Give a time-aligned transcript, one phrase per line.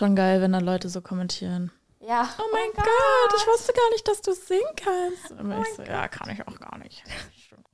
[0.00, 1.70] schon geil, wenn dann Leute so kommentieren.
[2.00, 2.26] Ja.
[2.38, 5.30] Oh mein Gott, ich wusste gar nicht, dass du singen kannst.
[5.38, 7.04] Und ich so, ja, kann ich auch gar nicht.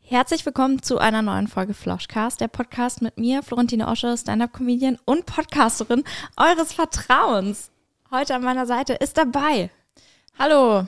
[0.00, 5.26] Herzlich willkommen zu einer neuen Folge Floschcast, der Podcast mit mir, Florentine Osche, Stand-Up-Comedian und
[5.26, 6.02] Podcasterin
[6.36, 7.70] eures Vertrauens.
[8.11, 9.70] Heute an meiner Seite ist dabei
[10.36, 10.86] Hallo,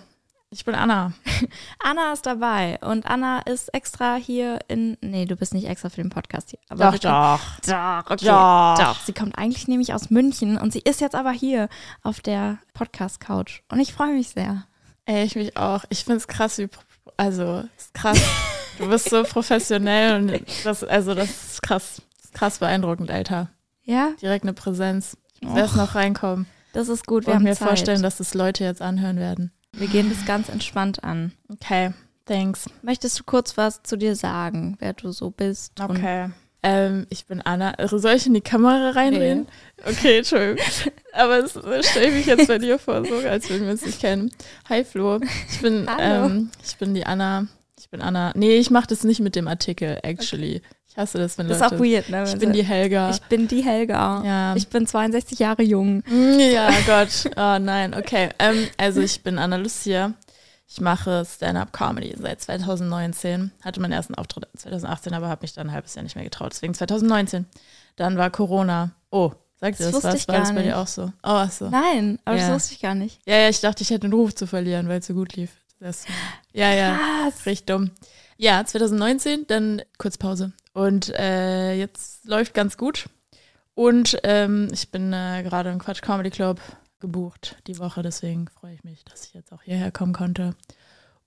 [0.50, 1.12] ich bin Anna.
[1.78, 4.96] Anna ist dabei und Anna ist extra hier in.
[5.00, 6.58] Nee, du bist nicht extra für den Podcast hier.
[6.68, 7.40] Aber wir- doch.
[7.66, 8.24] Doch, okay.
[8.26, 8.78] Doch.
[8.78, 9.00] Doch.
[9.04, 11.68] Sie kommt eigentlich nämlich aus München und sie ist jetzt aber hier
[12.02, 13.60] auf der Podcast-Couch.
[13.70, 14.64] Und ich freue mich sehr.
[15.04, 15.84] Ey, ich mich auch.
[15.88, 16.68] Ich finde es krass, wie,
[17.16, 18.20] also, ist krass.
[18.78, 22.02] Du bist so professionell und das, also, das ist krass.
[22.16, 23.48] Das ist krass beeindruckend, Alter.
[23.82, 25.16] Ja, Direkt eine Präsenz.
[25.40, 27.26] Ich muss erst noch reinkommen das ist gut.
[27.26, 27.68] Wir und haben mir Zeit.
[27.68, 29.52] vorstellen, dass das Leute jetzt anhören werden.
[29.76, 31.32] Wir gehen das ganz entspannt an.
[31.48, 31.92] Okay,
[32.24, 32.66] thanks.
[32.82, 35.80] Möchtest du kurz was zu dir sagen, wer du so bist?
[35.80, 36.30] Okay.
[36.62, 37.74] Ähm, ich bin Anna.
[37.86, 39.46] Soll ich in die Kamera reinreden?
[39.86, 40.64] Okay, Entschuldigung.
[41.12, 41.52] Aber es
[41.88, 44.30] stelle ich mich jetzt bei dir vor, so als würden wir uns nicht kennen.
[44.68, 45.20] Hi Flo.
[45.50, 46.26] Ich bin, Hallo.
[46.26, 47.46] ähm, ich bin die Anna.
[47.78, 48.32] Ich bin Anna.
[48.34, 50.56] Nee, ich mache das nicht mit dem Artikel, actually.
[50.56, 51.76] Ich hasse das, wenn Das ist Leute.
[51.76, 52.24] auch weird, ne?
[52.24, 53.10] Ich wenn bin die Helga.
[53.10, 54.22] Ich bin die Helga.
[54.24, 54.56] ja.
[54.56, 56.02] Ich bin 62 Jahre jung.
[56.06, 57.30] Mm, ja, Gott.
[57.36, 58.28] Oh nein, okay.
[58.38, 60.12] Ähm, also ich bin Anna Lucia.
[60.70, 63.52] Ich mache Stand-Up-Comedy seit 2019.
[63.62, 66.52] Hatte meinen ersten Auftritt 2018, aber habe mich dann ein halbes Jahr nicht mehr getraut.
[66.52, 67.46] Deswegen 2019.
[67.96, 68.90] Dann war Corona.
[69.10, 70.14] Oh, sagt Das das, wusste was?
[70.16, 71.04] ich War gar das bei dir auch so?
[71.04, 71.70] Oh, ach so.
[71.70, 72.48] Nein, aber Ja.
[72.48, 73.18] das wusste ich gar nicht.
[73.26, 75.52] Ja, ja, ich dachte, ich hätte einen Ruf zu verlieren, weil es so gut lief.
[75.80, 76.04] Das.
[76.52, 76.98] Ja, ja.
[77.24, 77.46] Was?
[77.46, 77.90] Richtig dumm.
[78.36, 80.52] Ja, 2019, dann kurz Pause.
[80.78, 83.08] Und äh, jetzt läuft ganz gut.
[83.74, 86.60] Und ähm, ich bin äh, gerade im Quatsch Comedy Club
[87.00, 90.54] gebucht die Woche, deswegen freue ich mich, dass ich jetzt auch hierher kommen konnte.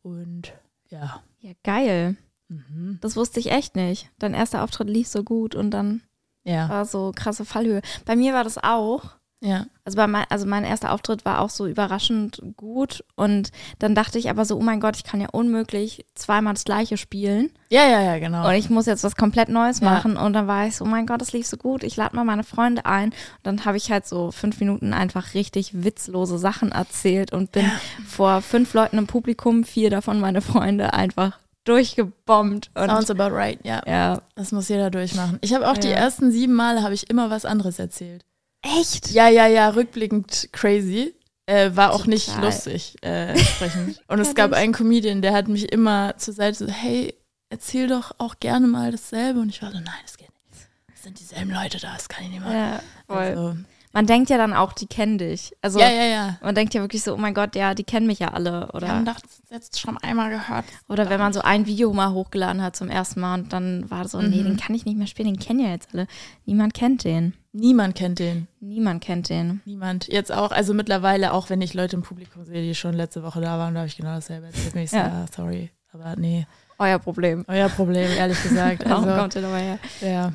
[0.02, 0.53] Und
[0.89, 1.22] ja.
[1.39, 2.16] Ja, geil.
[2.49, 2.97] Mhm.
[3.02, 4.09] Das wusste ich echt nicht.
[4.19, 6.02] Dein erster Auftritt lief so gut und dann
[6.44, 6.69] Ja.
[6.69, 7.81] war so krasse Fallhöhe.
[8.05, 9.16] Bei mir war das auch.
[9.44, 9.66] Ja.
[9.86, 14.20] Also, bei mein, also mein erster Auftritt war auch so überraschend gut und dann dachte
[14.20, 17.88] ich aber so, oh mein Gott, ich kann ja unmöglich zweimal das gleiche spielen Ja,
[17.88, 18.47] ja, ja, genau.
[18.47, 19.90] und ich muss jetzt was komplett Neues Ja.
[19.90, 22.16] machen und dann war ich so, oh mein Gott, das lief so gut, ich lade
[22.16, 26.38] mal meine Freunde ein und dann habe ich halt so fünf Minuten einfach richtig witzlose
[26.38, 27.69] Sachen erzählt und bin
[28.08, 33.59] vor fünf Leuten im Publikum, vier davon meine Freunde, einfach durchgebombt und Sounds about right,
[33.63, 33.81] ja.
[33.88, 35.40] ja, Das muss jeder durchmachen.
[35.41, 35.96] Ich habe auch die Ja.
[35.96, 38.23] ersten sieben Male habe ich immer was anderes erzählt.
[38.61, 39.11] Echt?
[39.11, 41.16] Ja, ja, ja, rückblickend crazy.
[41.47, 42.45] Äh, war auch nicht Total.
[42.45, 44.01] lustig äh, entsprechend.
[44.07, 44.59] Und es gab nicht.
[44.59, 47.13] einen Comedian, der hat mich immer zur Seite so, hey,
[47.49, 49.39] erzähl doch auch gerne mal dasselbe.
[49.39, 50.67] Und ich war so, nein, das geht nicht.
[50.94, 52.55] Es sind dieselben Leute da, das kann ich nicht machen.
[52.55, 53.17] Ja, voll.
[53.17, 53.55] Also,
[53.94, 55.52] Man denkt ja dann auch, die kennen dich.
[55.62, 56.38] Also ja, ja, ja.
[56.41, 58.69] man denkt ja wirklich so, oh mein Gott, ja, die kennen mich ja alle.
[58.74, 60.63] Wir haben Oder, das jetzt schon einmal gehört.
[60.88, 64.07] oder wenn man so ein Video mal hochgeladen hat zum ersten Mal und dann war
[64.07, 64.46] so, nee, Mhm.
[64.46, 66.07] den kann ich nicht mehr spielen, den kennen ja jetzt alle.
[66.46, 67.34] Niemand kennt den.
[67.52, 68.47] Niemand kennt den.
[68.62, 69.59] Niemand kennt den.
[69.66, 70.08] Niemand.
[70.08, 73.41] Jetzt auch, also mittlerweile, auch wenn ich Leute im Publikum sehe, die schon letzte Woche
[73.41, 74.73] da waren, da habe ich genau dasselbe erzählt.
[74.73, 75.08] Und Ich so, Ja.
[75.08, 75.25] ja.
[75.35, 75.69] sorry.
[75.91, 76.47] Aber nee,
[76.79, 77.44] Euer Problem.
[77.50, 78.84] euer Problem, ehrlich gesagt.
[78.90, 79.79] Warum Also, kommt ihr dabei her?
[80.02, 80.31] ja.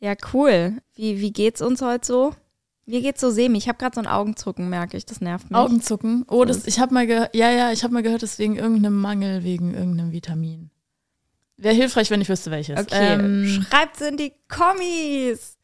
[0.00, 0.78] Ja, cool.
[0.96, 2.34] Wie, wie geht's uns heute so?
[2.90, 3.56] Mir geht's so semi.
[3.58, 5.06] Ich habe gerade so ein Augenzucken, merke ich.
[5.06, 5.56] Das nervt mich.
[5.56, 6.24] Augenzucken.
[6.28, 8.56] Oh, das, ich habe mal gehört, ja, ja, ich habe mal gehört, das ist wegen
[8.56, 10.70] irgendeinem Mangel, wegen irgendeinem Vitamin.
[11.56, 12.80] Wäre hilfreich, wenn ich wüsste, welches.
[12.80, 15.58] Okay, Ähm, schreibt's in die Kommis.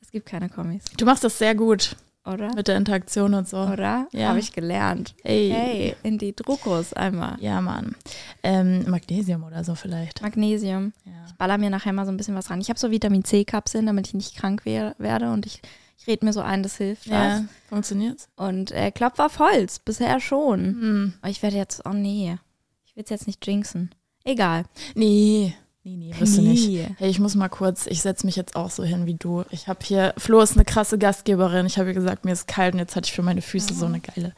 [0.00, 2.54] Es gibt keine Kommis, du machst das sehr gut oder?
[2.54, 3.58] mit der Interaktion und so.
[3.58, 4.08] Oder?
[4.12, 4.28] Ja.
[4.28, 5.14] Habe ich gelernt.
[5.22, 5.50] Hey.
[5.50, 7.36] Hey, in die Druckos einmal.
[7.40, 7.94] Ja, Mann.
[8.42, 10.22] Ähm, Magnesium oder so vielleicht.
[10.22, 10.92] Magnesium.
[11.04, 11.12] Ja.
[11.26, 12.60] Ich baller mir nachher mal so ein bisschen was ran.
[12.60, 15.60] Ich habe so Vitamin C-Kapseln, damit ich nicht krank wer werde und ich,
[16.02, 17.44] ich rede mir so ein, das hilft ja.
[17.68, 18.28] Funktioniert's?
[18.34, 18.48] was.
[18.48, 20.58] Und äh, Klopf auf Holz, bisher schon.
[20.60, 21.12] Hm.
[21.20, 22.36] Aber ich werde jetzt, oh nee,
[22.84, 23.94] ich will es jetzt nicht jinxen.
[24.24, 24.64] Egal.
[24.96, 25.54] Nee.
[25.84, 26.68] Nee, nee, wirst du nicht.
[26.68, 26.88] Nee.
[26.98, 29.44] Hey, ich muss mal kurz, ich setze mich jetzt auch so hin wie du.
[29.50, 31.66] Ich habe hier, Flo ist eine krasse Gastgeberin.
[31.66, 33.86] Ich habe ihr gesagt, mir ist kalt und jetzt hatte ich für meine Füße so
[33.86, 34.34] eine geile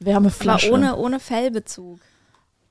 [0.00, 0.70] Aber Wärmeflasche.
[0.72, 2.00] ohne, ohne Fellbezug.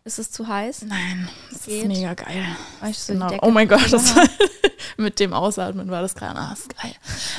[0.09, 0.86] Ist es zu heiß?
[0.88, 1.84] Nein, das Geht.
[1.84, 2.44] ist mega geil.
[2.80, 3.30] Weil ich so Genau.
[3.44, 4.28] Oh mein Gott, das habe.
[4.97, 6.96] mit dem Ausatmen war das gerade, ah, ist geil.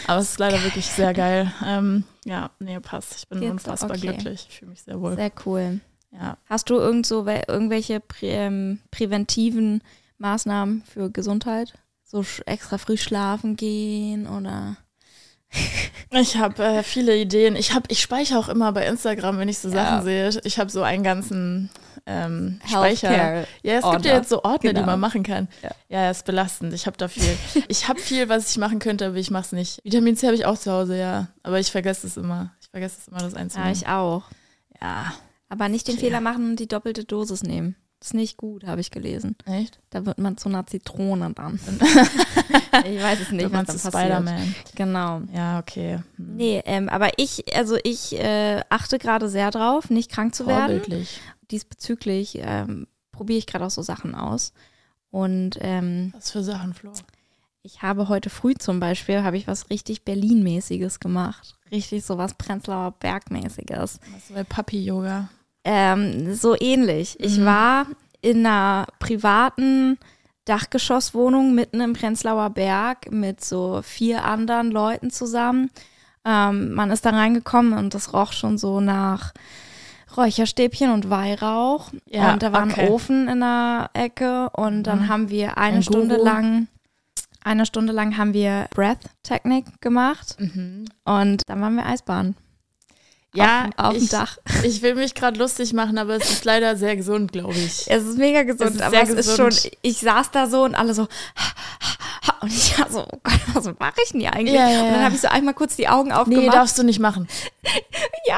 [0.06, 1.52] Aber es ist leider wirklich sehr geil.
[1.66, 3.16] Ähm, ja, nee, passt.
[3.16, 3.50] Ich bin Geht's?
[3.50, 4.02] unfassbar Okay.
[4.02, 4.46] glücklich.
[4.48, 5.16] Ich fühle mich sehr wohl.
[5.16, 5.80] Sehr cool.
[6.12, 6.36] Ja.
[6.48, 9.82] Hast du irgend so wel- irgendwelche prä ähm, präventiven
[10.18, 11.74] Maßnahmen für Gesundheit?
[12.04, 14.76] So extra früh schlafen gehen oder?
[16.12, 17.56] Ich habe äh, viele Ideen.
[17.56, 19.74] Ich ich speichere auch immer bei Instagram, wenn ich so Ja.
[19.74, 20.30] Sachen sehe.
[20.44, 21.70] Ich habe so einen ganzen
[22.06, 23.12] ähm, Speicher.
[23.12, 24.10] Ja, es gibt Ordner.
[24.10, 24.80] ja jetzt so Ordner, Genau.
[24.80, 25.48] die man machen kann.
[25.62, 25.70] Ja.
[25.88, 26.72] Ja, ja, ist belastend.
[26.72, 27.36] Ich habe da viel.
[27.68, 29.80] ich habe viel, was ich machen könnte, aber ich mache es nicht.
[29.84, 31.28] Vitamin C habe ich auch zu Hause, ja.
[31.42, 32.52] Aber ich vergesse es immer.
[32.60, 33.72] Ich vergesse es immer, das Ja, einzunehmen.
[33.72, 34.22] ich auch.
[34.80, 35.12] Ja,
[35.48, 36.06] Aber nicht den Okay.
[36.06, 37.74] Fehler machen und die doppelte Dosis nehmen.
[38.00, 39.36] ist nicht gut, habe ich gelesen.
[39.44, 39.78] Echt?
[39.90, 41.60] Da wird man zu einer Zitrone dann.
[42.84, 43.78] ich weiß es nicht, was dann.
[43.78, 44.54] Spider-Man.
[44.74, 45.20] Genau.
[45.34, 45.96] Ja, okay.
[46.16, 46.36] Hm.
[46.36, 50.80] Nee, ähm, aber ich, also ich äh, achte gerade sehr drauf, nicht krank zu werden.
[51.50, 54.52] Diesbezüglich ähm, probiere ich gerade auch so Sachen aus.
[55.10, 56.92] Und ähm, Was für Sachen, Flo?
[57.62, 61.54] ich habe heute früh zum Beispiel, habe ich was richtig Berlin-mäßiges gemacht.
[61.70, 64.00] Richtig so was Prenzlauer Berg-mäßiges.
[64.12, 65.28] Was bei Papi-Yoga?
[65.64, 67.18] Ähm, so ähnlich.
[67.20, 67.44] Ich Mhm.
[67.44, 67.86] war
[68.22, 69.98] in einer privaten
[70.44, 75.70] Dachgeschosswohnung mitten im Prenzlauer Berg mit so vier anderen Leuten zusammen.
[76.24, 79.32] Ähm, man ist da reingekommen und das roch schon so nach
[80.20, 81.90] Räucherstäbchen und Weihrauch.
[82.06, 82.82] Ja, und da war okay.
[82.82, 85.08] ein Ofen in der Ecke und dann Mhm.
[85.08, 86.24] haben wir eine Ein Stunde Guru.
[86.26, 86.68] lang,
[87.42, 90.84] eine Stunde lang haben wir Breath-Technik gemacht Mhm.
[91.04, 92.36] und dann waren wir Eisbahn.
[93.32, 94.38] Ja, auf, auf dem ich, Dach.
[94.64, 97.86] ich will mich gerade lustig machen, aber es ist leider sehr gesund, glaube ich.
[97.88, 99.54] Es ist mega gesund, Es ist aber sehr es ist gesund.
[99.54, 101.02] schon, ich saß da so und alle so,
[102.40, 104.54] und ich war so, oh Gott, was mache ich denn hier eigentlich?
[104.56, 105.04] Ja, ja, Und dann ja.
[105.04, 106.42] habe ich so einmal kurz die Augen aufgemacht.
[106.44, 107.28] Nee, darfst du nicht machen.
[108.26, 108.36] ja,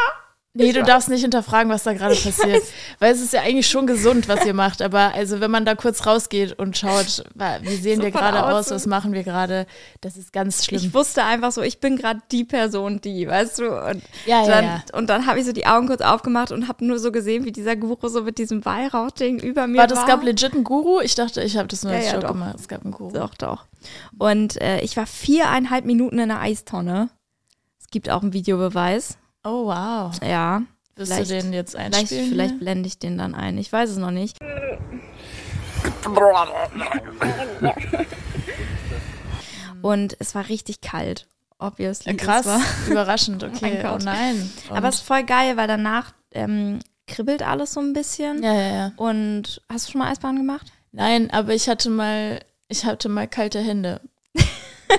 [0.55, 2.63] Nee, du darfst nicht hinterfragen, was da gerade passiert.
[2.99, 4.83] Weil es ist ja eigentlich schon gesund, was ihr macht.
[4.83, 7.25] Aber also, wenn man da kurz rausgeht und schaut,
[7.63, 9.67] wie sehen So wir gerade aus, was machen wir gerade,
[10.03, 10.81] das ist ganz schlimm.
[10.81, 13.71] ich wusste einfach so, ich bin gerade die Person, die, weißt du?
[13.71, 14.83] Und ja, ja, dann, ja.
[14.93, 17.53] Und dann habe ich so die Augen kurz aufgemacht und habe nur so gesehen, wie
[17.53, 19.91] dieser Guru so mit diesem Weihrauchding über mir war.
[19.91, 21.01] es gab legit einen Guru?
[21.01, 22.57] Ich dachte, ich habe das nur Ja, als ja, Joke gemacht.
[22.59, 23.13] Es gab einen Guru.
[23.13, 23.65] Doch, doch.
[24.19, 27.09] Und äh, ich war viereinhalb Minuten in der Eistonne.
[27.81, 29.17] Es gibt auch einen Videobeweis.
[29.45, 30.13] Oh, wow.
[30.23, 30.63] Ja.
[30.97, 32.29] Wirst Vielleicht- du den jetzt Vielleicht, einspielen?
[32.31, 32.59] vielleicht hier?
[32.61, 33.59] blende ich den dann ein.
[33.59, 34.39] Ich weiß es noch nicht.
[39.83, 41.27] Und es war richtig kalt,
[41.59, 42.13] obviously.
[42.13, 42.47] Ja, krass,
[42.89, 43.83] überraschend, okay.
[43.87, 44.51] Oh nein.
[44.69, 48.43] Und- aber es ist voll geil, weil danach ähm, kribbelt alles so ein bisschen.
[48.43, 48.93] ja, ja, ja.
[48.97, 50.73] Und hast du schon mal Eisbahn gemacht?
[50.93, 54.01] Nein, aber ich hatte mal, ich hatte mal kalte Hände.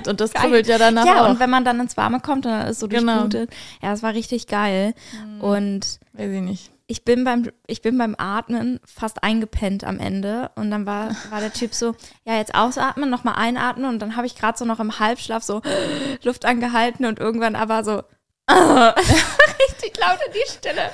[0.08, 1.30] Und das kribbelt ja danach ja, auch.
[1.30, 3.22] und wenn man dann ins Warme kommt, dann ist so Genau.
[3.28, 3.50] durchblutet.
[3.82, 4.94] Ja, es war richtig geil.
[5.40, 6.72] Und Weiß ich nicht.
[6.88, 11.40] ich bin beim, ich bin beim Atmen fast eingepennt am Ende und dann war, war
[11.40, 11.96] der Typ so,
[12.26, 15.62] ja, jetzt ausatmen, nochmal einatmen und dann habe ich gerade so noch im Halbschlaf so
[16.24, 18.04] Luft angehalten und irgendwann aber so
[19.70, 20.90] richtig laut in die Stille.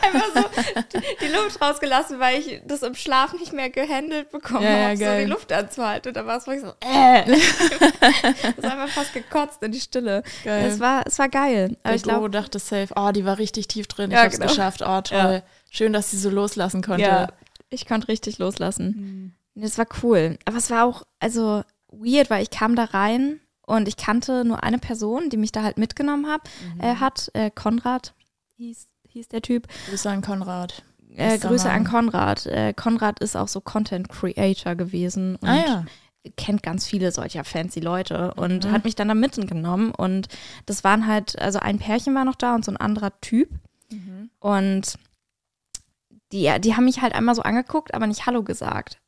[0.00, 4.70] Einfach so die, Luft rausgelassen, weil ich das im Schlaf nicht mehr gehandelt bekommen Ja,
[4.70, 6.08] ja, habe, so die Luft anzuhalten.
[6.08, 7.24] Und da war es wirklich so, äh.
[7.30, 10.22] das ist einfach fast gekotzt in die Stille.
[10.44, 10.66] Geil.
[10.66, 11.76] Es war, es war geil.
[11.82, 14.48] Aber ich glaube, dachte safe, oh, die war richtig tief drin, ich Ja, hab's genau.
[14.48, 15.18] geschafft, oh, toll.
[15.18, 15.42] Ja.
[15.70, 17.02] Schön, dass sie so loslassen konnte.
[17.02, 17.28] Ja,
[17.68, 19.34] ich konnte richtig loslassen.
[19.54, 19.62] Mhm.
[19.62, 20.38] Das war cool.
[20.44, 24.62] Aber es war auch, also weird, weil ich kam da rein und ich kannte nur
[24.62, 26.80] eine Person, die mich da halt mitgenommen hab, Mhm.
[26.80, 27.30] äh, hat.
[27.34, 28.14] Äh, Konrad
[28.56, 29.68] hieß, hieß der Typ.
[29.88, 30.82] Grüße an Konrad.
[31.14, 31.84] Äh, Grüße an.
[31.84, 32.46] Konrad.
[32.46, 35.84] Äh, Konrad ist auch so Content Creator gewesen und Ah ja.
[36.36, 38.70] kennt ganz viele solcher fancy Leute und Mhm.
[38.72, 39.92] hat mich dann da mitgenommen.
[39.92, 40.28] Und
[40.66, 43.48] das waren halt, also ein Pärchen war noch da und so ein anderer Typ.
[43.90, 44.30] Mhm.
[44.40, 44.98] Und
[46.32, 48.98] die, die haben mich halt einmal so angeguckt, aber nicht Hallo gesagt.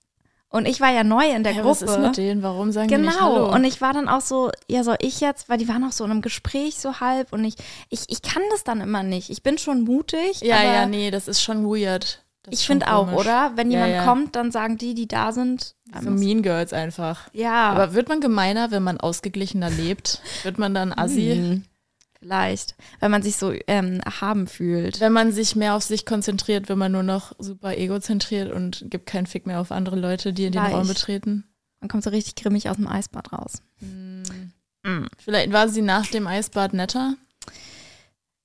[0.50, 1.70] Und ich war ja neu in der Hä, Gruppe.
[1.70, 2.42] was ist mit denen?
[2.42, 3.52] Warum sagen die nicht Genau.
[3.54, 6.04] Und ich war dann auch so, ja, soll ich jetzt, weil die waren auch so
[6.04, 7.54] in einem Gespräch so halb und ich,
[7.90, 9.28] ich, ich kann das dann immer nicht.
[9.28, 10.40] Ich bin schon mutig.
[10.40, 12.24] ja, aber ja, nee, das ist schon weird.
[12.44, 13.52] Das Ich finde auch, oder?
[13.56, 14.04] Wenn Ja, jemand ja.
[14.04, 15.74] kommt, dann sagen die, die da sind.
[16.02, 17.28] So Mean Girls einfach.
[17.34, 20.22] ja, Aber wird man gemeiner, wenn man ausgeglichener lebt?
[20.44, 21.34] Wird man dann assi?
[21.34, 21.64] Hm,
[22.20, 24.98] Vielleicht, wenn man sich so ähm, erhaben fühlt.
[25.00, 29.06] Wenn man sich mehr auf sich konzentriert, wenn man nur noch super egozentriert und gibt
[29.06, 30.76] keinen Fick mehr auf andere Leute, die in den Vielleicht.
[30.76, 31.44] Raum betreten.
[31.80, 33.62] Man kommt so richtig grimmig aus dem Eisbad raus.
[35.18, 37.14] Vielleicht war sie nach dem Eisbad netter.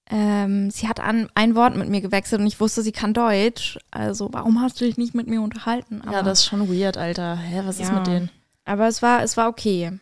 [0.09, 3.79] Ähm, sie hat an, ein Wort mit mir gewechselt und ich wusste, sie kann Deutsch.
[3.89, 6.01] Also, warum hast du dich nicht mit mir unterhalten?
[6.11, 7.37] ja, das ist schon weird, Alter.
[7.37, 7.95] Hä, was ist Ja.
[7.95, 8.29] mit denen?
[8.65, 9.97] Aber es war, es war okay.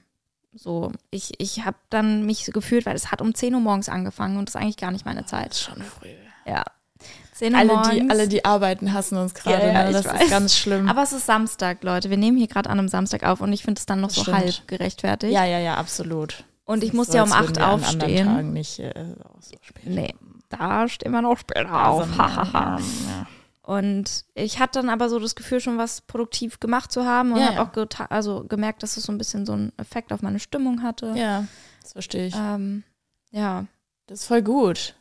[0.54, 3.88] So, ich, ich habe dann mich so gefühlt, weil es hat um 10 Uhr morgens
[3.90, 5.52] angefangen und das ist eigentlich gar nicht meine Das Zeit.
[5.52, 6.10] ist schon früh.
[6.46, 6.64] Ja.
[7.34, 7.90] 10 Uhr Alle morgens.
[7.92, 9.66] die, alle, die arbeiten, hassen uns gerade.
[9.66, 9.94] Ja, ja, ne?
[9.94, 10.24] Das weiß.
[10.24, 10.90] ist ganz schlimm.
[10.90, 12.10] Aber es ist Samstag, Leute.
[12.10, 14.22] Wir nehmen hier gerade an einem Samstag auf und ich finde es dann noch so
[14.24, 14.38] Stimmt.
[14.38, 15.34] halb gerechtfertigt.
[15.34, 16.44] ja, ja, ja, absolut.
[16.66, 18.28] und ich So, musste ja um als 8 würden wir An anderen aufstehen.
[18.28, 18.94] Tagen nicht äh,
[19.24, 19.86] auch so spät.
[19.88, 20.14] Nee,
[20.50, 22.18] da stehen wir noch später Also, auf.
[22.18, 22.78] Hahaha.
[22.78, 23.28] ja.
[23.64, 27.40] Und ich hatte dann aber so das Gefühl, schon was produktiv gemacht zu haben und
[27.40, 27.64] Ja, habe ja.
[27.64, 30.82] auch geta- also gemerkt, dass es so ein bisschen so einen Effekt auf meine Stimmung
[30.82, 31.14] hatte.
[31.16, 31.46] ja,
[31.82, 32.36] das verstehe ich.
[32.36, 32.84] Ähm,
[33.32, 33.66] ja,
[34.08, 34.96] Das ist voll gut.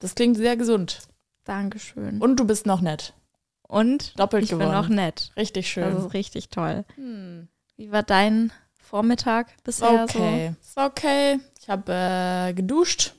[0.00, 0.98] Das klingt sehr gesund.
[1.44, 2.20] Dankeschön.
[2.20, 3.14] Und du bist noch nett.
[3.62, 4.70] Und Doppelt ich gewonnen.
[4.70, 5.30] bin auch nett.
[5.36, 5.96] Richtig Das schön.
[5.96, 6.84] ist richtig toll.
[6.96, 7.48] Hm.
[7.76, 10.54] Wie war dein Vormittag bisher okay.
[10.60, 11.40] Es war okay.
[11.60, 13.14] Ich habe äh, geduscht.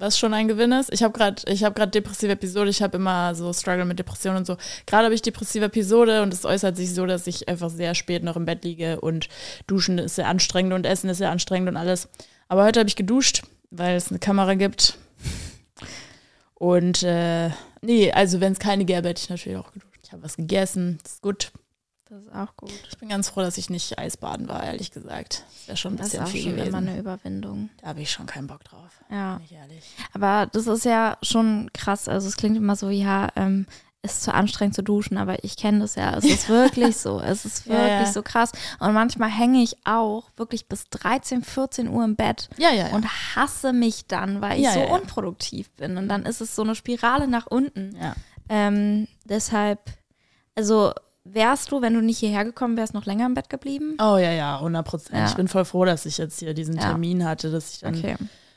[0.00, 0.92] Was schon ein Gewinn ist.
[0.92, 4.46] Ich habe gerade habe gerade depressive Episode, ich habe immer so Struggle mit Depressionen und
[4.46, 4.56] so.
[4.86, 8.24] Gerade habe ich depressive Episode und es äußert sich so, dass ich einfach sehr spät
[8.24, 9.28] noch im Bett liege und
[9.66, 12.08] duschen ist sehr anstrengend und essen ist sehr anstrengend und alles.
[12.48, 14.98] Aber heute habe ich geduscht, weil es eine Kamera gibt.
[16.54, 20.00] Und äh, nee, also wenn es keine gäbe, hätte ich natürlich auch geduscht.
[20.02, 21.52] Ich habe was gegessen, ist gut.
[22.10, 22.72] Das ist auch gut.
[22.90, 25.44] Ich bin ganz froh, dass ich nicht Eisbaden war, ehrlich gesagt.
[25.48, 26.68] Das wäre schon ein Das ist bisschen auch viel schon gewesen.
[26.68, 27.70] immer eine Überwindung.
[27.80, 29.00] Da habe ich schon keinen Bock drauf.
[29.10, 29.36] Ja.
[29.36, 29.84] Bin ich ehrlich.
[30.12, 32.08] Aber das ist ja schon krass.
[32.08, 33.66] Also es klingt immer so, ja, ähm,
[34.02, 36.16] ist zu anstrengend zu duschen, aber ich kenne das ja.
[36.16, 37.20] Es ist wirklich so.
[37.20, 38.12] Es ist Ja, wirklich ja.
[38.12, 38.50] so krass.
[38.80, 42.94] Und manchmal hänge ich auch wirklich bis 13, 14 Uhr im Bett Ja, ja, ja.
[42.94, 44.94] und hasse mich dann, weil ich Ja, so ja, ja.
[44.94, 45.96] unproduktiv bin.
[45.96, 47.94] Und dann ist es so eine Spirale nach unten.
[48.00, 48.14] ja.
[48.48, 49.78] Ähm, deshalb,
[50.56, 50.92] also
[51.24, 53.96] wärst du, wenn du nicht hierher gekommen wärst, noch länger im Bett geblieben?
[54.00, 55.18] Oh ja, ja, 100 Prozent.
[55.18, 55.26] Ja.
[55.28, 56.82] Ich bin voll froh, dass ich jetzt hier diesen Ja.
[56.82, 58.16] Termin hatte, dass ich dann Okay.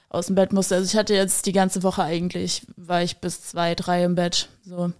[0.09, 0.75] aus dem Bett musste.
[0.75, 4.49] Also ich hatte jetzt die ganze Woche eigentlich, war ich bis zwei, drei im Bett.
[4.65, 4.91] So.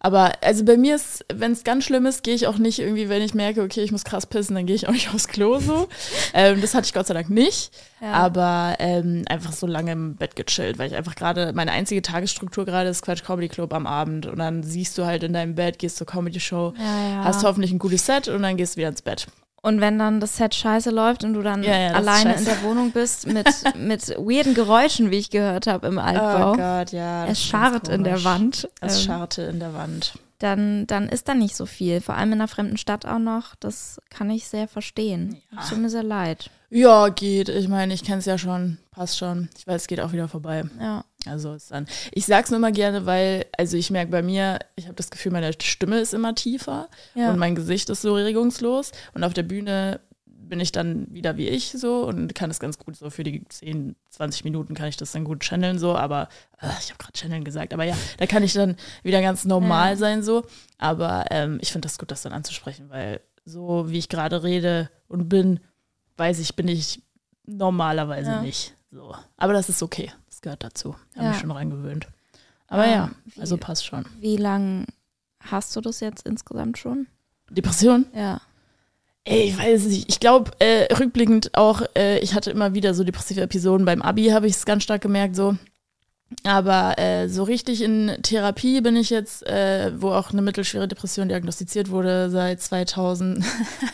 [0.00, 3.08] Aber also bei mir ist, wenn es ganz schlimm ist, gehe ich auch nicht irgendwie,
[3.10, 5.60] wenn ich merke, okay, ich muss krass pissen, dann gehe ich auch nicht aufs Klo
[5.60, 5.88] so.
[6.34, 7.70] ähm, das hatte ich Gott sei Dank nicht.
[8.00, 8.12] Ja.
[8.12, 12.64] Aber ähm, einfach so lange im Bett gechillt, weil ich einfach gerade, meine einzige Tagesstruktur
[12.64, 14.24] gerade ist Quatsch Comedy Club am Abend.
[14.26, 17.24] Und dann siehst du halt in deinem Bett, gehst zur Comedy Show, Ja, ja.
[17.24, 19.26] hast hoffentlich ein gutes Set und dann gehst du wieder ins Bett.
[19.62, 22.62] Und wenn dann das Set scheiße läuft und du dann Ja, ja, alleine in der
[22.62, 26.52] Wohnung bist mit, mit weirden Geräuschen, wie ich gehört habe im Altbau.
[26.52, 27.26] Oh Gott, ja.
[27.26, 28.24] es scharrt in der.
[28.24, 28.68] Wand.
[28.80, 30.14] Es ähm, scharrte in der Wand.
[30.38, 32.00] dann, dann ist da nicht so viel.
[32.00, 33.54] Vor allem in einer fremden Stadt auch noch.
[33.56, 35.40] Das kann ich sehr verstehen.
[35.52, 35.62] Ja.
[35.68, 36.50] Tut mir sehr leid.
[36.70, 37.48] Ja, geht.
[37.48, 38.78] Ich meine, ich kenne es ja schon.
[38.92, 39.48] Passt schon.
[39.58, 40.64] Ich weiß, es geht auch wieder vorbei.
[40.80, 41.04] Ja.
[41.26, 41.86] Also ist dann.
[42.12, 45.32] Ich sag's nur immer gerne, weil, also ich merke bei mir, ich habe das Gefühl,
[45.32, 47.30] meine Stimme ist immer tiefer Ja.
[47.30, 48.92] und mein Gesicht ist so regungslos.
[49.12, 52.76] Und auf der Bühne bin ich dann wieder wie ich so und kann es ganz
[52.78, 56.28] gut so für die 10, 20 Minuten kann ich das dann gut channeln so, aber
[56.60, 58.74] äh, ich habe gerade channeln gesagt, aber ja, da kann ich dann
[59.04, 59.96] wieder ganz normal Ja.
[59.96, 60.44] sein so.
[60.78, 64.90] Aber ähm, ich finde das gut, das dann anzusprechen, weil so wie ich gerade rede
[65.06, 65.60] und bin,
[66.16, 67.00] weiß ich, bin ich
[67.46, 68.42] normalerweise Ja.
[68.42, 69.14] nicht so.
[69.36, 70.96] Aber das ist okay, das gehört dazu.
[71.10, 71.30] Ich habe Ja.
[71.32, 72.08] mich schon reingewöhnt.
[72.68, 74.04] Aber Ah, ja, wie- also passt schon.
[74.20, 74.86] Wie lang
[75.40, 77.06] hast du das jetzt insgesamt schon?
[77.50, 78.06] Depression?
[78.14, 78.40] Ja.
[79.24, 80.08] Ey, ich weiß nicht.
[80.08, 83.84] Ich glaube, äh, rückblickend auch, äh, ich hatte immer wieder so depressive Episoden.
[83.84, 85.56] Beim Abi habe ich es ganz stark gemerkt, so.
[86.44, 91.28] Aber äh, so richtig in Therapie bin ich jetzt, äh, wo auch eine mittelschwere Depression
[91.28, 93.44] diagnostiziert wurde, seit 2000.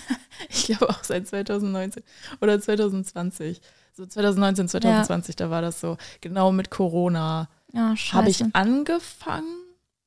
[0.50, 2.02] ich glaube auch seit 2019
[2.42, 3.60] oder 2020.
[3.96, 5.96] So 2019, 2020, da war das so.
[6.20, 8.16] Genau mit Corona Ja, scheiße.
[8.16, 9.56] habe ich angefangen.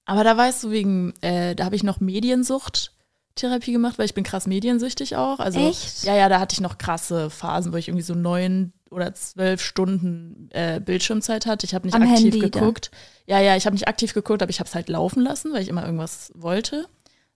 [0.06, 4.24] Aber da weißt du, wegen, äh, da habe ich noch Mediensucht-Therapie gemacht, weil ich bin
[4.24, 5.40] krass mediensüchtig auch.
[5.40, 6.04] Also, Echt?
[6.04, 9.60] Ja, ja, da hatte ich noch krasse Phasen, wo ich irgendwie so neun oder zwölf
[9.60, 11.66] Stunden äh, Bildschirmzeit hatte.
[11.66, 12.92] Ich habe nicht Am aktiv Handy geguckt.
[13.26, 15.64] Ja, ja, ich habe nicht aktiv geguckt, aber ich habe es halt laufen lassen, weil
[15.64, 16.86] ich immer irgendwas wollte.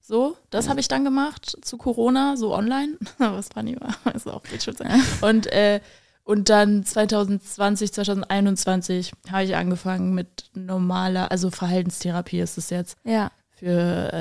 [0.02, 2.98] So, das habe ich dann gemacht zu Corona, so online.
[3.18, 4.92] Was funny war, ist auch Bildschirmzeit.
[5.22, 5.80] Und, äh,
[6.24, 13.32] und dann 2020, 2021 habe ich angefangen mit normaler, also Verhaltenstherapie ist es jetzt Ja.
[13.52, 14.14] für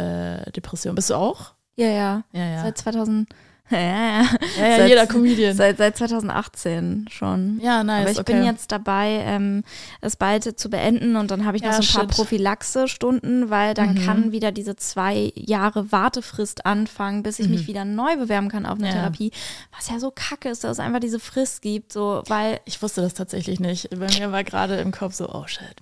[0.46, 0.94] äh, Depression.
[0.94, 1.52] Bist du auch?
[1.76, 2.24] Ja, ja.
[2.32, 2.62] Ja, ja.
[2.62, 3.28] Seit 2000.
[3.72, 4.22] Ja, ja.
[4.58, 5.56] ja, ja seit- jeder Comedian.
[5.56, 7.58] Seit, seit 2018 schon.
[7.62, 8.02] ja, nice.
[8.02, 8.32] Aber ich okay.
[8.34, 9.64] bin jetzt dabei, ähm,
[10.00, 12.10] es bald zu beenden und dann habe ich noch Ja, so ein paar shit.
[12.16, 14.04] Prophylaxe-Stunden, weil dann Mhm.
[14.06, 18.78] kann wieder diese zwei Jahre Wartefrist anfangen, bis ich mich wieder neu bewerben kann auf
[18.78, 18.94] eine Mhm.
[18.94, 19.00] Ja.
[19.00, 19.30] Therapie.
[19.76, 23.00] Was ja so kacke ist, dass es einfach diese Frist gibt, so, weil, Ich wusste
[23.02, 23.88] das tatsächlich nicht.
[23.90, 25.76] Bei mir war gerade im Kopf so, oh shit.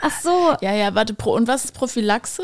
[0.00, 2.42] ach so, Ja, ja, warte, und was ist Prophylaxe?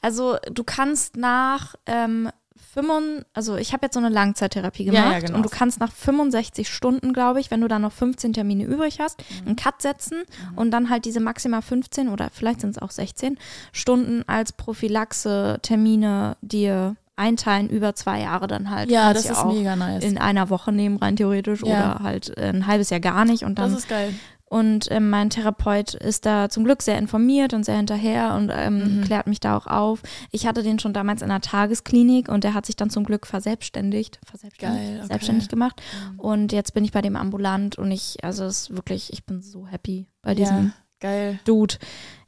[0.00, 2.30] also du kannst nach ähm,
[2.74, 5.36] 65, also ich habe jetzt so eine Langzeittherapie Ja, gemacht ja, genau.
[5.36, 9.00] und du kannst nach 65 Stunden, glaube ich, wenn du dann noch 15 Termine übrig
[9.00, 9.46] hast, Mhm.
[9.48, 10.22] einen Cut setzen
[10.56, 13.38] und dann halt diese maximal 15 oder vielleicht sind es auch 16
[13.72, 18.90] Stunden als Prophylaxe-Termine dir einteilen über zwei Jahre dann halt.
[18.90, 20.02] Ja, das ja ist mega nice.
[20.02, 21.94] in einer Woche nehmen, rein theoretisch, Ja.
[21.94, 24.14] oder halt ein halbes Jahr gar nicht und das dann ist geil.
[24.46, 28.98] Und ähm, mein Therapeut ist da zum Glück sehr informiert und sehr hinterher und ähm,
[29.00, 29.04] Mhm.
[29.04, 30.02] klärt mich da auch auf.
[30.30, 33.26] Ich hatte den schon damals in einer Tagesklinik und der hat sich dann zum Glück
[33.26, 35.06] verselbstständigt, verselbstständigt Geil, okay.
[35.08, 35.80] selbstständig gemacht.
[36.12, 36.20] Mhm.
[36.20, 39.42] Und jetzt bin ich bei dem ambulant und ich, also es ist wirklich, ich bin
[39.42, 41.40] so happy bei Ja, diesem geil.
[41.44, 41.76] Dude.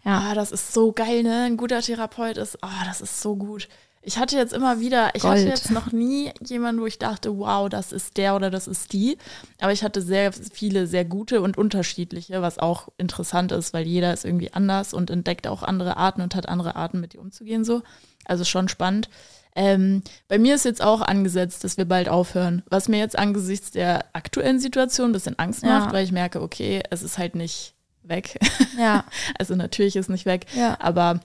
[0.04, 0.30] Ja.
[0.30, 1.42] Ah, das ist so geil, ne?
[1.46, 3.68] Ein guter Therapeut ist, ah, das ist so gut.
[4.06, 5.48] Ich hatte jetzt immer wieder, ich hatte Gold.
[5.48, 9.18] jetzt noch nie jemanden, wo ich dachte, wow, das ist der oder das ist die.
[9.60, 14.12] Aber ich hatte sehr viele, sehr gute und unterschiedliche, was auch interessant ist, weil jeder
[14.12, 17.64] ist irgendwie anders und entdeckt auch andere Arten und hat andere Arten, mit dir umzugehen
[17.64, 17.82] so.
[18.25, 19.08] Also schon spannend.
[19.56, 23.72] Ähm, bei mir ist jetzt auch angesetzt, dass wir bald aufhören, was mir jetzt angesichts
[23.72, 25.80] der aktuellen Situation ein bisschen Angst Ja.
[25.80, 28.38] macht, weil ich merke, okay, es ist halt nicht weg.
[28.78, 29.04] Ja.
[29.38, 30.76] Also natürlich ist nicht weg, Ja.
[30.80, 31.18] aber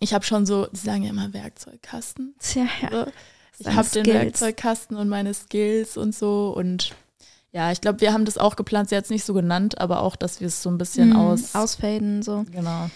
[0.00, 2.34] ich habe schon so, die sagen ja immer Werkzeugkasten.
[2.40, 2.90] Tja, ja.
[2.90, 3.06] So.
[3.70, 4.06] Ich habe den.
[4.06, 6.94] Werkzeugkasten und meine Skills und so und
[7.50, 8.90] ja, ich glaube, wir haben das auch geplant.
[8.90, 11.16] Sie hat es nicht so genannt, aber auch, dass wir es so ein bisschen Mhm,
[11.16, 11.54] aus.
[11.54, 12.44] Ausfaden, so.
[12.52, 12.90] Genau.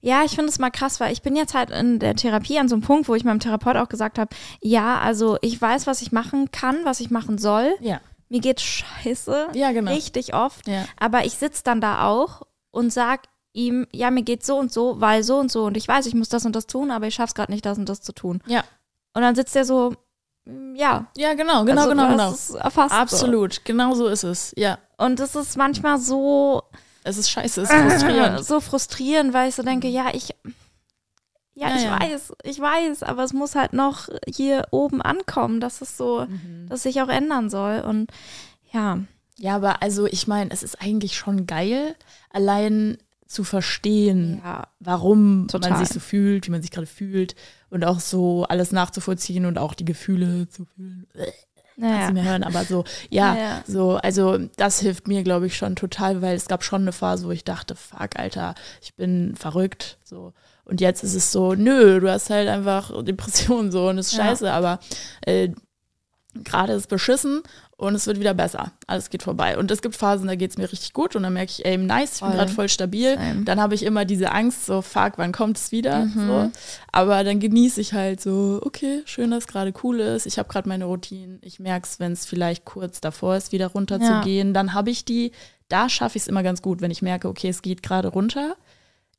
[0.00, 2.68] Ja, ich finde es mal krass, weil ich bin jetzt halt in der Therapie an
[2.68, 6.02] so einem Punkt, wo ich meinem Therapeut auch gesagt habe, ja, also ich weiß, was
[6.02, 7.74] ich machen kann, was ich machen soll.
[7.80, 8.00] Ja.
[8.30, 9.92] Mir geht's scheiße, Ja, genau.
[9.92, 10.66] richtig oft.
[10.66, 10.84] Ja.
[10.98, 15.00] Aber ich sitze dann da auch und sag ihm, ja, mir geht's so und so,
[15.00, 17.14] weil so und so und ich weiß, ich muss das und das tun, aber ich
[17.14, 18.40] schaff's gerade nicht, das und das zu tun.
[18.46, 18.62] Ja.
[19.14, 19.94] Und dann sitzt er so,
[20.44, 22.30] mm, ja, Ja, genau, genau, also, genau, das genau.
[22.30, 24.52] Ist erfasst Absolut, genau so ist es.
[24.56, 24.78] Ja.
[24.98, 25.04] So.
[25.06, 26.62] Und es ist manchmal so
[27.04, 28.44] Es ist scheiße, es ist frustrierend.
[28.44, 30.28] so frustrierend, weil ich so denke, ja, ich
[31.54, 31.98] ja, Ja, ich ja.
[32.00, 36.68] weiß, ich weiß, aber es muss halt noch hier oben ankommen, dass es so, Mhm.
[36.68, 38.10] dass sich auch ändern soll und
[38.72, 38.98] ja,
[39.40, 41.96] Ja, aber also ich meine, es ist eigentlich schon geil,
[42.30, 45.70] allein zu verstehen, ja, warum Total.
[45.70, 47.36] man sich so fühlt, wie man sich gerade fühlt
[47.70, 51.06] und auch so alles nachzuvollziehen und auch die Gefühle zu fühlen.
[51.14, 51.36] Kannst
[51.76, 53.64] naja, du mir hören, aber so, ja, Ja, ja.
[53.66, 57.26] so, also das hilft mir, glaube ich, schon total, weil es gab schon eine Phase,
[57.26, 60.32] wo ich dachte, fuck, Alter, ich bin verrückt, so.
[60.64, 64.24] Und jetzt ist es so, nö, du hast halt einfach Depressionen so und ist Ja.
[64.24, 64.80] scheiße, aber
[65.20, 65.50] äh,
[66.34, 67.42] gerade ist beschissen
[67.78, 68.72] und es wird wieder besser.
[68.88, 69.56] Alles geht vorbei.
[69.56, 71.78] Und es gibt Phasen, da geht es mir richtig gut und dann merke ich, ey,
[71.78, 72.36] nice, ich bin Voll.
[72.36, 73.14] gerade voll stabil.
[73.14, 73.44] Same.
[73.44, 76.06] Dann habe ich immer diese Angst, so, fuck, wann kommt es wieder?
[76.06, 76.26] Mhm.
[76.26, 76.50] So.
[76.90, 80.26] Aber dann genieße ich halt so, okay, schön, dass gerade cool ist.
[80.26, 81.38] Ich habe gerade meine Routine.
[81.42, 84.22] Ich merke es, wenn es vielleicht kurz davor ist, wieder runter Ja.
[84.22, 84.52] zu gehen.
[84.54, 85.30] Dann habe ich die,
[85.68, 88.56] da schaffe ich es immer ganz gut, wenn ich merke, okay, es geht gerade runter.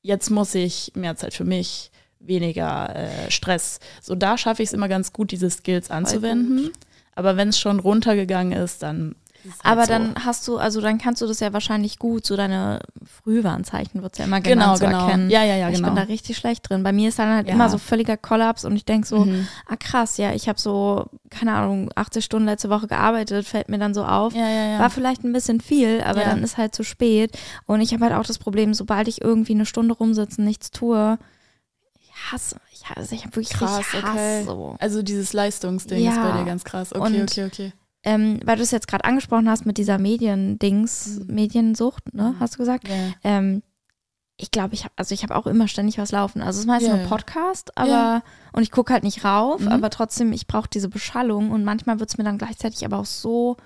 [0.01, 3.79] Jetzt muss ich mehr Zeit für mich, weniger äh, Stress.
[4.01, 6.71] So, da schaffe ich es immer ganz gut, diese Skills anzuwenden.
[7.15, 9.15] Aber wenn es schon runtergegangen ist, dann.
[9.43, 9.91] ist es halt aber so.
[9.91, 12.79] dann hast du, also dann kannst du das ja wahrscheinlich gut, so deine
[13.23, 15.05] Frühwarnzeichen wird ja immer Genau, genannt zu genau.
[15.05, 15.29] erkennen.
[15.29, 15.89] Ja, ja, ja, ich genau.
[15.89, 16.83] bin da richtig schlecht drin.
[16.83, 17.53] Bei mir ist dann halt Ja.
[17.53, 19.47] immer so völliger Kollaps und ich denke so, Mhm.
[19.67, 23.77] ah krass, ja, ich habe so, keine Ahnung, 80 Stunden letzte Woche gearbeitet, fällt mir
[23.79, 24.33] dann so auf.
[24.33, 24.79] Ja, ja, ja.
[24.79, 27.37] War vielleicht ein bisschen viel, aber dann ist halt zu spät.
[27.65, 30.71] Und ich habe halt auch das Problem, sobald ich irgendwie eine Stunde rumsitze und nichts
[30.71, 31.38] tue, ich
[32.31, 34.11] hasse, ich hasse, ich habe wirklich Krass, richtig Hass.
[34.11, 34.43] okay.
[34.45, 34.75] So.
[34.79, 36.31] Also dieses Leistungsding ist Ja.
[36.31, 36.93] bei dir ganz krass.
[36.93, 37.73] Okay, Und- okay, okay.
[38.03, 41.35] Ähm, weil du es jetzt gerade angesprochen hast mit dieser Mediendings, Mhm.
[41.35, 42.39] Mediensucht, ne, Mhm.
[42.39, 42.87] hast du gesagt?
[42.87, 42.95] Ja.
[43.23, 43.61] Ähm,
[44.37, 46.41] ich glaube, ich habe, also ich habe auch immer ständig was laufen.
[46.41, 47.07] Also es ist meistens Ja, nur.
[47.07, 48.23] Podcast, aber Ja.
[48.53, 49.67] und ich gucke halt nicht rauf, Mhm.
[49.67, 53.05] aber trotzdem, ich brauche diese Beschallung und manchmal wird es mir dann gleichzeitig aber auch
[53.05, 53.57] so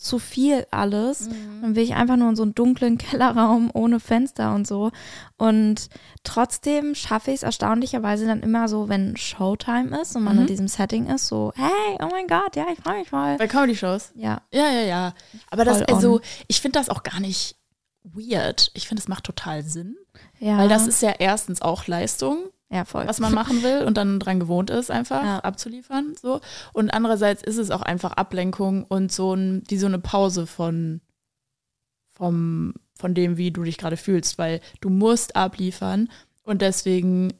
[0.00, 1.28] zu viel alles.
[1.28, 1.60] Mhm.
[1.60, 4.92] Dann will ich einfach nur in so einen dunklen Kellerraum ohne Fenster und so.
[5.36, 5.88] Und
[6.22, 10.42] trotzdem schaffe ich es erstaunlicherweise dann immer so, wenn Showtime ist und man Mhm.
[10.42, 13.36] in diesem Setting ist, so, hey, oh mein Gott, ja, ich freue mich voll.
[13.38, 14.12] Bei Comedy-Shows?
[14.14, 15.14] Ja, Ja, ja, ja.
[15.50, 16.20] Aber das, Voll also, on.
[16.46, 17.56] ich finde das auch gar nicht
[18.04, 18.70] weird.
[18.74, 19.96] Ich finde, es macht total Sinn.
[20.38, 20.58] ja.
[20.58, 22.38] Weil das ist ja erstens auch Leistung,
[22.70, 23.06] ja voll.
[23.06, 25.38] was man machen will und dann dran gewohnt ist, einfach Ja.
[25.40, 26.14] abzuliefern.
[26.20, 26.40] So.
[26.72, 31.00] Und andererseits ist es auch einfach Ablenkung und so ein, wie so eine Pause von,
[32.12, 36.10] vom, von dem, wie du dich gerade fühlst, weil du musst abliefern
[36.42, 37.32] und deswegen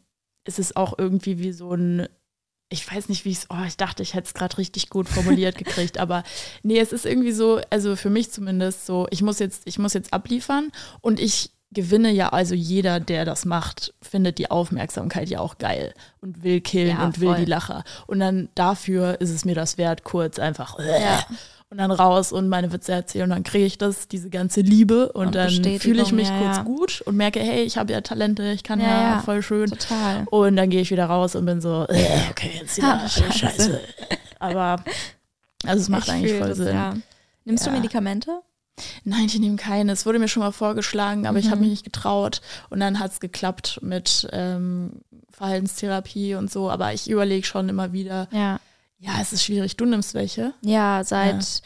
[0.44, 2.08] ist es auch irgendwie wie so ein
[2.70, 5.08] ich weiß nicht, wie ich es, oh, ich dachte, ich hätte es gerade richtig gut
[5.08, 6.22] formuliert gekriegt, aber
[6.62, 9.94] nee, es ist irgendwie so, also für mich zumindest so, ich muss jetzt, ich muss
[9.94, 15.40] jetzt abliefern und ich gewinne ja, also jeder, der das macht, findet die Aufmerksamkeit ja
[15.40, 17.38] auch geil und will killen Ja, und will voll.
[17.38, 17.84] die Lacher.
[18.06, 21.24] Und dann dafür ist es mir das wert, kurz einfach äh, Ja.
[21.70, 25.12] und dann raus und meine Witze erzählen und dann kriege ich das, diese ganze Liebe
[25.12, 28.00] und, Und dann fühle ich mich ja, kurz gut und merke, hey, ich habe ja
[28.00, 29.68] Talente, ich kann Ja, voll schön.
[29.68, 30.24] Total.
[30.30, 33.38] Und dann gehe ich wieder raus und bin so, äh, okay, jetzt wieder Ah, scheiße.
[33.38, 33.80] scheiße.
[34.38, 34.82] Aber
[35.66, 37.02] also es macht Ich eigentlich voll das, Sinn.
[37.44, 38.40] Nimmst du Medikamente?
[39.04, 39.92] Nein, ich nehme keine.
[39.92, 41.50] Es wurde mir schon mal vorgeschlagen, aber ich Mhm.
[41.50, 42.40] habe mich nicht getraut.
[42.70, 44.92] Und dann hat es geklappt mit ähm,
[45.30, 46.70] Verhaltenstherapie und so.
[46.70, 48.60] Aber ich überlege schon immer wieder, Ja.
[48.98, 49.76] ja, es ist schwierig.
[49.76, 50.52] Du nimmst welche?
[50.62, 51.62] Ja, seit,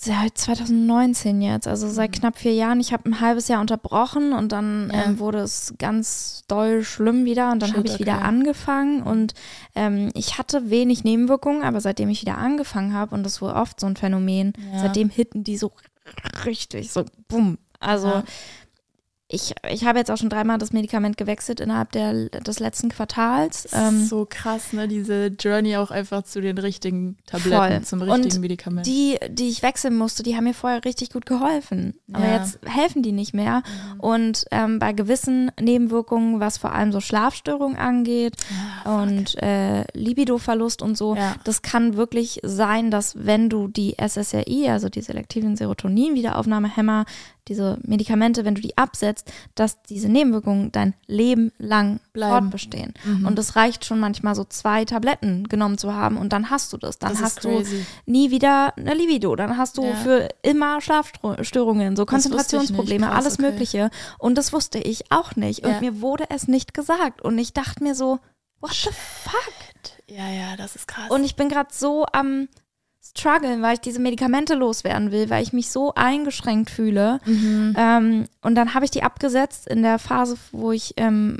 [0.00, 2.20] seit 2019 jetzt, also seit Mhm.
[2.20, 2.78] knapp vier Jahren.
[2.78, 5.06] Ich habe ein halbes Jahr unterbrochen und dann Ja.
[5.06, 8.24] ähm, wurde es ganz doll schlimm wieder und dann habe ich wieder okay.
[8.24, 9.34] angefangen und
[9.74, 13.80] ähm, ich hatte wenig Nebenwirkungen, aber seitdem ich wieder angefangen habe und das war oft
[13.80, 14.82] so ein Phänomen, Ja.
[14.82, 15.72] seitdem hitten die so
[16.44, 17.58] richtig, so bumm.
[17.80, 18.24] Also Ja.
[19.30, 23.64] Ich, ich habe jetzt auch schon dreimal das Medikament gewechselt innerhalb der, des letzten Quartals.
[23.64, 24.88] Das Ähm, ist so krass, ne?
[24.88, 27.82] Diese Journey auch einfach zu den richtigen Tabletten, Voll.
[27.82, 28.86] zum Und richtigen Medikament.
[28.86, 31.92] Die, die ich wechseln musste, die haben mir vorher richtig gut geholfen.
[32.10, 32.36] Aber Ja.
[32.38, 33.62] jetzt helfen die nicht mehr.
[33.94, 34.00] Mhm.
[34.00, 38.34] Und ähm, bei gewissen Nebenwirkungen, was vor allem so Schlafstörungen angeht
[38.84, 41.34] Ah, und äh, Libidoverlust und so, Ja.
[41.44, 47.04] das kann wirklich sein, dass wenn du die SSRI, also die selektiven Serotonin-Wiederaufnahmehämmer,
[47.48, 52.46] diese Medikamente, wenn du die absetzt, dass diese Nebenwirkungen dein Leben lang Bleiben.
[52.50, 52.94] fortbestehen.
[53.26, 56.76] Und es reicht schon manchmal so zwei Tabletten genommen zu haben und dann hast du
[56.76, 56.98] das.
[56.98, 57.62] Dann Das hast du
[58.06, 59.34] nie wieder eine Libido.
[59.36, 59.94] Dann hast du Ja.
[59.94, 62.06] für immer Schlafstörungen, so.
[62.06, 63.42] Konzentrationsprobleme, Krass, alles okay.
[63.50, 63.90] Mögliche.
[64.18, 65.64] Und das wusste ich auch nicht.
[65.64, 65.80] Und Ja.
[65.80, 67.22] mir wurde es nicht gesagt.
[67.22, 68.18] Und ich dachte mir so,
[68.60, 69.52] what the fuck?
[70.08, 71.10] Ja, ja, das ist krass.
[71.10, 72.48] Und ich bin gerade so am
[73.16, 77.20] struggeln, weil ich diese Medikamente loswerden will, weil ich mich so eingeschränkt fühle.
[77.24, 77.74] Mhm.
[77.76, 81.38] Ähm, und dann habe ich die abgesetzt in der Phase, wo ich ähm,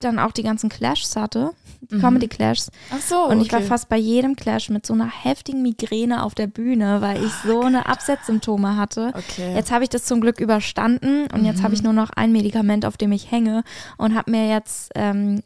[0.00, 1.52] dann auch die ganzen Clashs hatte,
[1.82, 2.00] die Mhm.
[2.00, 2.70] Comedy Clashs.
[2.90, 3.68] Ach so, Und ich war okay.
[3.68, 7.60] fast bei jedem Clash mit so einer heftigen Migräne auf der Bühne, weil ich so
[7.60, 9.12] eine Absetzsymptome hatte.
[9.14, 9.54] Okay.
[9.54, 12.84] Jetzt habe ich das zum Glück überstanden und jetzt habe ich nur noch ein Medikament,
[12.84, 13.62] auf dem ich hänge
[13.96, 15.42] und habe mir jetzt, ähm,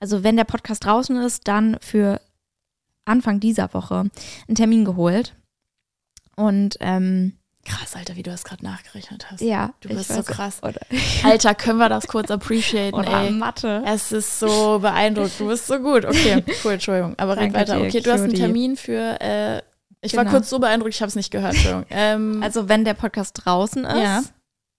[0.00, 2.20] also wenn der Podcast draußen ist, dann für
[3.08, 4.10] Anfang dieser Woche
[4.46, 5.34] einen Termin geholt.
[6.36, 7.32] Und ähm,
[7.64, 9.40] krass, Alter, wie du das gerade nachgerechnet hast.
[9.40, 10.62] ja, Du bist so krass.
[10.62, 10.80] Oder,
[11.24, 13.30] Alter, können wir das kurz appreciaten, oder ey?
[13.30, 13.82] Mathe.
[13.84, 15.40] Es ist so beeindruckend.
[15.40, 16.04] Du bist so gut.
[16.04, 17.14] Okay, cool, Entschuldigung.
[17.18, 17.76] Aber red Danke weiter.
[17.80, 18.34] dir, Okay, du hast einen.
[18.34, 19.20] Termin für.
[19.20, 19.62] Äh,
[20.00, 20.36] ich war Genau.
[20.36, 21.54] kurz so beeindruckt, ich habe es nicht gehört.
[21.54, 21.86] Entschuldigung.
[21.90, 24.22] Ähm, Also wenn der Podcast draußen ist, Ja.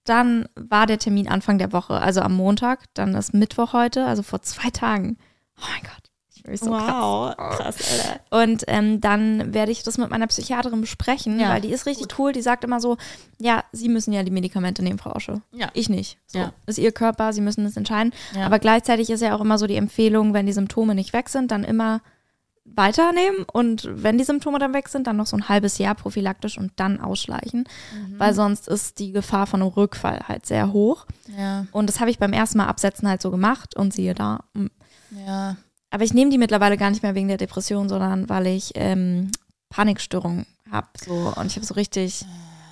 [0.05, 4.23] dann war der Termin Anfang der Woche, also am Montag, dann ist Mittwoch heute, also
[4.23, 5.17] vor zwei Tagen.
[5.57, 6.08] Oh mein Gott.
[6.51, 7.35] Ich bin so krass.
[7.57, 8.43] krass, Alter.
[8.43, 12.19] Und ähm, dann werde ich das mit meiner Psychiaterin besprechen, Ja, weil die ist richtig
[12.19, 12.31] cool.
[12.31, 12.97] Die sagt immer so,
[13.39, 15.41] ja, Sie müssen ja die Medikamente nehmen, Frau Osche.
[15.51, 15.69] Ja.
[15.73, 16.17] Ich nicht.
[16.27, 16.53] So, Ja.
[16.65, 18.13] Ist Ihr Körper, Sie müssen das entscheiden.
[18.35, 18.45] Ja.
[18.45, 21.51] Aber gleichzeitig ist ja auch immer so die Empfehlung, wenn die Symptome nicht weg sind,
[21.51, 22.01] dann immer
[22.75, 26.57] weiternehmen und wenn die Symptome dann weg sind, dann noch so ein halbes Jahr prophylaktisch
[26.59, 27.61] und dann ausschleichen,
[27.95, 28.19] Mhm.
[28.19, 31.07] weil sonst ist die Gefahr von einem Rückfall halt sehr hoch.
[31.35, 34.41] Ja, Und das habe ich beim ersten Mal absetzen halt so gemacht und siehe da.
[35.25, 35.55] ja.
[35.91, 39.31] Aber ich nehme die mittlerweile gar nicht mehr wegen der Depression, sondern weil ich ähm,
[39.69, 40.87] Panikstörungen habe.
[41.03, 41.33] So.
[41.35, 42.25] Und ich habe so richtig.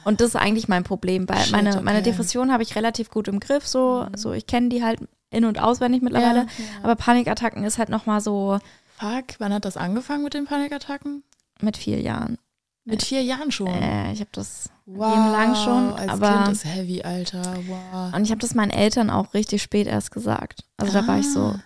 [0.06, 1.80] Und das ist eigentlich mein Problem, weil Shit, meine, okay.
[1.80, 1.86] Mhm.
[1.86, 3.68] meine Depression habe ich relativ gut im Griff.
[3.68, 5.00] So, so ich kenne die halt
[5.32, 6.40] in- und auswendig mittlerweile.
[6.40, 6.84] Ja, ja.
[6.84, 8.60] Aber Panikattacken ist halt nochmal so
[8.98, 11.24] Fuck, wann hat das angefangen mit den Panikattacken?
[11.60, 12.38] mit vier Jahren.
[12.86, 13.68] Mit vier Jahren schon.
[13.68, 17.42] Äh, ich habe das wow, Lebenlang schon, als aber- Kind ist heavy, Alter.
[17.68, 18.14] Wow.
[18.14, 20.64] und ich habe das meinen Eltern auch richtig spät erst gesagt.
[20.78, 21.60] Also da war ich so Ah.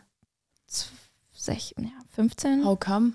[1.41, 2.63] Sech, ja, 15.
[2.63, 3.13] How come?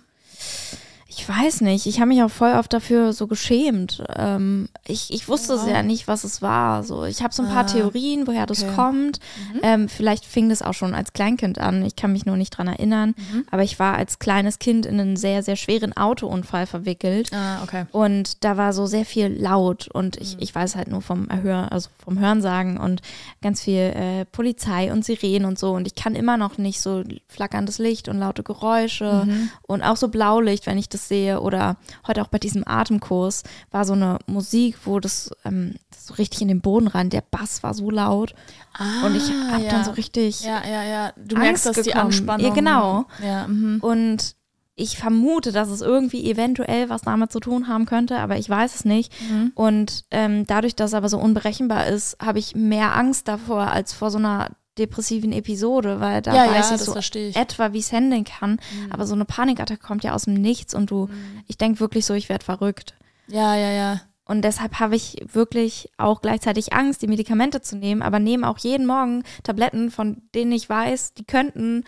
[1.19, 1.87] Ich weiß nicht.
[1.87, 4.03] Ich habe mich auch voll oft dafür so geschämt.
[4.15, 5.67] Ähm, ich, ich wusste Wow.
[5.69, 6.83] ja nicht, was es war.
[6.85, 8.75] So, ich habe so ein paar Ah, Theorien, woher das okay.
[8.75, 9.21] kommt.
[9.55, 9.61] Mhm.
[9.63, 11.83] Ähm, vielleicht fing das auch schon als Kleinkind an.
[11.87, 13.15] Ich kann mich nur nicht dran erinnern.
[13.17, 13.47] Mhm.
[13.51, 17.31] Aber ich war als kleines Kind in einen sehr, sehr schweren Autounfall verwickelt.
[17.33, 17.87] Ah, okay.
[17.93, 20.23] Und da war so sehr viel laut und Mhm.
[20.23, 23.01] ich, ich weiß halt nur vom Erhör, also vom Hörensagen und
[23.41, 25.73] ganz viel äh, Polizei und Sirenen und so.
[25.73, 29.49] Und ich kann immer noch nicht so flackerndes Licht und laute Geräusche Mhm.
[29.67, 31.41] und auch so Blaulicht, wenn ich das sehe.
[31.41, 36.15] Oder heute auch bei diesem Atemkurs war so eine Musik, wo das, ähm, das so
[36.15, 38.35] richtig in den Boden rein, der Bass war so laut.
[38.75, 39.71] Ah, und ich habe ja.
[39.71, 40.43] dann so richtig.
[40.43, 41.13] Ja, ja, ja.
[41.17, 41.95] Du Angst merkst, dass die.
[41.95, 42.47] Anspannung.
[42.47, 43.07] Ja, genau.
[43.23, 43.79] Ja, mhm.
[43.81, 44.37] Und
[44.77, 48.75] ich vermute, dass es irgendwie eventuell was damit zu tun haben könnte, aber ich weiß
[48.75, 49.11] es nicht.
[49.23, 49.53] Mhm.
[49.55, 53.95] Und ähm, dadurch, dass es aber so unberechenbar ist, habe ich mehr Angst davor als
[53.95, 57.37] vor so einer depressiven Episode, weil da ja, weiß ja, ich so ich.
[57.37, 58.59] etwa, wie es handeln kann.
[58.91, 61.09] Aber so eine Panikattacke kommt ja aus dem Nichts und du,
[61.47, 62.95] ich denke wirklich so, ich werde verrückt.
[63.29, 64.01] Ja, ja, ja.
[64.29, 68.59] Und deshalb habe ich wirklich auch gleichzeitig Angst, die Medikamente zu nehmen, aber nehme auch
[68.59, 71.85] jeden Morgen Tabletten, von denen ich weiß, die könnten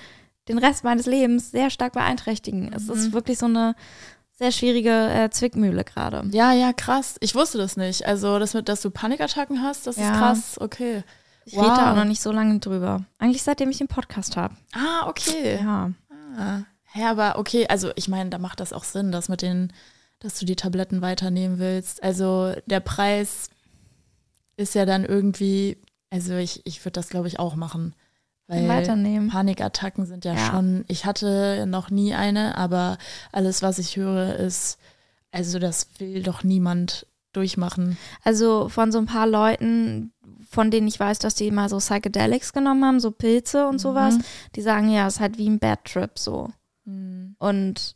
[0.48, 2.72] den Rest meines Lebens sehr stark beeinträchtigen.
[2.72, 2.92] Es Mhm.
[2.94, 3.74] ist wirklich so eine
[4.38, 6.22] sehr schwierige äh, Zwickmühle gerade.
[6.31, 7.16] Ja, ja, krass.
[7.20, 8.07] Ich wusste das nicht.
[8.07, 10.12] Also, das mit, dass du Panikattacken hast, das Ja.
[10.12, 10.57] ist krass.
[10.61, 11.03] Okay.
[11.51, 11.89] Ich rede da Wow.
[11.93, 13.05] auch noch nicht so lange drüber.
[13.19, 14.55] Eigentlich seitdem ich den Podcast habe.
[14.75, 15.59] Ah, okay.
[15.61, 15.91] Ja.
[16.37, 16.61] Ah.
[16.95, 19.73] Ja, aber okay, also ich meine, da macht das auch Sinn, dass mit den,
[20.21, 22.03] dass du die Tabletten weiternehmen willst.
[22.03, 23.51] Also der Preis
[24.57, 25.79] ist ja dann irgendwie,
[26.11, 27.95] also ich, ich würde das, glaube ich, auch machen.
[28.47, 29.29] Weil Weiternehmen.
[29.29, 30.47] Panikattacken sind ja, Ja.
[30.51, 32.97] schon, ich hatte noch nie eine, aber
[33.31, 34.79] alles, was ich höre, ist,
[35.33, 37.99] also das will doch niemand durchmachen.
[38.25, 40.13] Also von so ein paar Leuten,
[40.49, 44.17] von denen ich weiß, dass die mal so Psychedelics genommen haben, so Pilze und sowas,
[44.55, 46.51] die sagen, ja, es ist halt wie ein Bad Trip so.
[46.85, 47.37] Mhm.
[47.39, 47.95] Und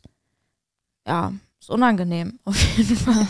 [1.07, 3.25] ja, ist unangenehm auf jeden Fall.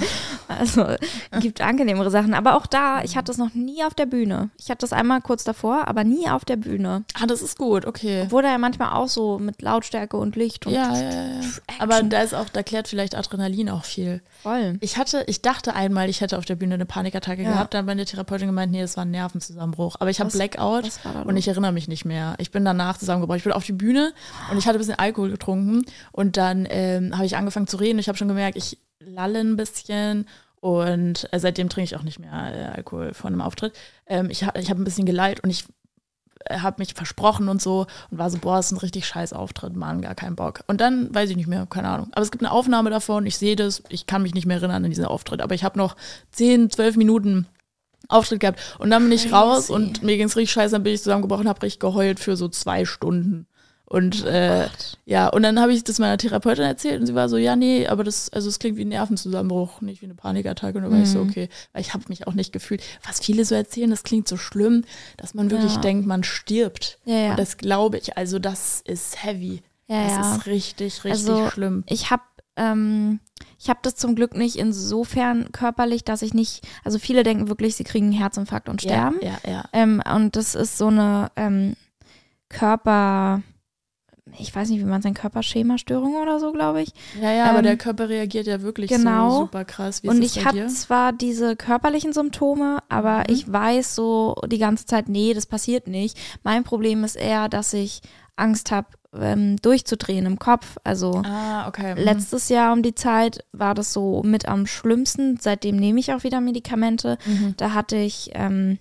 [0.48, 0.86] Also
[1.40, 2.34] gibt angenehmere Sachen.
[2.34, 4.50] Aber auch da, ich hatte es noch nie auf der Bühne.
[4.60, 7.04] Ich hatte das einmal kurz davor, aber nie auf der Bühne.
[7.20, 8.26] Ah, das ist gut, okay.
[8.30, 11.42] Wurde ja manchmal auch so mit Lautstärke und Licht und Ja, ja, ja.
[11.80, 14.22] Aber da ist auch, da klärt vielleicht Adrenalin auch viel.
[14.42, 14.78] voll.
[14.82, 17.52] Ich hatte, ich dachte einmal, ich hätte auf der Bühne eine Panikattacke Ja.
[17.54, 19.96] gehabt, dann meine Therapeutin gemeint, nee, das war ein Nervenzusammenbruch.
[20.00, 20.90] Aber ich habe Blackout
[21.26, 22.36] und ich erinnere mich nicht mehr.
[22.40, 23.38] Ich bin danach zusammengebrochen.
[23.38, 24.12] Ich bin auf die Bühne
[24.52, 28.00] und ich hatte ein bisschen Alkohol getrunken und dann ähm, habe ich angefangen zu reden.
[28.00, 30.28] Ich habe schon gemerkt, ich lalle ein bisschen
[30.64, 33.74] Und äh, seitdem trinke ich auch nicht mehr äh, Alkohol vor einem Auftritt.
[34.08, 35.66] Ähm, ich ha ich habe ein bisschen geleilt und ich
[36.46, 39.34] äh, habe mich versprochen und so und war so, boah, das ist ein richtig scheiß
[39.34, 40.62] Auftritt, Mann, gar keinen Bock.
[40.68, 42.08] Und dann weiß ich nicht mehr, keine Ahnung.
[42.14, 44.86] Aber es gibt eine Aufnahme davon, ich sehe das, ich kann mich nicht mehr erinnern
[44.86, 45.98] an diesen Auftritt, aber ich habe noch
[46.32, 47.46] 10, 12 Minuten
[48.08, 49.36] Auftritt gehabt und dann bin ich Crazy.
[49.36, 52.38] raus und mir ging es richtig scheiße, dann bin ich zusammengebrochen, habe richtig geheult für
[52.38, 53.48] so zwei Stunden.
[53.94, 54.68] Und äh,
[55.06, 57.86] ja, und dann habe ich das meiner Therapeutin erzählt und sie war so, ja, nee,
[57.86, 60.80] aber das, also es klingt wie ein Nervenzusammenbruch, nicht wie eine Panikattacke.
[60.80, 61.30] Und dann war ich so, Mhm.
[61.30, 62.82] okay, weil ich habe mich auch nicht gefühlt.
[63.06, 64.84] Was viele so erzählen, das klingt so schlimm,
[65.18, 65.82] dass man wirklich Ja.
[65.82, 66.98] denkt, man stirbt.
[67.06, 67.30] Ja, ja.
[67.32, 69.62] Und das glaube ich, also das ist heavy.
[69.88, 70.36] ja, das ja.
[70.38, 71.84] ist richtig, richtig Also, schlimm.
[71.88, 72.24] Ich habe
[72.56, 73.20] ähm,
[73.60, 77.76] ich habe das zum Glück nicht insofern körperlich, dass ich nicht, also viele denken wirklich,
[77.76, 79.18] sie kriegen einen Herzinfarkt und sterben.
[79.22, 79.64] Ja, ja, ja.
[79.74, 81.76] Ähm, und das ist so eine ähm,
[82.50, 83.42] Körper,
[84.40, 86.90] ich weiß nicht, wie man sein Körperschemastörung oder so, glaube ich.
[87.22, 89.30] Ja, ja, aber Ähm, der Körper reagiert ja wirklich genau.
[89.32, 90.04] so super krass.
[90.04, 93.24] Wie und ich habe zwar diese körperlichen Symptome, aber Mhm.
[93.34, 96.18] ich weiß so die ganze Zeit, nee, das passiert nicht.
[96.44, 98.02] Mein Problem ist eher, dass ich
[98.36, 100.78] Angst habe, ähm, durchzudrehen im Kopf.
[100.84, 101.94] Also Ah, okay.
[101.94, 102.02] mhm.
[102.02, 105.38] letztes Jahr um die Zeit war das so mit am schlimmsten.
[105.40, 107.20] Seitdem nehme ich auch wieder Medikamente.
[107.28, 107.54] Mhm.
[107.58, 108.80] Da hatte ich, ähm,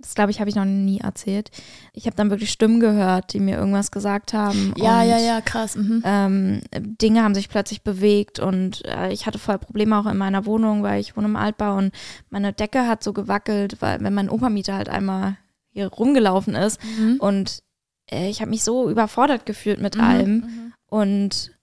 [0.00, 1.50] das glaube ich, habe ich noch nie erzählt.
[1.92, 4.72] Ich habe dann wirklich Stimmen gehört, die mir irgendwas gesagt haben.
[4.76, 5.76] Ja, und, ja, ja, krass.
[5.76, 6.02] Mhm.
[6.04, 10.46] Ähm, Dinge haben sich plötzlich bewegt und äh, ich hatte voll Probleme auch in meiner
[10.46, 11.92] Wohnung, weil ich wohne im Altbau und
[12.30, 15.36] meine Decke hat so gewackelt, weil wenn mein Opermieter halt einmal
[15.70, 17.16] hier rumgelaufen ist Mhm.
[17.20, 17.62] und
[18.10, 20.72] äh, ich habe mich so überfordert gefühlt mit Mhm, allem mhm.
[20.86, 21.58] und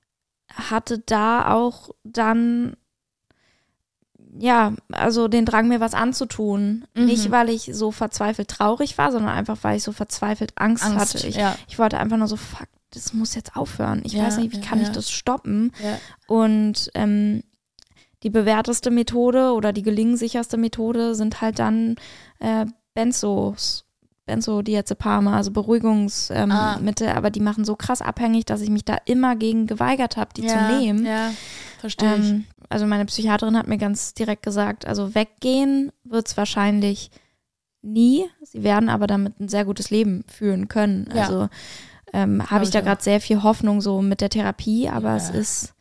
[0.54, 2.76] hatte da auch dann
[4.38, 6.86] ja, also den Drang, mir was anzutun.
[6.94, 7.06] Mhm.
[7.06, 11.16] Nicht, weil ich so verzweifelt traurig war, sondern einfach, weil ich so verzweifelt Angst, Angst,
[11.16, 11.28] hatte.
[11.28, 11.56] Ich, ja.
[11.68, 14.02] ich wollte einfach nur so, fuck, das muss jetzt aufhören.
[14.04, 14.94] Ich Ja, weiß nicht, wie ja, kann ich ja.
[14.94, 15.72] das stoppen?
[16.28, 17.44] Und ähm,
[18.24, 21.96] die bewährteste Methode oder die gelingensicherste Methode sind halt dann
[22.40, 23.86] äh, Benzos.
[24.26, 26.80] Benzodiazepame, also Beruhigungsmittel, ähm, Ah.
[27.16, 30.46] Aber die machen so krass abhängig, dass ich mich da immer gegen geweigert habe, die
[30.46, 31.06] ja, zu nehmen.
[31.06, 31.32] Ja,
[31.86, 32.30] verstehe ich.
[32.30, 37.12] Ähm, also meine Psychiaterin hat mir ganz direkt gesagt, also weggehen wird es wahrscheinlich
[37.84, 38.26] nie.
[38.42, 41.08] Sie werden aber damit ein sehr gutes Leben führen können.
[41.14, 41.22] Ja.
[41.24, 41.50] Also
[42.12, 45.18] ähm, habe ich da gerade sehr viel Hoffnung so mit der Therapie, aber Ja.
[45.18, 45.75] es ist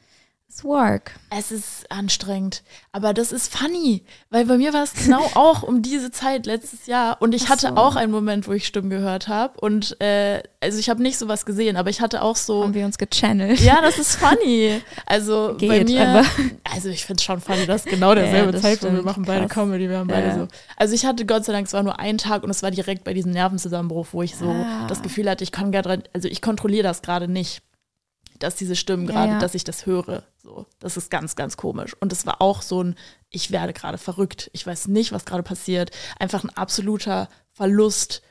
[0.54, 1.12] it's work.
[1.30, 2.62] Es ist anstrengend,
[2.92, 6.86] aber das ist funny, weil bei mir war es genau auch um diese Zeit letztes
[6.86, 7.76] Jahr und ich Ach hatte so.
[7.76, 11.44] auch einen Moment, wo ich Stimmen gehört habe und äh, also ich habe nicht sowas
[11.44, 13.60] gesehen, aber ich hatte auch so Haben wir uns gechannelt.
[13.60, 14.80] ja, das ist funny.
[15.06, 16.26] Also bei Geht, mir, aber-
[16.72, 19.54] also ich finde es schon funny, dass genau derselbe das Zeitpunkt, wir machen beide krass.
[19.64, 20.34] Comedy, wir haben beide Ja.
[20.38, 20.48] so.
[20.76, 23.02] Also ich hatte Gott sei Dank, es war nur ein Tag und es war direkt
[23.02, 24.86] bei diesem Nervenzusammenbruch, wo ich so Ah.
[24.88, 27.60] das Gefühl hatte, ich kann gerade, also ich kontrolliere das gerade nicht,
[28.38, 29.38] dass diese Stimmen Ja, gerade, ja.
[29.38, 30.22] dass ich das höre.
[30.42, 31.96] So, das ist ganz, ganz komisch.
[32.00, 32.96] Und es war auch so ein,
[33.30, 34.50] ich werde gerade verrückt.
[34.52, 35.90] Ich weiß nicht, was gerade passiert.
[36.18, 38.22] Einfach ein absoluter Verlust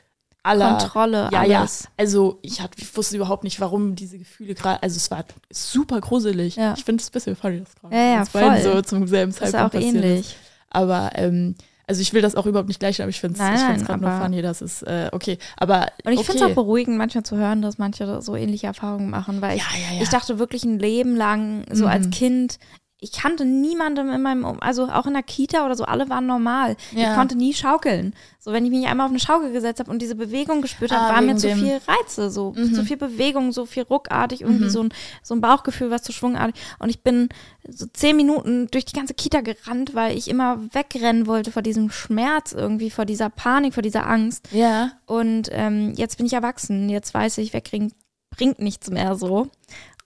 [0.42, 1.84] aller Kontrolle, ja, alles.
[1.84, 1.88] ja.
[1.96, 4.82] Also ich, hatte, ich wusste überhaupt nicht, warum diese Gefühle gerade.
[4.82, 6.56] Also es war super gruselig.
[6.56, 6.74] Ja.
[6.76, 8.60] Ich finde es ein bisschen funny, das gerade Ja, ja, voll.
[8.60, 10.26] so zum selben Das ist Zeitpunkt auch passiert ähnlich.
[10.26, 10.36] Ist.
[10.68, 11.54] Aber ähm,
[11.86, 14.10] also ich will das auch überhaupt nicht gleich, aber ich finde es ich gerade nur
[14.20, 15.38] funny, dass es äh, okay.
[15.56, 16.32] Aber Und ich okay.
[16.32, 19.62] finde es auch beruhigend, manchmal zu hören, dass manche so ähnliche Erfahrungen machen, weil ich,
[19.62, 20.02] Ja, ja, ja.
[20.02, 21.90] ich dachte wirklich ein Leben lang, so Mhm.
[21.90, 22.58] als Kind,
[23.04, 26.26] ich kannte niemandem in meinem, Um- also auch in der Kita oder so, alle waren
[26.26, 26.76] normal.
[26.92, 27.10] Ja.
[27.10, 28.14] Ich konnte nie schaukeln.
[28.40, 31.04] So, wenn ich mich einmal auf eine Schaukel gesetzt habe und diese Bewegung gespürt habe,
[31.12, 32.74] Ah, war mir zu dem- viel Reize, so Mhm.
[32.74, 34.70] zu viel Bewegung, so viel ruckartig, irgendwie Mhm.
[34.70, 34.88] so, ein,
[35.22, 36.54] so ein Bauchgefühl, was zu schwungartig.
[36.78, 37.28] Und ich bin
[37.68, 41.90] so zehn Minuten durch die ganze Kita gerannt, weil ich immer wegrennen wollte vor diesem
[41.90, 44.48] Schmerz irgendwie, vor dieser Panik, vor dieser Angst.
[44.52, 44.92] ja.
[45.06, 46.88] Und ähm, jetzt bin ich erwachsen.
[46.88, 47.92] Jetzt weiß ich, wegkriegen
[48.36, 49.48] bringt nichts mehr so.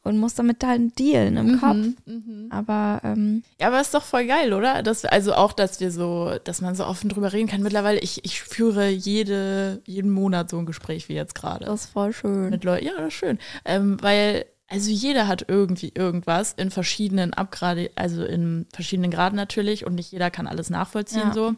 [0.09, 1.77] Und muss damit halt dealen im Kopf.
[1.77, 2.47] Mhm, mhm.
[2.51, 4.83] Aber ähm, Ja, aber ist doch voll geil, oder?
[4.83, 7.63] Dass wir, also auch, dass wir so, dass man so offen drüber reden kann.
[7.63, 11.67] Mittlerweile, ich, ich führe jede, jeden Monat so ein Gespräch wie jetzt gerade.
[11.67, 12.49] das ist voll schön.
[12.49, 12.87] mit Leuten.
[12.87, 13.39] Ja, das ist schön.
[13.67, 19.85] Ähm, weil, also jeder hat irgendwie irgendwas in verschiedenen Abgrade, also in verschiedenen Graden natürlich
[19.87, 21.35] und nicht jeder kann alles nachvollziehen Ja.
[21.35, 21.55] so.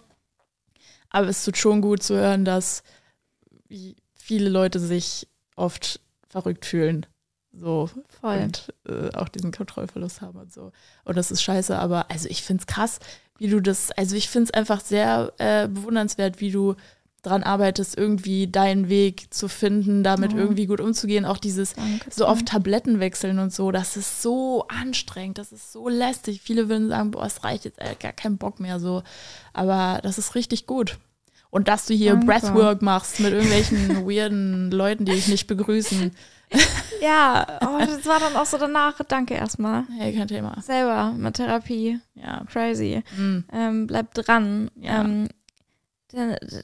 [1.09, 2.83] Aber es tut schon gut zu hören, dass
[3.69, 7.07] wie viele Leute sich oft verrückt fühlen.
[7.53, 7.91] So.
[8.21, 8.39] Voll.
[8.39, 10.73] Und äh, auch diesen Kontrollverlust haben und so.
[11.05, 12.99] Und das ist scheiße, aber also ich finde es krass,
[13.39, 16.75] wie du das, also ich finde es einfach sehr äh, bewundernswert, wie du
[17.23, 20.39] dran arbeitest, irgendwie deinen Weg zu finden, damit Ja.
[20.39, 21.27] irgendwie gut umzugehen.
[21.27, 22.11] Auch dieses Danke.
[22.11, 26.41] so oft Tabletten wechseln und so, das ist so anstrengend, das ist so lästig.
[26.41, 29.03] Viele würden sagen, boah, es reicht jetzt, ey, gar keinen Bock mehr so.
[29.53, 30.99] Aber das ist richtig gut.
[31.51, 32.27] Und dass du hier Danke.
[32.27, 36.13] Breathwork machst mit irgendwelchen weirden Leuten, die dich nicht begrüßen.
[37.01, 39.01] ja, oh, das war dann auch so danach.
[39.07, 39.85] Danke erstmal.
[39.99, 40.61] Hey, kein Thema.
[40.63, 42.01] Selber mit Therapie.
[42.15, 42.45] Ja.
[42.51, 43.03] Crazy.
[43.17, 43.45] Mhm.
[43.53, 44.71] Ähm, bleib dran.
[44.77, 45.01] Ja.
[45.03, 45.29] Ähm,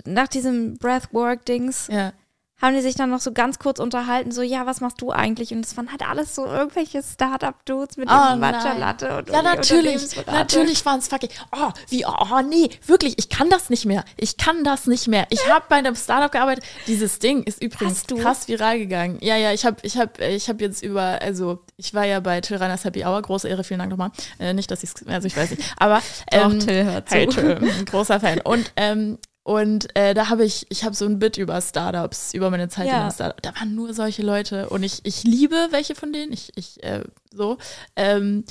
[0.04, 2.12] nach diesem Breathwork-Dings Ja.
[2.60, 5.52] Haben die sich dann noch so ganz kurz unterhalten, so, ja, was machst du eigentlich?
[5.52, 8.36] Und es waren halt alles so irgendwelche Startup-Dudes mit Oh.
[8.36, 10.16] Matcha-Latte und Ja, natürlich.
[10.26, 11.28] Natürlich waren es fucking.
[11.52, 14.04] Oh, wie, oh, nee, wirklich, ich kann das nicht mehr.
[14.16, 15.26] Ich kann das nicht mehr.
[15.30, 16.64] Ich habe bei einem Startup gearbeitet.
[16.86, 19.18] Dieses Ding ist übrigens krass viral gegangen.
[19.20, 22.40] Ja, ja, ich habe ich hab, ich hab jetzt über, also ich war ja bei
[22.40, 24.10] Till Reiners Happy Hour, große Ehre, vielen Dank nochmal.
[24.38, 25.62] Äh, nicht, dass ich es, also ich weiß nicht.
[25.76, 27.14] Aber Doch, ähm, Till hört zu.
[27.14, 28.40] Hey, Till, ein großer Fan.
[28.40, 32.50] Und ähm, und äh, da habe ich, ich habe so ein Bit über Startups, über
[32.50, 33.02] meine Zeit in Ja.
[33.02, 33.40] einem Startup.
[33.42, 36.32] Da waren nur solche Leute und ich, ich liebe welche von denen.
[36.32, 37.56] Ich, ich äh, so.
[37.94, 38.44] Ähm,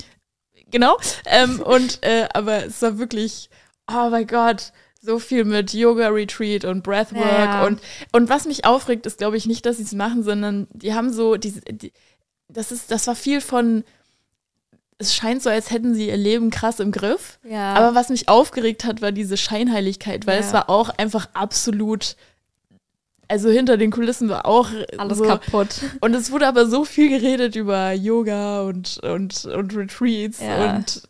[0.70, 0.96] genau.
[1.26, 3.50] Ähm, und äh, aber es war wirklich,
[3.90, 7.66] oh mein Gott, so viel mit Yoga Retreat und Breathwork Ja.
[7.66, 7.78] und
[8.12, 11.12] und was mich aufregt, ist glaube ich nicht, dass sie es machen, sondern die haben
[11.12, 11.92] so diese, die,
[12.48, 13.84] das ist, das war viel von,
[14.98, 17.38] es scheint so, als hätten sie ihr Leben krass im Griff.
[17.44, 17.74] Ja.
[17.74, 20.46] Aber was mich aufgeregt hat, war diese Scheinheiligkeit, weil Ja.
[20.46, 22.16] es war auch einfach absolut,
[23.28, 25.68] also hinter den Kulissen war auch alles so, kaputt.
[26.00, 30.76] und es wurde aber so viel geredet über Yoga und, und, und Retreats Ja.
[30.76, 31.02] und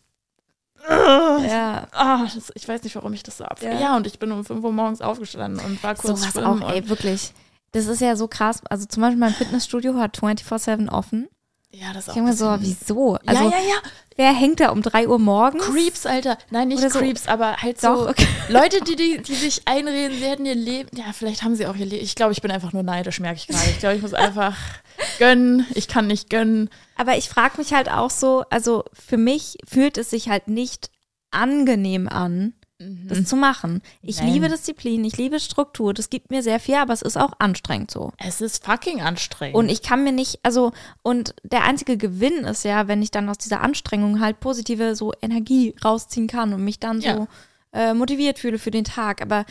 [0.88, 1.86] äh, Ja.
[1.92, 3.60] ah, das, ich weiß nicht, warum ich das so ab.
[3.62, 3.78] Ja.
[3.78, 3.96] Ja.
[3.96, 6.88] und ich bin um 5 Uhr morgens aufgestanden und war kurz Sowas schwimmen auch, ey,
[6.88, 7.32] wirklich.
[7.72, 8.62] Das ist ja so krass.
[8.70, 11.28] Also zum Beispiel mein Fitnessstudio hat 24-7 offen.
[11.78, 13.18] Ja, das Ich auch denke mir so, wieso?
[13.26, 13.74] Also ja, ja, ja.
[14.16, 15.64] wer hängt da um 3 Uhr morgens?
[15.66, 16.38] Creeps, Alter.
[16.50, 18.26] Nein, nicht so- Creeps, aber halt Doch, so okay.
[18.48, 20.88] Leute, die, die, die sich einreden, sie hätten ihr Leben.
[20.96, 22.02] Ja, vielleicht haben sie auch ihr Leben.
[22.02, 23.68] Ich glaube, ich bin einfach nur neidisch, merke ich gerade.
[23.70, 24.56] Ich glaube, ich muss einfach
[25.18, 25.66] gönnen.
[25.74, 26.70] Ich kann nicht gönnen.
[26.96, 30.90] Aber ich frage mich halt auch so, also für mich fühlt es sich halt nicht
[31.30, 33.80] angenehm an, das zu machen.
[34.02, 34.32] Ich Nein.
[34.34, 37.90] liebe Disziplin, ich liebe Struktur, das gibt mir sehr viel, aber es ist auch anstrengend
[37.90, 38.12] so.
[38.18, 39.56] Es ist fucking anstrengend.
[39.56, 43.28] Und ich kann mir nicht, also, und der einzige Gewinn ist ja, wenn ich dann
[43.30, 47.26] aus dieser Anstrengung halt positive so Energie rausziehen kann und mich dann so Ja.
[47.72, 49.22] äh, motiviert fühle für den Tag.
[49.22, 49.46] Aber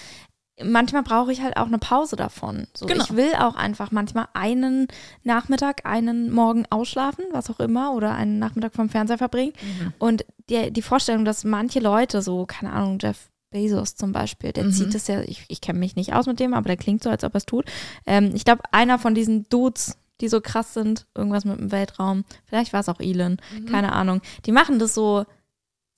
[0.63, 2.67] manchmal brauche ich halt auch eine Pause davon.
[2.75, 3.03] So, Genau.
[3.03, 4.87] Ich will auch einfach manchmal einen
[5.23, 9.53] Nachmittag, einen Morgen ausschlafen, was auch immer, oder einen Nachmittag vom Fernseher verbringen.
[9.61, 9.93] Mhm.
[9.99, 14.65] Und die, die Vorstellung, dass manche Leute, so, keine Ahnung, Jeff Bezos zum Beispiel, der
[14.65, 14.71] Mhm.
[14.71, 17.09] zieht das ja, ich, ich kenne mich nicht aus mit dem, aber der klingt so,
[17.09, 17.65] als ob er es tut.
[18.05, 22.23] Ähm, ich glaube, einer von diesen Dudes, die so krass sind, irgendwas mit dem Weltraum,
[22.45, 23.65] vielleicht war es auch Elon, Mhm.
[23.65, 25.25] keine Ahnung, die machen das so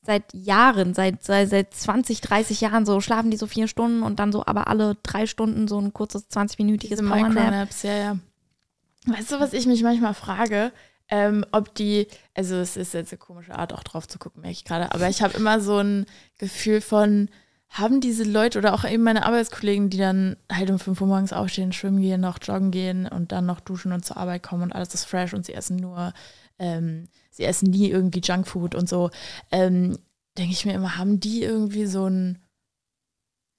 [0.07, 4.19] seit Jahren, seit, seit, seit 20, 30 Jahren so, schlafen die so vier Stunden und
[4.19, 7.69] dann so aber alle drei Stunden so ein kurzes 20-minütiges diese Powernap.
[7.83, 8.17] Ja, ja.
[9.05, 10.71] Weißt du, was ich mich manchmal frage?
[11.09, 14.53] Ähm, ob die, also es ist jetzt eine komische Art, auch drauf zu gucken, merke
[14.53, 16.05] ich gerade, aber ich habe immer so ein
[16.37, 17.29] Gefühl von,
[17.69, 21.33] haben diese Leute oder auch eben meine Arbeitskollegen, die dann halt um 5 Uhr morgens
[21.33, 24.73] aufstehen, schwimmen gehen, noch joggen gehen und dann noch duschen und zur Arbeit kommen und
[24.73, 26.13] alles ist fresh und sie essen nur,
[26.59, 29.09] ähm, sie essen nie irgendwie Junkfood und so,
[29.51, 29.97] ähm,
[30.37, 32.39] denke ich mir immer, haben die irgendwie so ein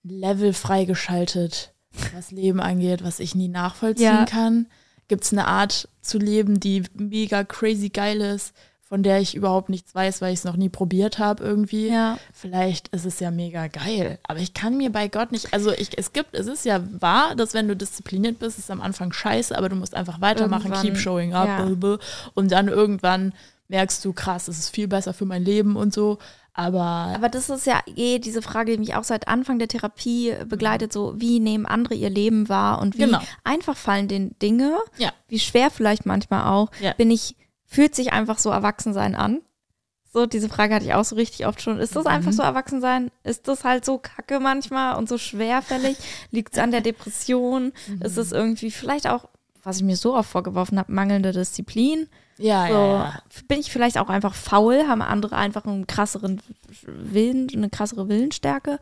[0.03, 1.73] Level freigeschaltet,
[2.14, 4.25] was Leben angeht, was ich nie nachvollziehen Ja.
[4.25, 4.67] kann?
[5.09, 9.69] Gibt es eine Art zu leben, die mega crazy geil ist, von der ich überhaupt
[9.71, 11.88] nichts weiß, weil ich es noch nie probiert habe irgendwie?
[11.88, 15.73] Ja, Vielleicht ist es ja mega geil, aber ich kann mir bei Gott nicht, also
[15.73, 19.12] ich, es gibt, es ist ja wahr, dass wenn du diszipliniert bist, ist am Anfang
[19.12, 21.99] scheiße, aber du musst einfach weitermachen, Irgendwann, keep showing up, ja.
[22.35, 23.33] und dann irgendwann
[23.69, 26.19] merkst du, krass, es ist viel besser für mein Leben und so,
[26.55, 26.83] aber,
[27.15, 30.93] aber das ist ja eh diese Frage, die mich auch seit Anfang der Therapie begleitet,
[30.93, 33.21] so wie nehmen andere ihr Leben wahr und wie Genau.
[33.45, 36.95] einfach fallen den Dinge, ja, wie schwer vielleicht manchmal auch, Ja.
[36.95, 39.41] bin ich, fühlt sich einfach so Erwachsensein an?
[40.11, 41.79] So, diese Frage hatte ich auch so richtig oft schon.
[41.79, 42.11] Ist das Mhm.
[42.11, 43.11] einfach so Erwachsensein?
[43.25, 45.99] Ist das halt so kacke manchmal und so schwerfällig?
[46.31, 47.73] Liegt es an der Depression?
[47.87, 48.03] Mhm.
[48.03, 49.29] Ist es irgendwie vielleicht auch,
[49.63, 52.09] was ich mir so oft vorgeworfen habe, mangelnde Disziplin?
[52.38, 53.22] Ja, So, ja, ja.
[53.48, 54.87] Bin ich vielleicht auch einfach faul?
[54.88, 56.40] Haben andere einfach einen krasseren
[56.87, 58.79] Willen, eine krassere Willensstärke?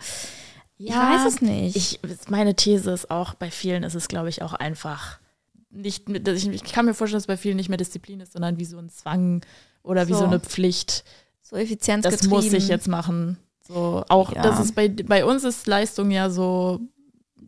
[0.78, 1.74] ich weiß es nicht.
[1.76, 5.18] Ich, meine These ist auch, bei vielen ist es, glaube ich, auch einfach
[5.70, 8.64] nicht, ich, ich kann mir vorstellen, dass bei vielen nicht mehr Disziplin ist, sondern wie
[8.64, 9.42] so ein Zwang
[9.82, 10.20] oder wie So.
[10.20, 11.04] so eine Pflicht.
[11.42, 13.38] so effizient Das muss ich jetzt machen.
[13.66, 14.42] So, auch, Ja.
[14.42, 16.80] das ist bei, bei uns ist Leistung ja so,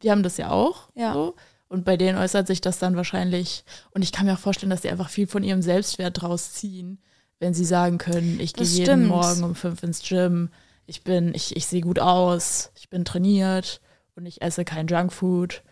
[0.03, 0.89] die haben das ja auch.
[0.95, 1.13] Ja.
[1.13, 1.35] So.
[1.69, 3.65] Und bei denen äußert sich das dann wahrscheinlich.
[3.91, 6.99] Und ich kann mir auch vorstellen, dass die einfach viel von ihrem Selbstwert draus ziehen,
[7.41, 9.07] wenn sie sagen können, ich gehe jeden.
[9.07, 10.51] Morgen um fünf ins Gym,
[10.87, 13.81] ich bin, ich, ich sehe gut aus, ich bin trainiert
[14.15, 15.63] und ich esse kein Junkfood.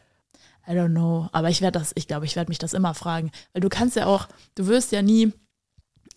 [0.69, 1.29] I don't know.
[1.33, 3.31] Aber ich werde das, ich glaube, ich werde mich das immer fragen.
[3.53, 5.33] Weil du kannst ja auch, du wirst ja nie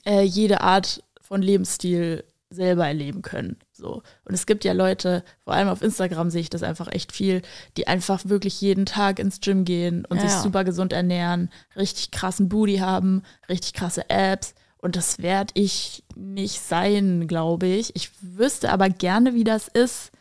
[0.05, 3.57] äh, jede Art von Lebensstil selber erleben können.
[3.71, 4.01] So.
[4.25, 7.41] Und es gibt ja Leute, vor allem auf Instagram sehe ich das einfach echt viel,
[7.77, 10.41] die einfach wirklich jeden Tag ins Gym gehen und Ja, sich ja.
[10.41, 14.55] super gesund ernähren, richtig krassen Booty haben, richtig krasse Apps.
[14.81, 17.95] Und das werde ich nicht sein, glaube ich.
[17.95, 20.11] Ich wüsste aber gerne, wie das ist,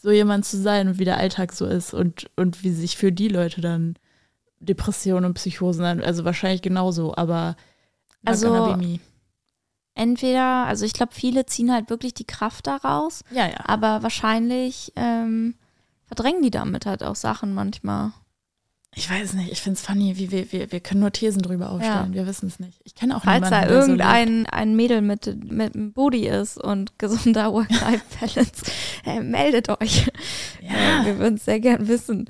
[0.00, 3.12] so jemand zu sein und wie der Alltag so ist und, und wie sich für
[3.12, 3.96] die Leute dann
[4.60, 5.84] Depressionen und Psychosen.
[5.84, 7.56] Also wahrscheinlich genauso, aber
[8.24, 8.78] Also-.
[9.98, 13.56] Entweder, also ich glaube, viele ziehen halt wirklich die Kraft daraus, Ja, ja.
[13.66, 15.54] aber wahrscheinlich ähm,
[16.06, 18.12] verdrängen die damit halt auch Sachen manchmal.
[18.94, 21.70] Ich weiß nicht, ich finde es funny, wie wir, wir, wir können nur Thesen drüber
[21.70, 22.14] aufstellen.
[22.14, 22.80] Wir wissen es nicht.
[22.84, 26.26] Ich kenne auch Falls niemanden, da der so irgendein ein Mädel mit, mit einem Booty
[26.26, 28.64] ist und gesunder Work-Life-Balance,
[29.04, 30.06] äh, meldet euch.
[30.06, 30.18] lebt.
[30.62, 31.04] Äh, Ja.
[31.04, 32.28] wir würden es sehr gern wissen.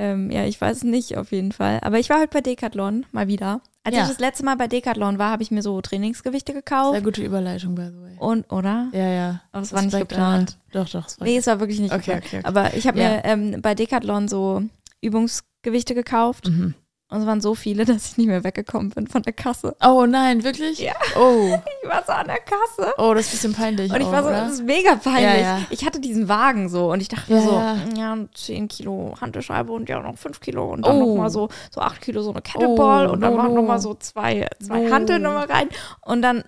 [0.00, 1.78] Ähm, ja, ich weiß nicht auf jeden Fall.
[1.82, 3.60] Aber ich war heute bei Decathlon mal wieder.
[3.84, 4.02] Als Ja.
[4.02, 7.02] ich das letzte Mal bei Decathlon war, habe ich mir so Trainingsgewichte Sehr gekauft.
[7.04, 8.16] gute Überleitung, by the way.
[8.18, 8.88] Und, oder?
[8.92, 9.40] Ja, ja.
[9.52, 10.56] Aber es war nicht geplant.
[10.72, 11.06] Doch, doch.
[11.06, 12.24] es war Nee, es war wirklich nicht Okay, geplant.
[12.26, 12.46] okay, okay.
[12.46, 13.08] Aber ich habe Ja.
[13.10, 14.62] mir ähm, bei Decathlon so
[15.02, 16.48] Übungsgewichte gekauft.
[16.48, 16.74] Mhm.
[17.10, 19.76] Und es waren so viele, dass ich nicht mehr weggekommen bin von der Kasse.
[19.84, 20.78] Oh nein, wirklich?
[20.78, 20.94] Ja.
[21.16, 21.58] Oh.
[21.82, 22.92] Ich war so an der Kasse.
[22.98, 23.90] Oh, das ist ein bisschen peinlich.
[23.92, 24.42] Und ich war so, oder?
[24.42, 25.22] das ist mega peinlich.
[25.42, 25.62] Ja, ja.
[25.70, 27.76] Ich hatte diesen Wagen so und ich dachte Ja, mir so, ja.
[28.14, 31.00] ja, 10 Kilo Handelscheibe und ja noch 5 Kilo und dann Oh.
[31.00, 33.60] noch nochmal so, so 8 Kilo so eine Kettleball Oh, und dann no, waren no.
[33.62, 34.92] nochmal so zwei, zwei No.
[34.94, 35.68] Hanteln nochmal rein
[36.02, 36.44] und dann,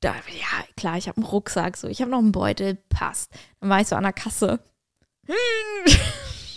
[0.00, 3.32] da, ja klar, ich habe einen Rucksack, so, ich habe noch einen Beutel, passt.
[3.60, 4.60] Dann war ich so an der Kasse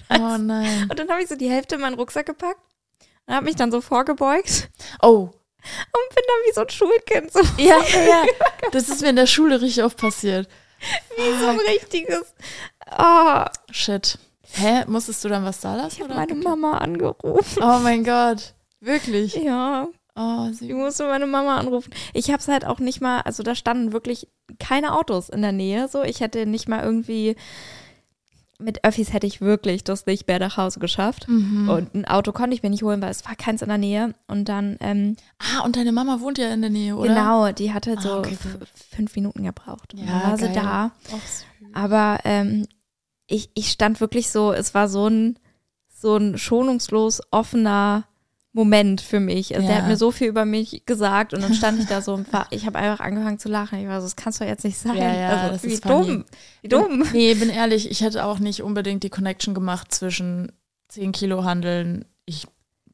[0.09, 0.87] oh nein.
[0.89, 2.59] und dann habe ich so die Hälfte in meinen Rucksack gepackt
[3.27, 4.69] und habe mich dann so vorgebeugt
[5.01, 5.29] Oh.
[5.29, 8.23] und bin dann wie so ein Schulkind, so Ja, ja, ja.
[8.71, 10.47] Das ist mir in der Schule richtig oft passiert.
[11.17, 12.33] wie so ein richtiges,
[12.97, 14.17] oh, Shit.
[14.51, 14.83] Hä?
[14.87, 15.95] Musstest du dann was da lassen?
[15.97, 17.61] ich habe meine Mama angerufen.
[17.63, 18.53] Oh mein Gott.
[18.79, 19.35] Wirklich?
[19.35, 20.73] Ja, Oh, Ich sie.
[20.73, 21.93] musste meine Mama anrufen.
[22.13, 25.51] Ich habe es halt auch nicht mal, also da standen wirklich keine Autos in der
[25.51, 25.89] Nähe.
[25.89, 27.35] So, ich hätte nicht mal irgendwie
[28.59, 31.27] mit Öffis hätte ich wirklich das nicht mehr nach Hause geschafft.
[31.27, 31.69] Mhm.
[31.69, 34.13] Und ein Auto konnte ich mir nicht holen, weil es war keins in der Nähe.
[34.27, 37.07] Und dann, ähm, Ah, und deine Mama wohnt ja in der Nähe, oder?
[37.13, 38.37] genau, die hat halt Ah, so okay,
[38.95, 39.93] fünf Minuten gebraucht.
[39.93, 40.53] Und Ja, dann war sie geil.
[40.53, 40.91] da.
[41.11, 41.45] Ach, süß.
[41.73, 42.67] Aber ähm,
[43.27, 45.37] ich, ich stand wirklich so, es war so ein,
[45.89, 48.05] so ein schonungslos offener
[48.55, 49.53] Moment für mich.
[49.53, 49.81] Also der Ja.
[49.81, 52.47] hat mir so viel über mich gesagt und dann stand ich da so und war,
[52.51, 53.79] ich habe einfach angefangen zu lachen.
[53.79, 54.95] Ich war so, das kannst du jetzt nicht sein.
[54.95, 56.05] Ja, ja, also, das wie ist funny.
[56.07, 56.25] dumm.
[56.61, 57.03] Wie dumm.
[57.11, 60.53] Nee, bin ehrlich, ich hätte auch nicht unbedingt die Connection gemacht zwischen
[60.87, 62.47] 10 Kilo Handeln, ich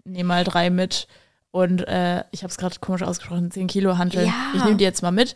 [0.03, 1.07] nehme mal drei mit
[1.51, 5.03] und äh, ich habe es gerade komisch ausgesprochen, 10 Kilo Handeln, ich nehme die jetzt
[5.03, 5.36] mal mit.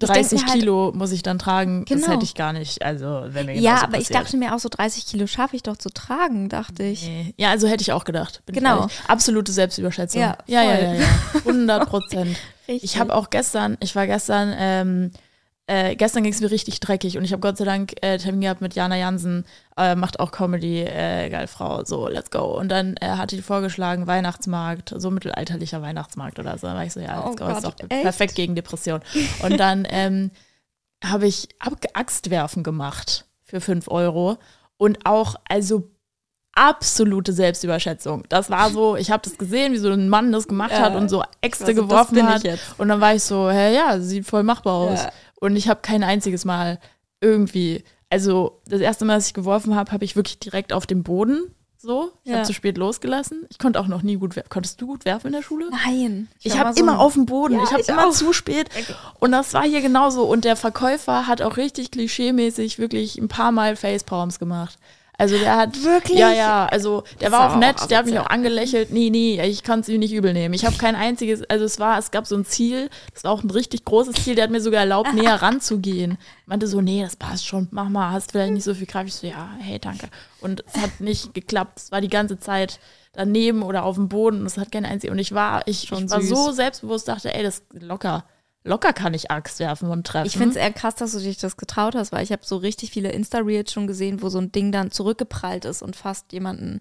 [0.00, 2.12] Denk 30 mir halt- Kilo muss ich dann tragen, das Genau.
[2.12, 2.82] hätte ich gar nicht.
[2.84, 4.24] Also, wenn mir Ja, genauso aber ich passiert.
[4.24, 7.02] dachte mir auch so 30 Kilo schaffe ich doch zu tragen, dachte ich.
[7.06, 7.34] Nee.
[7.36, 8.42] Ja, also hätte ich auch gedacht.
[8.46, 8.88] ich Genau.
[9.08, 10.20] Absolute Selbstüberschätzung.
[10.20, 11.06] Ja, ja, ja, ja, ja.
[11.44, 12.36] 100 Prozent.
[12.66, 15.10] Ich habe auch gestern, ich war gestern, ähm,
[15.66, 18.42] äh, gestern ging es mir richtig dreckig und ich habe Gott sei Dank äh, Termin
[18.42, 19.46] gehabt mit Jana Jansen,
[19.78, 22.58] äh, macht auch Comedy, äh, geil Frau, so, let's go.
[22.58, 26.66] Und dann äh, hatte die vorgeschlagen, Weihnachtsmarkt, so mittelalterlicher Weihnachtsmarkt oder so.
[26.66, 28.02] Dann war ich so, ja, let's Oh go, ist Gott, doch echt?
[28.02, 29.00] perfekt gegen Depression.
[29.42, 30.30] Und dann ähm,
[31.02, 31.48] habe ich
[31.94, 34.36] Axtwerfen gemacht für 5 Euro
[34.76, 35.90] und auch, also
[36.56, 38.24] absolute Selbstüberschätzung.
[38.28, 40.80] Das war so, ich habe das gesehen, wie so ein Mann das gemacht Ja.
[40.82, 42.44] hat und so Äxte das geworfen hat.
[42.78, 45.02] Und dann war ich so, hä, ja, sieht voll machbar aus.
[45.02, 45.12] Ja.
[45.40, 46.78] Und ich habe kein einziges Mal
[47.20, 51.02] irgendwie, also das erste Mal, dass ich geworfen habe, habe ich wirklich direkt auf dem
[51.02, 52.12] Boden so.
[52.22, 52.36] Ich Ja.
[52.38, 53.44] habe zu spät losgelassen.
[53.50, 54.48] Ich konnte auch noch nie gut werfen.
[54.48, 55.68] Konntest du gut werfen in der Schule?
[55.70, 56.28] Nein.
[56.42, 57.56] Ich war habe so immer auf dem Boden.
[57.56, 58.12] Ja, ich habe ich immer auch.
[58.12, 58.70] zu spät.
[59.20, 60.24] Und das war hier genauso.
[60.24, 64.78] Und der Verkäufer hat auch richtig klischeemäßig wirklich ein paar Mal Facepalms gemacht.
[65.16, 66.18] Also der hat Wirklich?
[66.18, 66.66] Ja, ja.
[66.66, 67.80] Also der war auch nett.
[67.80, 68.90] auch Der hat mich auch angelächelt.
[68.90, 70.54] Nee, nee, ich kann es ihm nicht übel nehmen.
[70.54, 71.42] Ich habe kein einziges.
[71.48, 72.90] Also es war, es gab so ein Ziel.
[73.12, 74.34] Das war auch ein richtig großes Ziel.
[74.34, 76.18] Der hat mir sogar erlaubt, näher ranzugehen.
[76.46, 77.68] Meinte so, nee, das passt schon.
[77.70, 78.10] Mach mal.
[78.10, 79.06] Hast vielleicht nicht so viel Kraft.
[79.06, 80.08] Ich so, ja, hey, danke.
[80.40, 81.78] Und es hat nicht geklappt.
[81.78, 82.80] Es war die ganze Zeit
[83.12, 85.12] daneben oder auf dem Boden und es hat kein einziges.
[85.12, 88.24] Und ich war, ich, Schon ich war so selbstbewusst, dachte, ey, das ist locker.
[88.66, 90.26] Locker kann ich Axt werfen und treffen.
[90.26, 92.56] Ich finde es eher krass, dass du dich das getraut hast, weil ich habe so
[92.56, 96.80] richtig viele Insta-Reels schon gesehen, wo so ein Ding dann zurückgeprallt ist und fast jemanden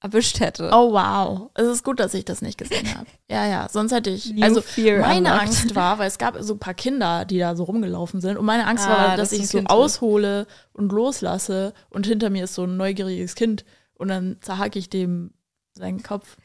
[0.00, 0.70] erwischt hätte.
[0.72, 3.06] Oh wow, es ist gut, dass ich das nicht gesehen habe.
[3.30, 4.32] Ja, ja, sonst hätte ich.
[4.32, 5.40] New also meine unlocked.
[5.40, 8.36] Angst war, weil es gab so ein paar Kinder, die da so rumgelaufen sind.
[8.36, 12.28] Und meine Angst Ah, war, dass dass ich so Kind aushole und loslasse und hinter
[12.28, 13.64] mir ist so ein neugieriges Kind
[13.94, 15.32] und dann zerhacke ich dem
[15.72, 16.36] seinen Kopf.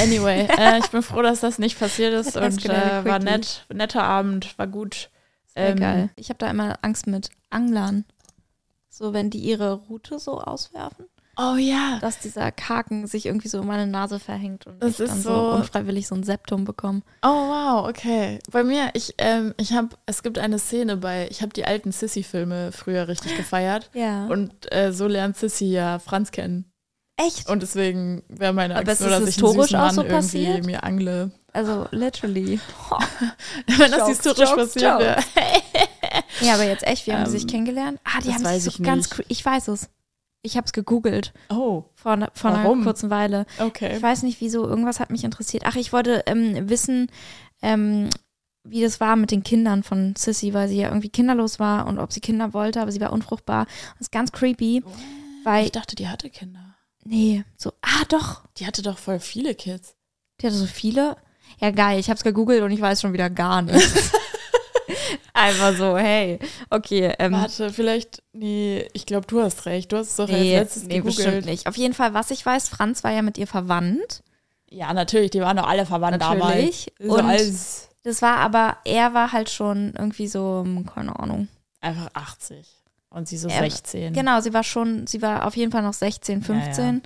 [0.00, 3.64] Anyway, äh, ich bin froh, dass das nicht passiert ist und be äh, war nett,
[3.72, 5.10] netter Abend, war gut.
[5.54, 6.10] Ähm, geil.
[6.16, 8.04] Ich habe da immer Angst mit Anglern.
[8.88, 11.06] So, wenn die ihre Route so auswerfen.
[11.38, 11.96] Oh ja.
[12.02, 15.30] dass dieser Kaken sich irgendwie so in meine Nase verhängt und Das ich dann so,
[15.34, 17.00] so- unfreiwillig so ein Septum bekomme.
[17.22, 18.38] Oh wow, okay.
[18.50, 21.90] Bei mir, ich, ähm, ich habe, es gibt eine Szene bei, ich habe die alten
[21.90, 23.88] Sissy-Filme früher richtig gefeiert.
[23.94, 24.26] Ja.
[24.26, 26.70] Und äh, so lernt Sissy ja Franz kennen.
[27.16, 27.48] Echt?
[27.48, 30.66] Und deswegen wäre meine Angst nur, dass ich einen historisch auch so irgendwie passiert?
[30.66, 31.30] mir angle.
[31.52, 32.58] Also literally.
[33.66, 35.16] Wenn das Jokes, historisch Jokes, passiert wäre.
[36.40, 38.00] Ja, aber jetzt echt, wie haben die sich Ähm, kennengelernt?
[38.04, 39.30] Ah, die haben sich so ich ganz nicht.
[39.30, 39.88] Ich weiß es.
[40.42, 43.46] Ich habe es gegoogelt Oh, vor, ne- vor einer kurzen Weile.
[43.60, 43.96] okay.
[43.96, 45.62] Ich weiß nicht wieso, irgendwas hat mich interessiert.
[45.66, 47.08] Ach, ich wollte ähm, wissen,
[47.62, 48.10] ähm,
[48.64, 51.98] wie das war mit den Kindern von Sissy, weil sie ja irgendwie kinderlos war und
[52.00, 53.66] ob sie Kinder wollte, aber sie war unfruchtbar.
[53.92, 54.82] Das ist ganz creepy,
[55.44, 56.71] weil, Ich dachte, die hatte Kinder.
[57.04, 59.94] Nee, so, ah doch, Die hatte doch voll viele Kids.
[60.40, 61.16] die hatte so viele.
[61.60, 64.10] Ja, geil, ich habe es gegoogelt und ich weiß schon wieder gar nichts.
[65.34, 66.38] Einfach so, hey,
[66.70, 67.14] okay.
[67.18, 69.90] Ähm, Warte, vielleicht, nee, ich glaube, du hast recht.
[69.92, 71.46] Du hast es doch nee, als letztes nee bestimmt gegoogelt.
[71.46, 71.66] nicht.
[71.66, 74.22] Auf jeden Fall, was ich weiß, Franz war ja mit ihr verwandt.
[74.70, 76.92] Ja, natürlich, die waren doch alle verwandt Natürlich.
[76.98, 77.88] damals.
[77.88, 81.48] Und- Das war aber, er war halt schon irgendwie so, hm, keine Ahnung.
[81.80, 82.66] einfach 80.
[83.12, 84.12] Und sie so Ja, 16.
[84.12, 87.02] Genau, sie war schon, sie war auf jeden Fall noch 16, 15.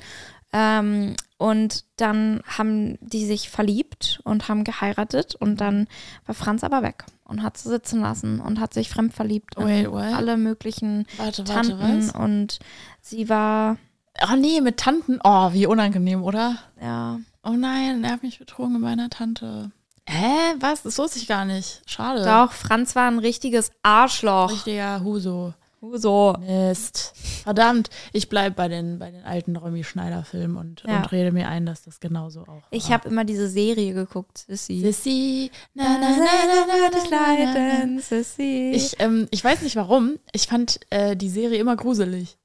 [0.52, 5.86] Ähm, und dann haben die sich verliebt und haben geheiratet und dann
[6.24, 9.88] war Franz aber weg und hat sie sitzen lassen und hat sich fremd verliebt Wait,
[9.88, 12.14] alle möglichen Warte, warte, Tanten was?
[12.14, 12.58] und
[13.02, 13.76] sie war,
[14.22, 15.18] Oh nee, mit Tanten.
[15.24, 16.56] Oh, wie unangenehm, oder?
[16.80, 19.70] ja, Oh nein, er hat mich betrogen mit meiner Tante.
[20.08, 20.54] Hä?
[20.60, 20.82] Was?
[20.82, 21.82] Das wusste ich gar nicht.
[21.86, 22.24] Schade.
[22.24, 24.50] doch, Franz war ein richtiges Arschloch.
[24.52, 25.52] Richtiger Huso.
[25.80, 26.34] So.
[26.40, 27.12] Mist.
[27.44, 27.90] Verdammt.
[28.12, 30.98] Ich bleib bei den, bei den alten Romy Schneider-Filmen und, Ja.
[30.98, 32.62] und rede mir ein, dass das genauso auch.
[32.70, 34.80] Ich habe immer diese Serie geguckt, Sissy.
[34.80, 35.50] Sissy.
[35.74, 37.52] Na, Na, na, na, na, dich na, na, na.
[37.78, 38.72] leiden, Sissy.
[38.74, 40.18] Ich, ähm, ich weiß nicht warum.
[40.32, 42.36] Ich fand äh, die Serie immer gruselig.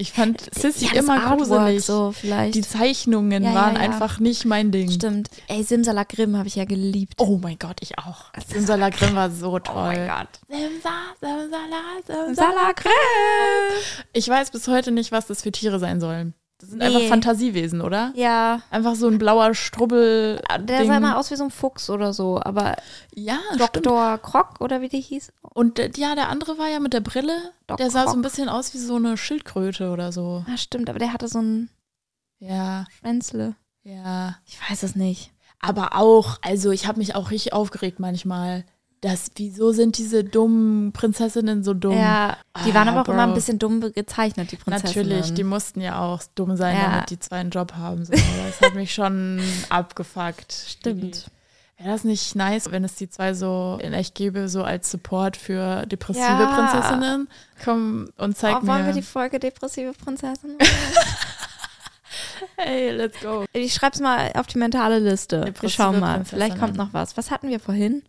[0.00, 1.84] Ich fand Sissy ja, immer Artwork gruselig.
[1.84, 2.54] so vielleicht.
[2.54, 3.80] Die Zeichnungen Ja, ja, waren ja.
[3.82, 4.90] einfach nicht mein Ding.
[4.90, 5.28] Stimmt.
[5.46, 7.12] Ey, Simsalakrim habe ich ja geliebt.
[7.18, 8.32] Oh mein Gott, ich auch.
[8.50, 9.74] Simsalakrim war so toll.
[9.76, 10.28] Oh mein Gott.
[10.48, 10.90] Simsa,
[11.20, 12.34] Simsala, Simsalakrim.
[12.34, 12.92] Simsalakrim.
[14.14, 16.32] Ich weiß bis heute nicht, was das für Tiere sein sollen.
[16.60, 16.84] Das sind Nee.
[16.86, 18.12] einfach Fantasiewesen, oder?
[18.14, 18.60] Ja.
[18.70, 20.40] Einfach so ein blauer Strubbel.
[20.60, 22.76] Der sah mal aus wie so ein Fuchs oder so, aber
[23.14, 23.86] Ja, stimmt.
[23.86, 24.18] Dr.
[24.18, 25.32] Krog oder wie die hieß?
[25.42, 27.32] Und äh, ja, der andere war ja mit der Brille.
[27.66, 28.16] Doc der sah so Croc.
[28.18, 30.44] ein bisschen aus wie so eine Schildkröte oder so.
[30.52, 31.70] Ah, stimmt, aber der hatte so ein
[32.38, 33.54] Ja, Schwänzle.
[33.82, 34.36] ja.
[34.46, 35.32] Ich weiß es nicht.
[35.60, 38.64] Aber auch, also ich habe mich auch richtig aufgeregt manchmal.
[39.02, 41.96] Das, wieso sind diese dummen Prinzessinnen so dumm?
[41.96, 42.36] Ja,
[42.66, 43.36] die waren Ah, aber auch immer ein Bro.
[43.36, 45.08] bisschen dumm gezeichnet, die Prinzessinnen.
[45.08, 46.90] Natürlich, die mussten ja auch dumm sein, Ja.
[46.90, 48.04] damit die zwei einen Job haben.
[48.04, 48.12] So.
[48.12, 49.40] Das hat mich schon
[49.70, 50.52] abgefuckt.
[50.52, 51.30] Stimmt.
[51.78, 55.38] Wäre das nicht nice, wenn es die zwei so in echt gäbe, so als Support
[55.38, 56.54] für depressive Ja.
[56.54, 57.26] Prinzessinnen?
[57.64, 58.86] Komm und zeig Oh, wollen mir.
[58.88, 60.58] wir die Folge Depressive Prinzessin?
[62.58, 63.44] hey, let's go.
[63.54, 65.54] ich schreib's mal auf die mentale Liste.
[65.60, 66.16] Wir schauen mal.
[66.16, 66.26] Prinzessinnen.
[66.44, 67.16] Vielleicht kommt noch was.
[67.16, 68.02] Was hatten wir vorhin?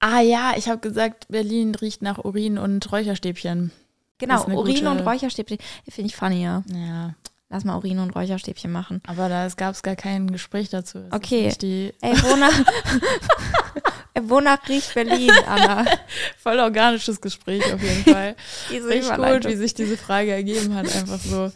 [0.00, 3.70] Ah ja, ich habe gesagt, Berlin riecht nach Urin und Räucherstäbchen.
[4.18, 5.58] Genau, Urin gute- und Räucherstäbchen.
[5.88, 6.62] Finde ich funny, ja.
[6.72, 7.14] Ja,
[7.48, 9.00] Lass mal Urin und Räucherstäbchen machen.
[9.06, 10.98] aber da gab es gar kein Gespräch dazu.
[11.00, 11.54] Das Okay.
[11.60, 12.52] Die Ey, wonach,
[14.20, 15.84] wonach riecht Berlin, Anna?
[16.38, 18.34] voll organisches Gespräch auf jeden Fall.
[18.70, 20.86] Richtig gut, wie sich diese Frage ergeben hat.
[20.94, 21.52] Einfach so.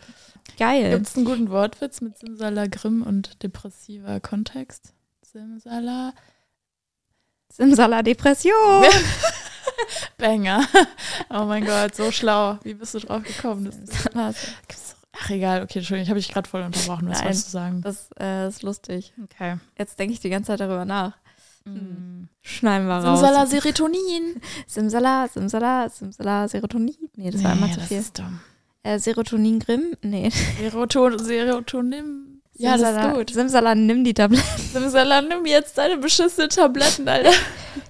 [0.59, 0.91] Geil.
[0.91, 4.93] Gibt es einen guten Wortwitz mit Simsala Grimm und depressiver Kontext?
[5.23, 6.13] Simsala
[7.61, 8.55] Simsala Depression.
[10.17, 10.67] Banger.
[11.29, 12.59] Oh mein Gott, so schlau.
[12.63, 13.71] Wie bist du drauf gekommen?
[14.15, 14.37] Das
[15.13, 17.09] Ach egal, okay, Entschuldigung, ich habe dich gerade voll unterbrochen.
[17.09, 17.27] Was Nein.
[17.27, 17.83] wolltest du sagen?
[17.83, 19.13] Das äh, ist lustig.
[19.25, 19.59] Okay.
[19.77, 21.19] Jetzt denke ich die ganze Zeit darüber nach.
[21.67, 22.25] Mm.
[22.41, 23.21] Schneiden wir raus.
[23.21, 24.41] Simsala Serotonin.
[24.67, 26.97] Simsala, Simsala, Simsala, Serotonin.
[27.17, 27.99] Nee, das war immer zu das viel.
[27.99, 28.41] ist dumm.
[28.83, 29.97] Äh, Serotonin Grimm?
[30.01, 30.31] Nee.
[30.59, 32.30] Seroton Serotonin.
[32.55, 33.31] Ja, das ist gut.
[33.31, 34.45] Simsala, nimm die Tabletten.
[34.73, 37.33] Simsala, nimm jetzt deine beschissene Tabletten, Alter.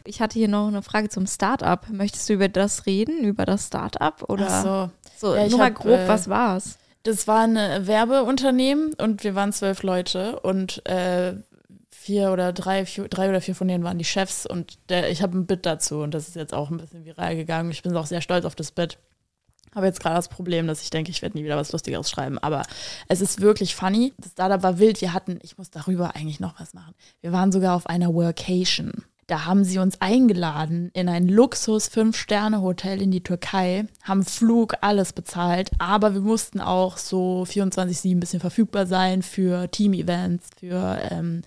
[0.04, 1.88] Ich hatte hier noch eine Frage zum Startup.
[1.90, 4.22] Möchtest du über das reden, über das Startup?
[4.28, 5.28] Oder Ach so.
[5.28, 6.78] so, Ja, ich nur mal hab, grob, äh, was war's?
[7.02, 11.34] Das war ein Werbeunternehmen und wir waren zwölf Leute und äh,
[11.90, 15.22] vier oder drei, vier, drei oder vier von denen waren die Chefs und der, ich
[15.22, 17.70] habe ein Bit dazu und das ist jetzt auch ein bisschen viral gegangen.
[17.70, 18.98] Ich bin auch sehr stolz auf das Bit.
[19.74, 22.38] Habe jetzt gerade das Problem, dass ich denke, ich werde nie wieder was Lustigeres schreiben.
[22.38, 22.62] Aber
[23.08, 24.12] es ist wirklich funny.
[24.18, 25.00] Das Startup war wild.
[25.00, 26.94] Wir hatten, ich muss darüber eigentlich noch was machen.
[27.20, 29.04] Wir waren sogar auf einer Workation.
[29.30, 35.70] Da haben sie uns eingeladen in ein Luxus-Fünf-Sterne-Hotel in die Türkei, haben Flug, alles bezahlt,
[35.78, 41.42] aber wir mussten auch so 24-7 ein bisschen verfügbar sein für Team-Events, für ähm,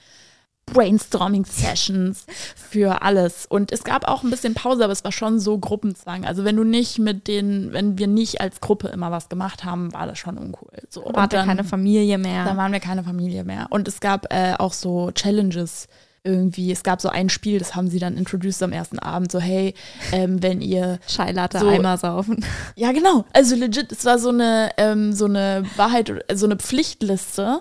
[0.66, 3.46] Brainstorming-Sessions für alles.
[3.48, 6.26] Und es gab auch ein bisschen Pause, aber es war schon so Gruppenzwang.
[6.26, 9.94] Also wenn du nicht mit den, wenn wir nicht als Gruppe immer was gemacht haben,
[9.94, 10.70] war das schon uncool.
[10.90, 12.46] So, War dann, keine Familie mehr.
[12.46, 13.68] Dann waren wir keine Familie mehr.
[13.70, 15.88] Und es gab äh, auch so Challenges
[16.26, 16.72] irgendwie.
[16.72, 19.32] Es gab so ein Spiel, das haben sie dann introduced am ersten Abend.
[19.32, 19.74] So, hey,
[20.14, 22.46] ähm, wenn ihr Scheilatte so- Eimer saufen.
[22.76, 23.26] ja, genau.
[23.34, 27.60] Also legit, es war so eine, ähm, so eine Wahrheit, so eine Pflichtliste.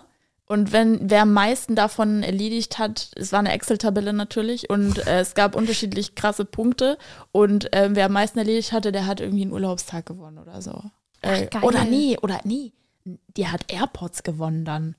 [0.52, 5.20] Und wenn wer am meisten davon erledigt hat, es war eine Excel-Tabelle natürlich und äh,
[5.20, 6.98] es gab unterschiedlich krasse Punkte.
[7.30, 10.82] Und ähm, wer am meisten erledigt hatte, der hat irgendwie einen Urlaubstag gewonnen oder so.
[11.22, 11.62] Äh, geil.
[11.62, 12.74] oder nee, oder nee.
[13.38, 14.94] Die hat AirPods gewonnen dann.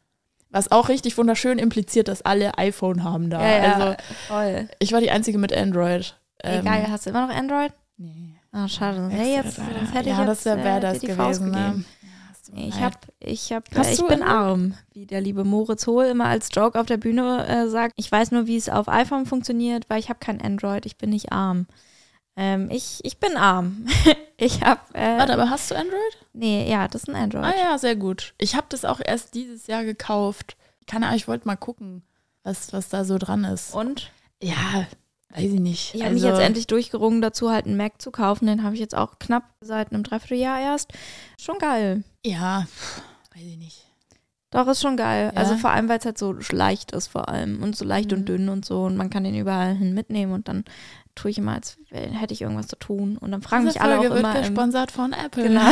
[0.49, 3.37] Was auch richtig wunderschön impliziert, dass alle iPhone haben da.
[3.37, 3.95] Also
[4.29, 4.67] voll.
[4.79, 6.19] ich war die Einzige mit Android.
[6.43, 7.73] Ähm, geil, hast du immer noch Android?
[7.97, 8.39] Nee.
[8.51, 8.97] Ah, schade.
[8.97, 11.51] Sonst, Extra hey, jetzt, sonst hätte ja, ich jetzt das wäre äh, Faust gewesen.
[11.51, 11.83] Ne?
[12.55, 12.83] Ich leid.
[12.83, 16.79] hab, ich hab, Hast ich bin arm, wie der liebe Moritz Hohl immer als Joke
[16.79, 17.93] auf der Bühne äh, sagt.
[17.97, 21.09] Ich weiß nur, wie es auf iPhone funktioniert, weil ich habe kein Android, ich bin
[21.09, 21.67] nicht arm.
[22.35, 23.85] Ähm, ich, ich bin arm.
[24.37, 26.17] ich hab, äh, Warte, aber hast du Android?
[26.33, 27.45] nee, ja, das ist ein Android.
[27.45, 28.33] Ah ja, sehr gut.
[28.37, 30.57] Ich habe das auch erst dieses Jahr gekauft.
[30.87, 32.03] Keine Ahnung, ich wollte mal gucken,
[32.43, 33.73] was, was da so dran ist.
[33.73, 34.87] Und Ja,
[35.36, 35.95] weiß ich nicht.
[35.95, 38.45] ich habe mich jetzt endlich durchgerungen, dazu halt einen Mac zu kaufen.
[38.47, 40.91] Den habe ich jetzt auch knapp seit einem Dreivierteljahr erst.
[41.39, 42.03] Schon geil.
[42.25, 42.65] Ja,
[43.36, 43.88] weiß ich nicht.
[44.51, 45.31] Doch, ist schon geil.
[45.34, 45.39] Ja?
[45.39, 48.17] Also vor allem, weil es halt so leicht ist vor allem und so leicht Mhm.
[48.19, 50.63] und dünn und so und man kann den überall hin mitnehmen und dann
[51.15, 53.95] tue ich immer, als hätte ich irgendwas zu tun und dann fragen Diese mich alle
[53.95, 54.36] auch Folge wird immer.
[54.36, 55.43] Im, gesponsert von Apple.
[55.43, 55.61] genau.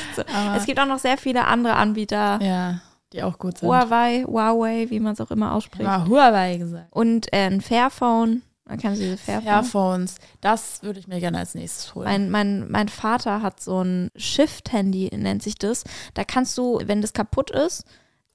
[0.34, 2.38] Aber, es gibt auch noch sehr viele andere Anbieter.
[2.42, 2.80] ja,
[3.12, 3.68] die auch gut sind.
[3.68, 5.84] Huawei, Huawei, wie man es auch immer ausspricht.
[5.84, 6.86] Mal Huawei gesagt.
[6.90, 8.42] Und äh, ein Fairphone.
[8.66, 9.44] Man kann diese Fairphone.
[9.52, 12.06] Fairphones, das würde ich mir gerne als nächstes holen.
[12.06, 15.84] Mein, mein, mein Vater hat so ein Shift-Handy, nennt sich das.
[16.14, 17.84] Da kannst du, wenn das kaputt ist,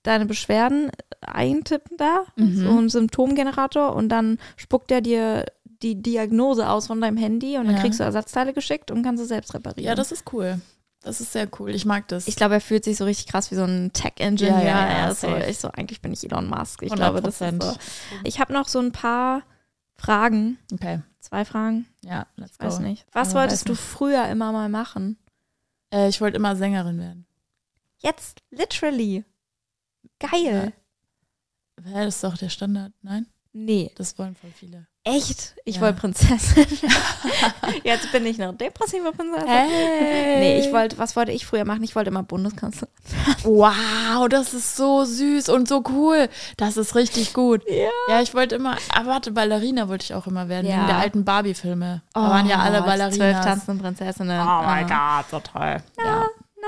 [0.03, 2.55] deine Beschwerden eintippen da, Mhm.
[2.63, 5.45] so ein Symptomgenerator, und dann spuckt er dir
[5.81, 7.81] die Diagnose aus von deinem Handy und dann Ja.
[7.81, 9.85] kriegst du Ersatzteile geschickt und kannst es selbst reparieren.
[9.87, 10.59] ja, das ist cool.
[11.01, 11.73] Das ist sehr cool.
[11.73, 12.27] Ich mag das.
[12.27, 14.57] ich glaube, er fühlt sich so richtig krass wie so ein Tech-Engineer.
[14.59, 15.45] Ja, ja, ja, Er ist so, safe.
[15.49, 16.83] ich so, eigentlich bin ich Elon Musk.
[16.83, 17.63] Ich glaube, das ist 100%.
[17.63, 17.75] so.
[18.25, 19.43] Ich habe noch so ein paar
[19.99, 20.57] Fragen.
[20.73, 21.85] okay, Zwei Fragen.
[22.01, 22.65] ja, let's go.
[22.65, 23.05] Weiß nicht.
[23.11, 23.81] Was Aber wolltest du nicht.
[23.81, 25.17] früher immer mal machen?
[25.93, 27.25] Äh, ich wollte immer Sängerin werden.
[27.99, 29.25] Jetzt, literally.
[30.19, 30.73] Geil.
[31.85, 32.93] Ja, das ist doch der Standard.
[33.01, 34.87] Nein, Nee, das wollen voll viele.
[35.15, 35.55] Echt?
[35.65, 35.81] Ich Ja.
[35.81, 36.65] wollte Prinzessin.
[37.83, 39.47] Jetzt bin ich noch depressive Prinzessin.
[39.47, 40.39] Hey.
[40.39, 41.83] Nee, ich wollte, was wollte ich früher machen?
[41.83, 42.87] Ich wollte immer Bundeskanzler.
[43.43, 46.29] Wow, das ist so süß und so cool.
[46.57, 47.61] Das ist richtig gut.
[47.69, 47.89] Ja.
[48.09, 50.77] Ja, ich wollte immer, aber warte, Ballerina wollte ich auch immer werden, Ja.
[50.77, 52.01] wegen der alten Barbie-Filme.
[52.13, 53.45] da waren ja alle Oh, Zwölf Ballerinas.
[53.45, 54.41] tanzende Prinzessinnen.
[54.41, 55.21] Oh mein Ah.
[55.21, 55.77] Gott, so toll.
[55.97, 56.25] Ja.
[56.61, 56.67] Na,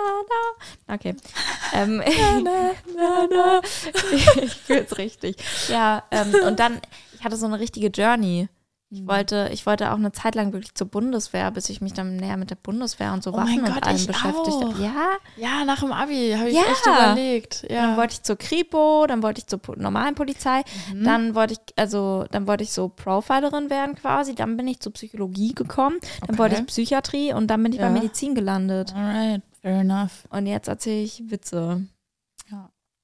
[0.88, 0.96] na.
[0.96, 1.16] Okay.
[1.74, 3.62] ähm, na, na, na.
[4.42, 5.36] Ich fühle es richtig.
[5.68, 6.80] Ja, ähm, und dann,
[7.22, 8.50] ich hatte so eine richtige Journey.
[8.94, 12.18] Ich wollte, ich wollte auch eine Zeit lang wirklich zur Bundeswehr, bis ich mich dann
[12.18, 14.84] näher mit der Bundeswehr und so Oh Waffen mein und Gott, allem beschäftigt habe.
[14.84, 15.08] Ja,
[15.38, 16.64] Ja, nach dem Abi habe ich Ja.
[16.70, 17.64] echt überlegt.
[17.70, 17.96] dann Ja.
[17.98, 20.64] wollte ich zur Kripo, dann wollte ich zur normalen Polizei,
[20.94, 21.04] Mhm.
[21.06, 24.92] dann wollte ich, also dann wollte ich so Profilerin werden quasi, dann bin ich zur
[24.94, 26.38] Psychologie gekommen, dann Okay.
[26.40, 27.92] wollte ich Psychiatrie und dann bin ich bei Ja.
[27.92, 28.94] Medizin gelandet.
[28.94, 30.26] Alright, fair enough.
[30.32, 31.86] Und jetzt erzähle ich Witze.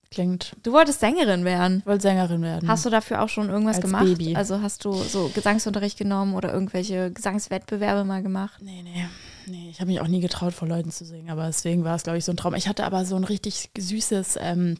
[0.10, 0.56] Klingt.
[0.64, 1.80] Du wolltest Sängerin werden.
[1.80, 2.70] Ich wollte Sängerin werden.
[2.70, 4.06] Hast du dafür auch schon irgendwas Als gemacht?
[4.06, 4.36] Baby.
[4.36, 8.62] Also hast du so Gesangsunterricht genommen oder irgendwelche Gesangswettbewerbe mal gemacht?
[8.62, 9.06] Nee, nee.
[9.48, 12.04] Nee, ich habe mich auch nie getraut, vor Leuten zu singen, aber deswegen war es,
[12.04, 12.54] glaube ich, so ein Traum.
[12.56, 14.78] Ich hatte aber so ein richtig süßes, ähm,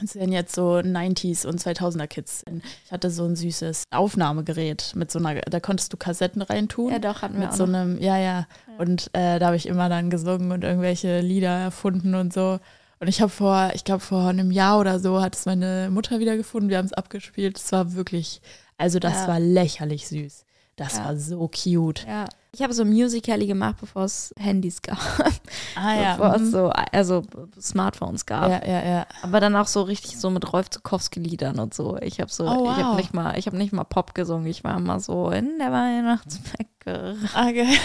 [0.00, 2.44] das sind jetzt so 90s und 2000er Kids.
[2.84, 6.92] Ich hatte so ein süßes Aufnahmegerät mit so einer, da konntest du Kassetten reintun.
[6.92, 8.46] Ja, doch, hatten wir mit auch so einem, ja, ja.
[8.78, 12.60] Und äh, da habe ich immer dann gesungen und irgendwelche Lieder erfunden und so.
[13.00, 16.18] Und ich habe vor, ich glaube vor einem Jahr oder so, hat es meine Mutter
[16.18, 16.68] wieder gefunden.
[16.68, 17.56] Wir haben es abgespielt.
[17.58, 18.40] Es war wirklich,
[18.76, 19.28] also das Ja.
[19.28, 20.44] war lächerlich süß.
[20.76, 21.04] Das Ja.
[21.06, 22.06] war so cute.
[22.06, 22.24] Ja.
[22.50, 24.98] Ich habe so Musical.ly gemacht, bevor es Handys gab.
[25.76, 26.50] Ah bevor es mhm.
[26.50, 27.22] so, also
[27.60, 28.50] Smartphones gab.
[28.50, 29.06] ja, ja, ja.
[29.22, 31.98] Aber dann auch so richtig so mit Rolf Zukowski-Liedern und so.
[31.98, 32.96] Ich habe so, Oh, ich habe wow.
[32.96, 34.46] nicht mal, ich habe nicht mal Pop gesungen.
[34.46, 37.14] Ich war immer so in der Weihnachtsbäckerei.
[37.50, 37.68] Okay.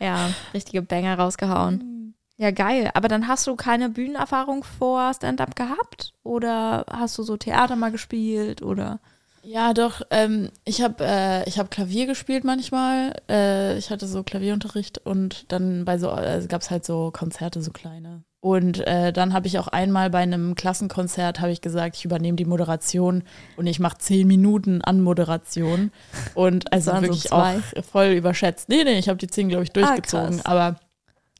[0.00, 1.93] Ja, richtige Banger rausgehauen.
[2.36, 2.90] Ja, geil.
[2.94, 6.12] Aber dann hast du keine Bühnenerfahrung vor Stand-up gehabt?
[6.24, 8.62] Oder hast du so Theater mal gespielt?
[8.62, 8.98] Oder?
[9.44, 10.02] Ja, doch.
[10.10, 13.14] Ähm, ich habe äh, ich hab Klavier gespielt manchmal.
[13.28, 17.62] Äh, ich hatte so Klavierunterricht und dann bei so äh, gab es halt so Konzerte,
[17.62, 18.24] so kleine.
[18.40, 22.36] Und äh, dann habe ich auch einmal bei einem Klassenkonzert habe ich gesagt, ich übernehme
[22.36, 23.22] die Moderation
[23.56, 25.92] und ich mache zehn Minuten an Moderation
[26.34, 27.56] und also so wirklich zwei.
[27.56, 28.68] auch voll überschätzt.
[28.68, 30.44] Nee, nee, ich habe die zehn glaube ich durchgezogen, krass.
[30.44, 30.76] aber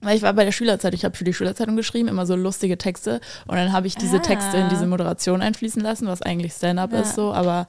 [0.04, 2.78] Weil ich war bei der Schülerzeit, ich habe für die Schülerzeitung geschrieben, immer so lustige
[2.78, 3.20] Texte.
[3.46, 4.20] Und dann habe ich diese Ah.
[4.20, 7.00] Texte in diese Moderation einfließen lassen, was eigentlich Stand-up Ja.
[7.00, 7.32] ist so.
[7.32, 7.66] Aber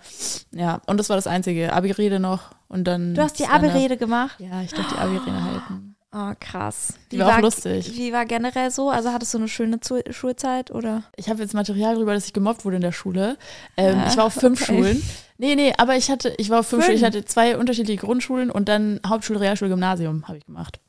[0.52, 1.74] ja, und das war das Einzige.
[1.74, 3.16] Abi-Rede noch und dann.
[3.16, 3.46] Du hast die.
[3.48, 4.36] Abi-Rede gemacht?
[4.40, 5.92] Ja, ich durfte die Abi-Rede halten.
[6.18, 6.94] Oh, krass.
[7.12, 7.92] Die war auch lustig.
[7.94, 8.90] Wie war generell so?
[8.90, 11.04] Also hattest du eine schöne Zu Schulzeit oder?
[11.18, 13.38] Ich habe jetzt Material darüber, dass ich gemobbt wurde in der Schule.
[13.76, 14.78] Ähm, Ah, ich war auf fünf okay.
[14.78, 15.04] Schulen.
[15.38, 16.86] Nee, nee, aber ich hatte, ich war auf fünf, Fünf?
[16.86, 16.98] Schulen.
[17.00, 20.80] Ich hatte zwei unterschiedliche Grundschulen und dann Hauptschule, Realschule, Gymnasium habe ich gemacht.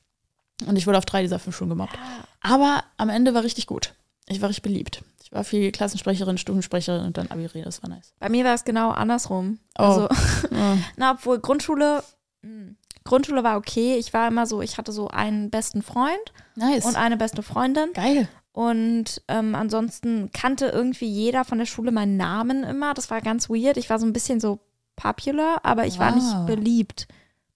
[0.67, 1.99] Und ich wurde auf drei dieser fünf Schulen gemobbt.
[2.41, 3.95] Aber am Ende war richtig gut.
[4.27, 5.03] Ich war richtig beliebt.
[5.23, 8.13] Ich war viel Klassensprecherin, Stufensprecherin und dann Abi-Rede, das war nice.
[8.21, 9.59] Bei mir war es genau andersrum.
[9.79, 9.83] Oh.
[9.83, 10.09] Also,
[10.51, 10.79] Ja.
[10.97, 12.03] na, obwohl Grundschule,
[12.43, 12.73] mh,
[13.05, 13.97] Grundschule war okay.
[13.97, 16.85] Ich war immer so, ich hatte so einen besten Freund Nice.
[16.85, 17.93] und eine beste Freundin.
[17.93, 18.29] Geil.
[18.53, 22.95] Und ähm, ansonsten kannte irgendwie jeder von der Schule meinen Namen immer.
[22.95, 23.77] Das war ganz weird.
[23.77, 24.61] Ich war so ein bisschen so
[24.97, 26.47] popular, aber ich war nicht Wow.
[26.47, 27.07] beliebt.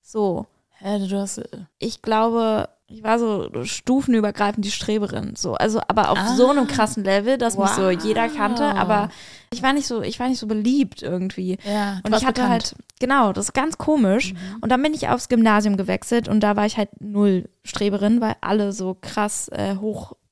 [0.03, 0.47] So.
[0.79, 1.39] Hä, du hast.
[1.39, 1.47] äh,
[1.79, 5.35] Ich glaube, ich war so stufenübergreifend die Streberin.
[5.37, 5.55] So.
[5.55, 6.35] Also, aber auf Ah.
[6.37, 8.65] so einem krassen Level, dass mich so jeder kannte.
[8.65, 8.75] Wow.
[8.77, 9.09] Aber
[9.53, 11.57] ich war nicht so, ich war nicht so beliebt irgendwie.
[11.65, 12.49] Ja, Und ich hatte bekannt.
[12.49, 12.51] Mhm.
[12.51, 14.35] halt, genau, das ist ganz komisch.
[14.61, 18.35] Und dann bin ich aufs Gymnasium gewechselt und da war ich halt null Streberin, weil
[18.41, 19.77] alle so krass äh,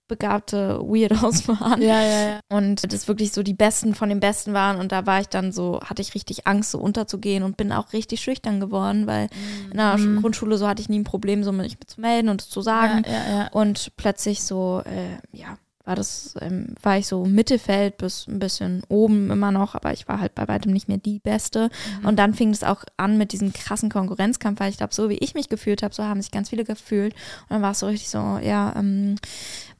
[0.09, 1.83] hochbegabte Weirdos waren.
[1.83, 2.41] Ja, ja, ja.
[2.49, 4.79] Und das wirklich so die Besten von den Besten waren.
[4.79, 7.93] Und da war ich dann so, hatte ich richtig Angst, so unterzugehen und bin auch
[7.93, 9.29] richtig schüchtern geworden, weil
[9.71, 10.21] in der Mhm.
[10.21, 13.03] Grundschule so hatte ich nie ein Problem, so mich zu melden und zu sagen.
[13.07, 13.49] Ja, ja, ja.
[13.49, 15.59] Und plötzlich so, äh, ja,
[15.89, 20.07] war das, ähm, war ich so Mittelfeld bis ein bisschen oben immer noch, aber ich
[20.07, 21.71] war halt bei weitem nicht mehr die Beste.
[22.05, 25.17] Und dann fing es auch an mit diesem krassen Konkurrenzkampf, weil ich glaube, so wie
[25.17, 27.15] ich mich gefühlt habe, so haben sich ganz viele gefühlt.
[27.15, 29.17] Und dann war es so richtig so, ja, ähm,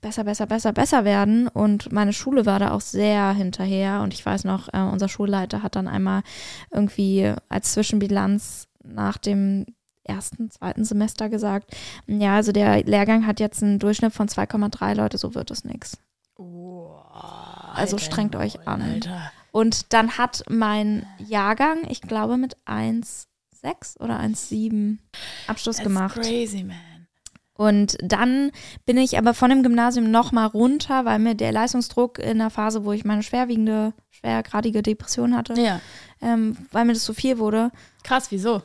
[0.01, 1.47] besser, besser, besser, besser werden.
[1.47, 4.01] Und meine Schule war da auch sehr hinterher.
[4.01, 6.23] Und ich weiß noch, äh, unser Schulleiter hat dann einmal
[6.71, 9.67] irgendwie als Zwischenbilanz nach dem
[10.09, 15.19] ersten, zweiten Semester gesagt, ja, also der Lehrgang hat jetzt einen Durchschnitt von 2,3 Leute,
[15.19, 15.99] so wird es nichts.
[16.37, 18.83] Also Alter, strengt euch an.
[18.83, 19.33] Alter.
[19.51, 24.99] Und dann hat mein Jahrgang, ich glaube mit 1,6 oder 1,7
[25.47, 26.21] Abschluss That's gemacht.
[26.21, 26.77] crazy, man.
[27.55, 28.53] Und dann
[28.87, 32.85] bin ich aber von dem Gymnasium nochmal runter, weil mir der Leistungsdruck in der Phase,
[32.85, 35.81] wo ich meine schwerwiegende, schwergradige Depression hatte, Ja.
[36.23, 37.73] ähm, weil mir das zu viel wurde.
[38.05, 38.63] Krass, wieso?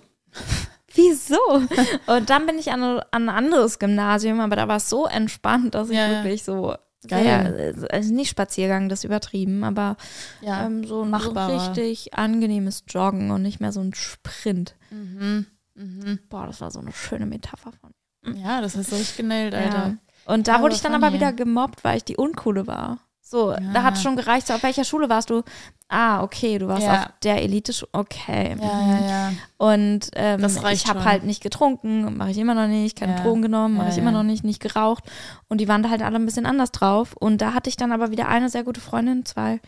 [0.96, 1.40] Wieso?
[2.08, 5.76] Und dann bin ich an, an ein anderes Gymnasium, aber da war es so entspannt,
[5.76, 6.24] dass ich Ja, ja.
[6.24, 6.76] wirklich so
[7.08, 7.76] Geil.
[7.80, 9.98] sehr, also nicht Spaziergang, das ist übertrieben, aber
[10.42, 10.66] Ja.
[10.66, 11.54] ähm, so, ein- so machbarer.
[11.76, 14.76] richtig angenehmes Joggen und nicht mehr so ein Sprint.
[14.92, 15.46] Mhm.
[15.76, 16.20] Mhm.
[16.30, 17.92] Boah, das war so eine schöne Metapher von.
[18.36, 19.78] Ja, das hast du richtig genäht, Alter.
[19.88, 19.98] Ja.
[20.34, 23.00] Und da Aber wurde ich dann aber wieder gemobbt, weil ich die Uncoole war.
[23.26, 23.60] So, Ja.
[23.74, 24.48] da hat schon gereicht.
[24.48, 25.44] So, auf welcher Schule warst du?
[25.88, 26.94] Ah, okay, du warst Ja.
[27.04, 28.50] auf der elite Okay.
[28.50, 28.92] Ja, mhm.
[28.92, 29.32] ja, ja.
[29.58, 33.16] Und ähm, ich habe halt nicht getrunken, mache ich immer noch nicht, keine.
[33.16, 35.06] Drogen genommen, mache ich immer noch nicht, nicht geraucht.
[35.48, 37.14] Und die waren da halt alle ein bisschen anders drauf.
[37.18, 39.62] Und da hatte ich dann aber wieder eine sehr gute Freundin, zwei.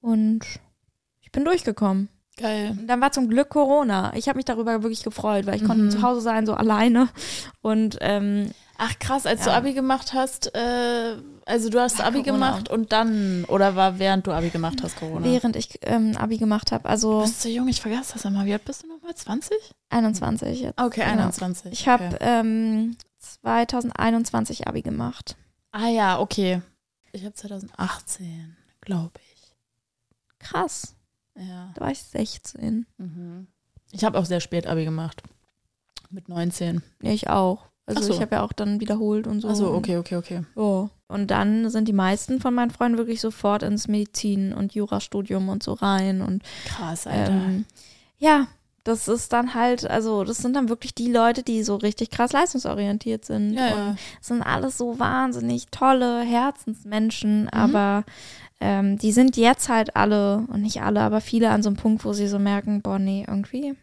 [0.00, 0.40] Und
[1.20, 2.08] ich bin durchgekommen.
[2.36, 2.76] Geil.
[2.78, 4.12] Und dann war zum Glück Corona.
[4.16, 5.90] Ich habe mich darüber wirklich gefreut, weil ich konnte Mhm.
[5.90, 7.08] zu Hause sein, so alleine.
[7.62, 9.46] Und ähm, Ach krass, als Ja.
[9.46, 11.16] du Abi gemacht hast, äh,
[11.46, 12.50] also du hast War Abi Corona.
[12.52, 15.24] gemacht und dann, oder war während du Abi gemacht hast, Corona?
[15.26, 18.46] während ich ähm, Abi gemacht habe, Du also bist so jung, ich vergaß das einmal.
[18.46, 19.14] Wie alt bist du nochmal?
[19.14, 19.56] 20?
[19.90, 20.80] 21 jetzt.
[20.80, 21.22] Okay, Genau.
[21.24, 21.72] 21.
[21.72, 22.16] Ich habe okay.
[22.20, 25.36] ähm, 2021 Abi gemacht.
[25.72, 26.62] Ah ja, okay.
[27.12, 29.56] Ich habe 2018, glaube ich.
[30.38, 30.94] Krass,
[31.36, 31.72] Ja.
[31.74, 32.86] da war ich 16.
[32.98, 33.48] Mhm.
[33.90, 35.22] Ich habe auch sehr spät Abi gemacht.
[36.10, 36.82] Mit 19.
[37.02, 37.66] Ja, ich auch.
[37.96, 38.12] Also so.
[38.14, 39.48] ich habe ja auch dann wiederholt und so.
[39.48, 40.42] Also okay, okay, okay.
[40.56, 40.90] Ja.
[41.08, 45.62] Und dann sind die meisten von meinen Freunden wirklich sofort ins Medizin- und Jurastudium und
[45.62, 46.20] so rein.
[46.20, 47.32] Und Krass, Alter.
[47.32, 47.64] ähm,
[48.18, 48.46] ja,
[48.84, 52.32] das ist dann halt, also das sind dann wirklich die Leute, die so richtig krass
[52.32, 53.54] leistungsorientiert sind.
[53.54, 53.96] ja, und ja.
[54.20, 57.48] sind alles so wahnsinnig tolle Herzensmenschen, Mhm.
[57.52, 58.04] aber
[58.60, 62.04] ähm, die sind jetzt halt alle, und nicht alle, aber viele an so einem Punkt,
[62.04, 63.74] wo sie so merken, boah, nee, irgendwie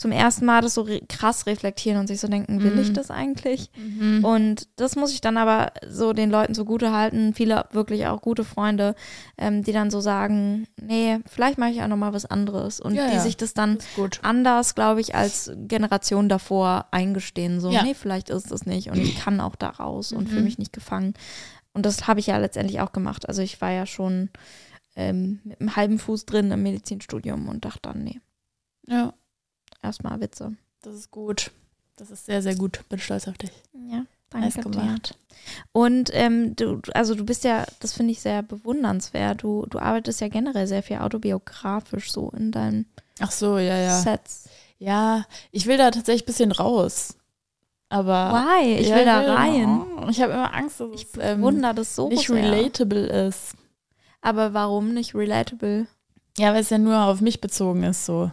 [0.00, 2.94] zum ersten Mal das so re krass reflektieren und sich so denken, will ich Mhm.
[2.94, 3.70] das eigentlich?
[3.76, 4.24] Mhm.
[4.24, 8.42] Und das muss ich dann aber so den Leuten zugute halten, viele wirklich auch gute
[8.44, 8.94] Freunde,
[9.36, 12.94] ähm, die dann so sagen, nee, vielleicht mache ich auch noch mal was anderes und
[12.94, 13.20] Ja, die ja.
[13.20, 13.76] sich das dann
[14.22, 17.60] anders, glaube ich, als Generation davor eingestehen.
[17.60, 17.82] So, Ja.
[17.82, 20.28] nee, vielleicht ist es nicht und ich kann auch da raus und Mhm.
[20.28, 21.12] fühle mich nicht gefangen.
[21.74, 23.28] Und das habe ich ja letztendlich auch gemacht.
[23.28, 24.30] Also ich war ja schon
[24.96, 28.18] ähm, mit einem halben Fuß drin im Medizinstudium und dachte dann, nee,
[28.88, 29.12] Ja,
[29.82, 30.52] erstmal Witze.
[30.82, 31.50] das ist gut.
[31.96, 32.80] Das ist sehr, sehr gut.
[32.88, 33.50] Bin stolz auf dich.
[33.74, 34.80] Ja, Nice danke dir.
[34.80, 35.18] gemacht.
[35.72, 39.42] Und ähm, du, also du bist ja, das finde ich sehr bewundernswert.
[39.42, 42.86] Du, du arbeitest ja generell sehr viel autobiografisch so in deinen
[43.20, 43.98] Ach so, ja, ja.
[44.00, 44.48] Sets.
[44.78, 47.16] Ja, ich will da tatsächlich ein bisschen raus.
[47.90, 48.76] Aber Why?
[48.76, 49.82] Ich Ja, will da rein.
[50.08, 53.54] Ich habe immer Angst, dass Ich es ähm, bewundere das so nicht relatable ist.
[54.22, 55.86] Aber warum nicht relatable?
[56.38, 58.30] Ja, weil es ja nur auf mich bezogen ist, so.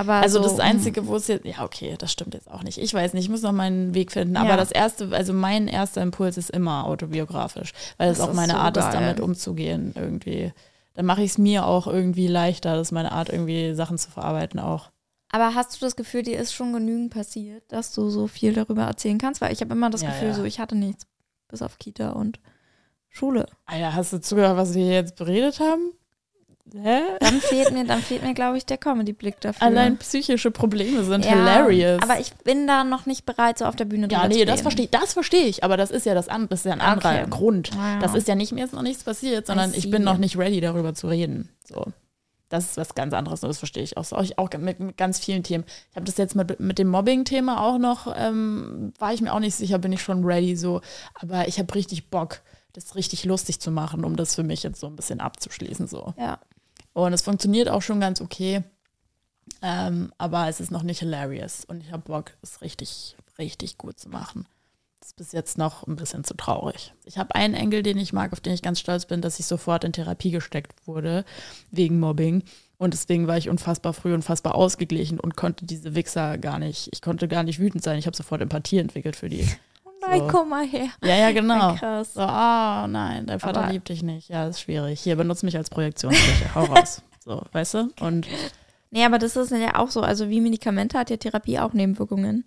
[0.00, 2.78] Aber Also so, das Einzige, wo es jetzt, ja, okay, das stimmt jetzt auch nicht.
[2.78, 4.36] Ich weiß nicht, ich muss noch meinen Weg finden.
[4.36, 4.56] Aber Ja.
[4.56, 8.52] das erste, also mein erster Impuls ist immer autobiografisch, weil es Das auch ist meine
[8.52, 8.92] so Art ist, geil.
[8.94, 10.52] damit umzugehen irgendwie.
[10.94, 14.10] Dann mache ich es mir auch irgendwie leichter, das ist meine Art, irgendwie Sachen zu
[14.10, 14.90] verarbeiten auch.
[15.32, 18.82] Aber hast du das Gefühl, dir ist schon genügend passiert, dass du so viel darüber
[18.84, 19.40] erzählen kannst?
[19.40, 20.34] Weil ich habe immer das Ja, Gefühl, ja.
[20.34, 21.06] so ich hatte nichts,
[21.48, 22.40] bis auf Kita und
[23.08, 23.46] Schule.
[23.66, 25.92] Alter, hast du zugehört, was wir hier jetzt beredet haben?
[26.74, 27.00] Hä?
[27.20, 29.66] Dann fehlt mir, dann fehlt mir, glaube ich, der Comedy-Blick dafür.
[29.66, 32.02] Allein psychische Probleme sind Ja, hilarious.
[32.02, 34.44] Aber ich bin da noch nicht bereit, so auf der Bühne ja, drüber nee, zu
[34.46, 34.62] das reden.
[34.62, 37.26] verstehe das verstehe ich, aber das ist ja das, das ist ja ein anderer Okay.
[37.30, 37.70] Grund.
[37.74, 37.98] Ja.
[38.00, 40.60] Das ist ja nicht, mir ist noch nichts passiert, sondern ich bin noch nicht ready,
[40.60, 41.48] darüber zu reden.
[41.68, 41.86] So.
[42.50, 44.04] Das ist was ganz anderes und das verstehe ich auch.
[44.04, 45.64] So, ich auch mit, mit ganz vielen Themen.
[45.90, 49.38] Ich habe das jetzt mit, mit dem Mobbing-Thema auch noch, ähm, war ich mir auch
[49.38, 50.80] nicht sicher, bin ich schon ready so.
[51.14, 52.40] Aber ich habe richtig Bock,
[52.72, 55.86] das richtig lustig zu machen, um das für mich jetzt so ein bisschen abzuschließen.
[55.86, 56.12] So.
[56.18, 56.38] Ja.
[56.92, 58.62] Und es funktioniert auch schon ganz okay.
[59.62, 61.64] Ähm, aber es ist noch nicht hilarious.
[61.64, 64.46] Und ich habe Bock, es richtig, richtig gut zu machen.
[65.00, 66.92] Das ist bis jetzt noch ein bisschen zu traurig.
[67.04, 69.46] Ich habe einen Engel, den ich mag, auf den ich ganz stolz bin, dass ich
[69.46, 71.24] sofort in Therapie gesteckt wurde
[71.70, 72.42] wegen Mobbing.
[72.76, 77.02] Und deswegen war ich unfassbar früh, unfassbar ausgeglichen und konnte diese Wichser gar nicht, ich
[77.02, 77.98] konnte gar nicht wütend sein.
[77.98, 79.48] Ich habe sofort Empathie entwickelt für die.
[80.00, 80.26] Nein, So.
[80.28, 80.88] komm mal her.
[81.04, 81.74] Ja, ja, genau.
[81.74, 82.14] Krass.
[82.14, 84.28] So, oh nein, dein Vater Aber- liebt dich nicht.
[84.28, 85.00] Ja, ist schwierig.
[85.00, 86.54] Hier, benutze mich als Projektionsfläche.
[86.54, 87.02] Hau raus.
[87.22, 87.90] So, weißt du?
[88.00, 88.26] Und
[88.90, 90.00] Nee, aber das ist ja auch so.
[90.00, 92.46] Also wie Medikamente hat ja Therapie auch Nebenwirkungen.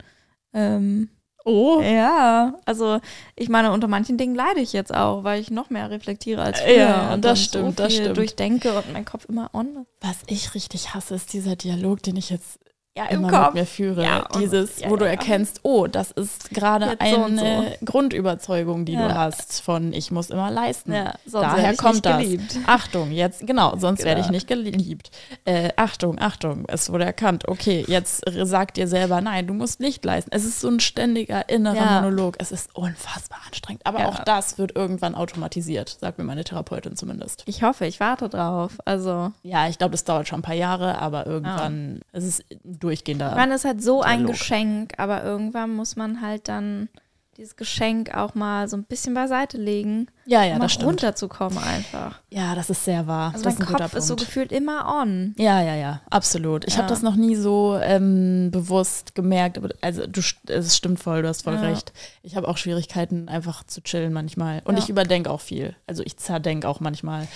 [0.52, 1.10] Ähm,
[1.46, 3.00] oh, ja, also
[3.36, 6.60] ich meine, unter manchen Dingen leide ich jetzt auch, weil ich noch mehr reflektiere als
[6.60, 6.74] früher.
[6.76, 8.18] Ja, und das stimmt, so das stimmt.
[8.18, 12.30] durchdenke und mein Kopf immer on was ich richtig hasse, ist dieser Dialog, den ich
[12.32, 12.60] jetzt
[12.96, 14.04] Ja, immer mit mir führe.
[14.04, 18.86] Ja, Dieses, ja, wo du erkennst, oh, das ist gerade Jetzt so und eine Grundüberzeugung,
[18.86, 20.94] die du hast von ich muss immer leisten.
[20.94, 22.22] Ja, sonst Daher kommt nicht das.
[22.22, 22.58] geliebt.
[22.68, 24.36] Achtung, jetzt, genau, sonst werde ich Genau.
[24.36, 25.10] nicht geliebt.
[25.46, 27.48] Äh, Achtung, Achtung, es wurde erkannt.
[27.48, 30.30] Okay, jetzt sag dir selber, nein, du musst nicht leisten.
[30.32, 32.02] Es ist so ein ständiger innerer.
[32.02, 32.36] Monolog.
[32.38, 33.82] Es ist unfassbar anstrengend.
[33.88, 37.42] Aber auch das wird irgendwann automatisiert, sagt mir meine Therapeutin zumindest.
[37.48, 38.78] Ich hoffe, ich warte drauf.
[38.86, 42.44] Also, Ja, ich glaube, das dauert schon ein paar Jahre, aber irgendwann es ist
[42.84, 43.30] durchgehender.
[43.32, 44.34] ich meine, es ist halt so ein Dialog.
[44.34, 46.90] Geschenk, aber irgendwann muss man halt dann
[47.38, 50.90] dieses Geschenk auch mal so ein bisschen beiseite legen, ja, ja, um das stimmt.
[50.90, 52.20] runterzukommen einfach.
[52.30, 53.32] Ja, das ist sehr wahr.
[53.34, 55.34] Also das mein ist ein guter Kopf ist so gefühlt immer on.
[55.40, 56.64] Ja, ja, ja, absolut.
[56.68, 56.82] Ich Ja.
[56.82, 61.28] habe das noch nie so ähm, bewusst gemerkt, aber also du, es stimmt voll, du
[61.28, 61.62] hast voll Ja.
[61.62, 61.92] recht.
[62.22, 64.62] Ich habe auch Schwierigkeiten, einfach zu chillen manchmal.
[64.66, 64.84] Und Ja.
[64.84, 65.76] ich überdenke auch viel.
[65.88, 67.28] Also ich zerdenke auch manchmal.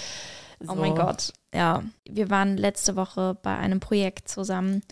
[0.61, 0.75] Oh So.
[0.75, 1.33] mein Gott.
[1.55, 4.83] Ja, wir waren letzte Woche bei einem Projekt zusammen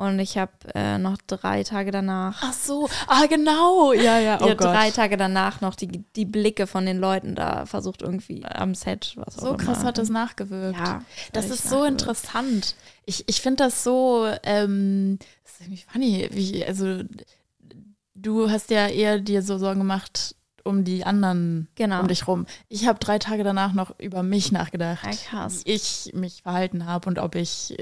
[0.00, 4.46] und ich habe äh, noch drei Tage danach, Ach so, ah genau, ja, ja, oh
[4.48, 4.68] ja, Gott.
[4.68, 9.12] drei Tage danach noch die, die Blicke von den Leuten da versucht irgendwie am Set,
[9.16, 9.88] was auch so krass immer.
[9.88, 10.78] hat das nachgewirkt.
[10.78, 11.02] Ja,
[11.34, 12.74] Das ist so interessant.
[13.04, 17.02] Ich, ich finde das so, ähm, das ist irgendwie funny, wie, also
[18.14, 22.00] du hast ja eher dir so Sorgen gemacht um die anderen Genau.
[22.00, 22.46] um dich rum.
[22.68, 27.08] Ich habe drei Tage danach noch über mich nachgedacht, Ja, wie ich mich verhalten habe
[27.08, 27.76] und ob ich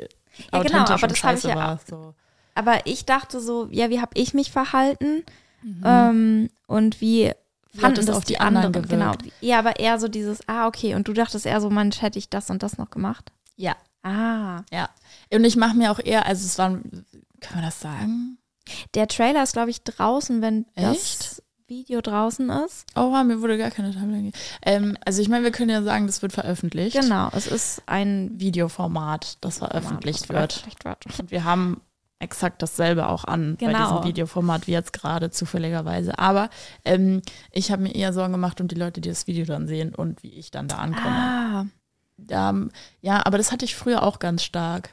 [0.53, 1.81] Ja, genau, aber das hab ich ja war.
[1.89, 2.15] So.
[2.55, 5.23] Aber ich dachte so, ja, wie habe ich mich verhalten
[5.63, 5.83] Mhm.
[5.85, 7.33] ähm, und wie
[7.77, 8.89] fanden das auf die, anderen anderen?
[8.89, 9.13] Genau.
[9.41, 12.31] Ja, aber eher so dieses, ah, okay, und du dachtest eher so, Mensch, hätte ich
[12.31, 13.33] das und das noch gemacht?
[13.57, 13.75] Ja,
[14.05, 14.63] Ah.
[14.73, 14.89] ja.
[15.33, 17.05] Und ich mache mir auch eher, also es waren,
[17.41, 18.39] kann man das sagen?
[18.95, 21.43] Der Trailer ist, glaube ich, draußen, wenn das Echt?
[21.69, 22.87] Video draußen ist.
[22.97, 24.39] Oh, mir wurde gar keine Timeline gegeben.
[24.63, 26.99] Ähm, also ich meine, wir können ja sagen, das wird veröffentlicht.
[27.01, 30.53] Genau, es ist ein Videoformat, das veröffentlicht das wird.
[30.53, 31.07] veröffentlicht wird.
[31.21, 31.81] Und wir haben
[32.21, 33.79] exakt dasselbe auch an bei Genau.
[33.99, 36.19] diesem Videoformat wie jetzt gerade zufälligerweise.
[36.19, 36.51] Aber
[36.85, 39.95] ähm, ich habe mir eher Sorgen gemacht um die Leute, die das Video dann sehen
[39.95, 41.07] und wie ich dann da ankomme.
[41.07, 41.67] Ah,
[42.17, 42.55] Da,
[43.01, 44.91] ja, aber das hatte ich früher auch ganz stark.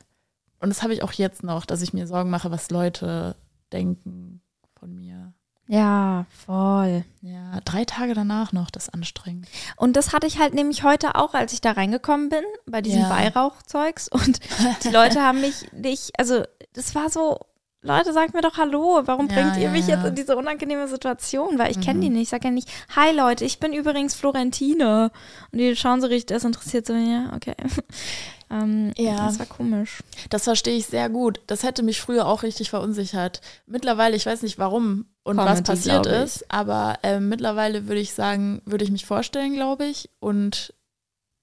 [0.60, 3.36] Und das habe ich auch jetzt noch, dass ich mir Sorgen mache, was Leute
[3.74, 4.42] denken
[4.80, 5.25] von mir.
[5.68, 7.04] Ja, voll.
[7.22, 9.48] Ja, drei Tage danach noch, das anstrengend.
[9.78, 13.02] Und das hatte ich halt nämlich heute auch, als ich da reingekommen bin, bei diesem
[13.02, 13.10] Ja.
[13.10, 14.08] Weihrauchzeugs.
[14.10, 14.40] Und
[14.84, 16.44] die Leute haben mich nicht, also
[16.74, 17.40] das war so,
[17.86, 19.96] Leute, sagt mir doch Hallo, warum Ja, bringt ihr ja, mich ja.
[19.98, 21.60] jetzt in diese unangenehme Situation?
[21.60, 22.02] Weil ich kenne Mhm.
[22.02, 22.24] die nicht.
[22.24, 25.12] Ich sage ja nicht, hi Leute, ich bin übrigens Florentine.
[25.52, 27.54] Und die schauen so richtig desinteressiert, so, ja, okay.
[28.50, 29.18] ähm, Ja.
[29.28, 30.00] Das war komisch.
[30.32, 31.40] Das verstehe ich sehr gut.
[31.46, 33.42] Das hätte mich früher auch richtig verunsichert.
[33.68, 38.14] Mittlerweile, ich weiß nicht warum und was Comedy, passiert ist, aber äh, mittlerweile würde ich
[38.14, 40.10] sagen, würde ich mich vorstellen, glaube ich.
[40.20, 40.74] Und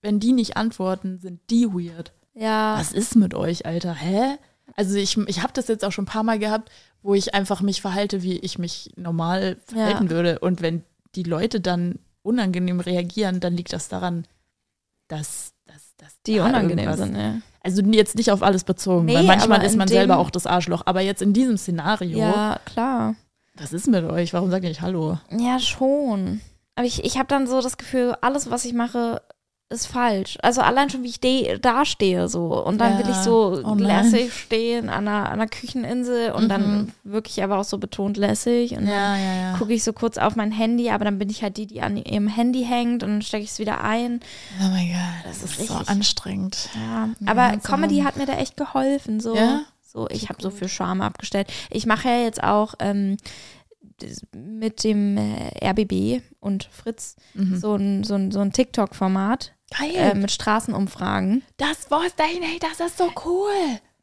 [0.02, 2.12] wenn die nicht antworten, sind die weird.
[2.34, 2.76] Ja.
[2.78, 3.94] Was ist mit euch, Alter?
[3.94, 4.38] Hä?
[4.76, 6.70] Also ich, ich habe das jetzt auch schon ein paar Mal gehabt,
[7.02, 10.10] wo ich einfach mich verhalte, wie ich mich normal verhalten Ja.
[10.10, 10.38] würde.
[10.38, 10.82] Und wenn
[11.14, 14.26] die Leute dann unangenehm reagieren, dann liegt das daran,
[15.08, 17.42] dass, dass, dass Die unangenehm sind, ne?
[17.64, 20.46] Also jetzt nicht auf alles bezogen, weil Nee, manchmal aber ist man selber auch das
[20.46, 20.82] Arschloch.
[20.86, 23.14] Aber jetzt in diesem Szenario, Ja, klar.
[23.54, 24.32] was ist mit euch?
[24.32, 25.18] Warum sagt ihr nicht Hallo?
[25.30, 26.40] Ja, schon.
[26.74, 29.22] Aber ich, ich habe dann so das Gefühl, alles, was ich mache,
[29.72, 30.38] ist falsch.
[30.42, 32.62] Also allein schon, wie ich de- dastehe so.
[32.64, 33.22] Und dann will ich Ja.
[33.22, 36.48] so Oh lässig stehen an einer, an einer Kücheninsel und Mhm.
[36.48, 38.72] dann wirklich aber auch so betont lässig.
[38.72, 39.56] Und dann ja, ja.
[39.58, 41.96] gucke ich so kurz auf mein Handy, aber dann bin ich halt die, die an
[41.96, 44.20] ihrem Handy hängt und dann stecke ich es wieder ein.
[44.60, 46.68] Oh mein Gott, das, ist ist so anstrengend.
[46.74, 49.18] Ja, Ja, aber Comedy hat mir da echt geholfen.
[49.20, 49.62] So, Ja?
[49.82, 51.48] so ich habe so für Scham abgestellt.
[51.70, 53.16] Ich mache ja jetzt auch ähm,
[53.98, 57.56] das- mit dem äh, RBB und Fritz Mhm.
[57.58, 59.94] so ein, so ein, so ein TikTok-Format Geil.
[59.94, 61.42] äh, mit Straßenumfragen.
[61.56, 63.50] das war's dein, hey, das ist so cool.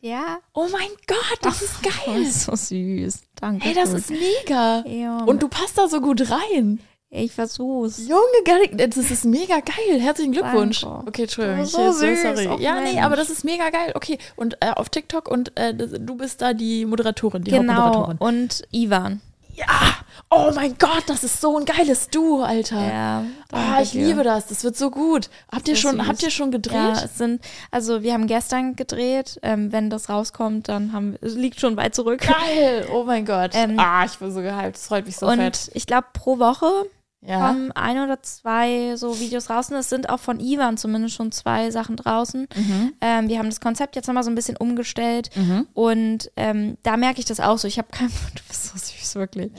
[0.01, 0.37] Ja.
[0.53, 2.21] Oh mein Gott, das ist Das geil.
[2.21, 3.21] ist so süß.
[3.41, 3.65] Danke.
[3.65, 3.97] Hey, das schön.
[3.97, 4.83] ist mega.
[4.87, 6.79] Ja, Und du passt da so gut rein.
[7.09, 7.97] ich versuch's.
[8.07, 9.99] Junge, das ist mega geil.
[9.99, 10.81] Herzlichen Glückwunsch.
[10.81, 11.07] Danke.
[11.07, 11.59] Okay, Entschuldigung.
[11.59, 12.21] Das ist so süß.
[12.21, 12.47] sorry.
[12.47, 13.03] Och, ja, nee, Mensch.
[13.03, 13.91] aber das ist mega geil.
[13.95, 17.73] Okay, und äh, auf TikTok und äh, das, du bist da die Moderatorin, die Genau.
[17.73, 18.17] Hauptmoderatorin.
[18.19, 19.21] Und Ivan.
[19.59, 19.95] Ja.
[20.31, 22.87] Oh mein Gott, das ist so ein geiles Duo, Alter.
[22.87, 23.25] Ja.
[23.51, 24.45] Ah, ich liebe das.
[24.45, 25.27] Das wird so gut.
[25.51, 26.07] Habt ihr schon, süß.
[26.07, 26.75] habt ihr schon gedreht?
[26.75, 27.41] Ja, es sind,
[27.71, 29.39] also wir haben gestern gedreht.
[29.41, 32.21] Ähm, wenn das rauskommt, dann haben es liegt schon weit zurück.
[32.21, 32.87] Geil.
[32.93, 33.51] Oh mein Gott.
[33.55, 34.75] Ähm, ah, ich bin so gehypt.
[34.75, 35.71] Das freut mich so und fett.
[35.73, 36.85] ich glaube, pro Woche
[37.21, 37.47] Ja.
[37.49, 39.75] kommen ein oder zwei so Videos draußen.
[39.75, 42.47] Es sind auch von Ivan zumindest schon zwei Sachen draußen.
[42.55, 42.93] Mhm.
[43.01, 45.29] Ähm, wir haben das Konzept jetzt nochmal so ein bisschen umgestellt.
[45.35, 45.67] Mhm.
[45.73, 47.67] Und ähm, da merke ich das auch so.
[47.67, 48.07] Ich habe kein.
[48.35, 49.51] Du bist so süß, wirklich.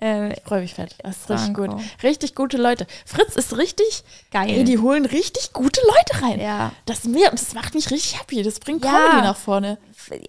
[0.00, 0.94] Äh, Äh, ich freue mich fett.
[1.02, 1.70] Das ist richtig gut.
[2.02, 2.86] Richtig gute Leute.
[3.04, 4.48] Fritz ist richtig geil.
[4.50, 6.40] Ey, die holen richtig gute Leute rein.
[6.40, 6.70] ja.
[6.86, 8.42] Das, mir, das macht mich richtig happy.
[8.42, 8.92] Das bringt Ja.
[8.92, 9.78] Comedy nach vorne.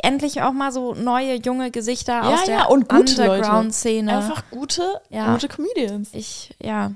[0.01, 2.95] Endlich auch mal so neue, junge Gesichter Ja, aus ja, der Leute.
[2.95, 4.17] Underground-Szene.
[4.17, 5.32] Einfach gute, Ja.
[5.34, 6.09] gute Comedians.
[6.13, 6.91] Ich, ja.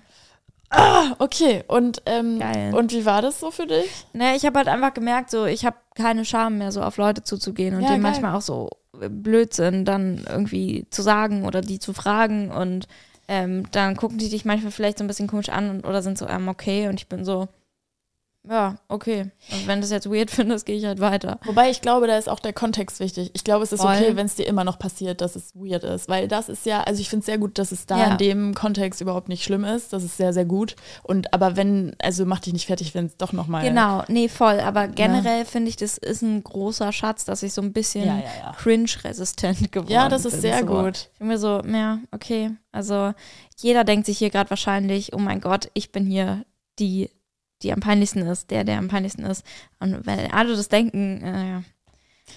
[0.72, 1.64] Ah, okay.
[1.68, 2.42] Und, ähm,
[2.74, 3.90] und wie war das so für dich?
[4.14, 7.24] Ne, ich habe halt einfach gemerkt, so ich habe keine Scham mehr, so auf Leute
[7.24, 8.12] zuzugehen und Ja, denen geil.
[8.12, 12.88] manchmal auch so Blödsinn dann irgendwie zu sagen oder die zu fragen und
[13.28, 16.18] ähm, dann gucken die dich manchmal vielleicht so ein bisschen komisch an und, oder sind
[16.18, 17.48] so, ähm, okay und ich bin so,
[18.48, 19.32] ja, okay.
[19.52, 21.40] Und wenn du das jetzt weird findest, gehe ich halt weiter.
[21.46, 23.32] Wobei ich glaube, da ist auch der Kontext wichtig.
[23.34, 23.94] Ich glaube, es ist Voll.
[23.94, 26.08] okay, wenn es dir immer noch passiert, dass es weird ist.
[26.10, 28.12] Weil das ist ja, also ich finde es sehr gut, dass es da Ja.
[28.12, 29.92] in dem Kontext überhaupt nicht schlimm ist.
[29.94, 30.76] Das ist sehr, sehr gut.
[31.04, 33.64] Und aber wenn, also mach dich nicht fertig, wenn es doch nochmal.
[33.68, 34.60] Genau, nee, voll.
[34.62, 38.18] Aber generell finde ich, das ist ein großer Schatz, dass ich so ein bisschen Ja,
[38.18, 38.56] ja, ja.
[38.58, 39.96] cringe-resistent geworden bin.
[39.96, 40.66] Ja, das ist sehr so.
[40.66, 41.10] gut.
[41.14, 42.52] Ich bin mir so, ja, okay.
[42.72, 43.14] Also
[43.58, 46.46] jeder denkt sich hier gerade wahrscheinlich, oh mein Gott, ich bin hier
[46.80, 47.10] die,
[47.64, 49.44] die am peinlichsten ist, der, der am peinlichsten ist.
[49.80, 51.64] Und wenn alle das denken, äh, ja.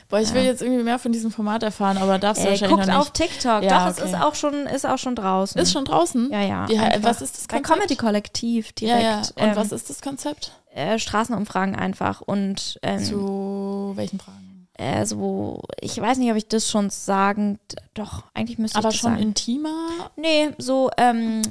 [0.09, 0.49] Boah, ich will Ja.
[0.49, 3.05] jetzt irgendwie mehr von diesem Format erfahren, aber darfst du Äh, wahrscheinlich guckt noch auf
[3.13, 3.15] nicht.
[3.15, 3.63] TikTok.
[3.63, 4.09] Ja, Doch, es okay.
[4.09, 5.61] ist auch schon, ist auch schon draußen.
[5.61, 6.31] Ist schon draußen?
[6.33, 6.63] Ja, ja.
[6.65, 7.03] Einfach.
[7.11, 7.75] was ist das Bei Konzept?
[7.79, 9.03] Comedy Kollektiv Ja, direkt.
[9.37, 9.45] ja.
[9.45, 10.53] Und ähm, was ist das Konzept?
[10.75, 14.67] äh, Straßenumfragen einfach und ähm, Zu welchen Fragen?
[14.79, 17.59] äh, so, ich weiß nicht, ob ich das schon sagen,
[17.93, 19.23] doch, eigentlich müsste Aber ich das schon sagen.
[19.23, 19.89] intimer?
[20.17, 21.43] Nee, so ähm,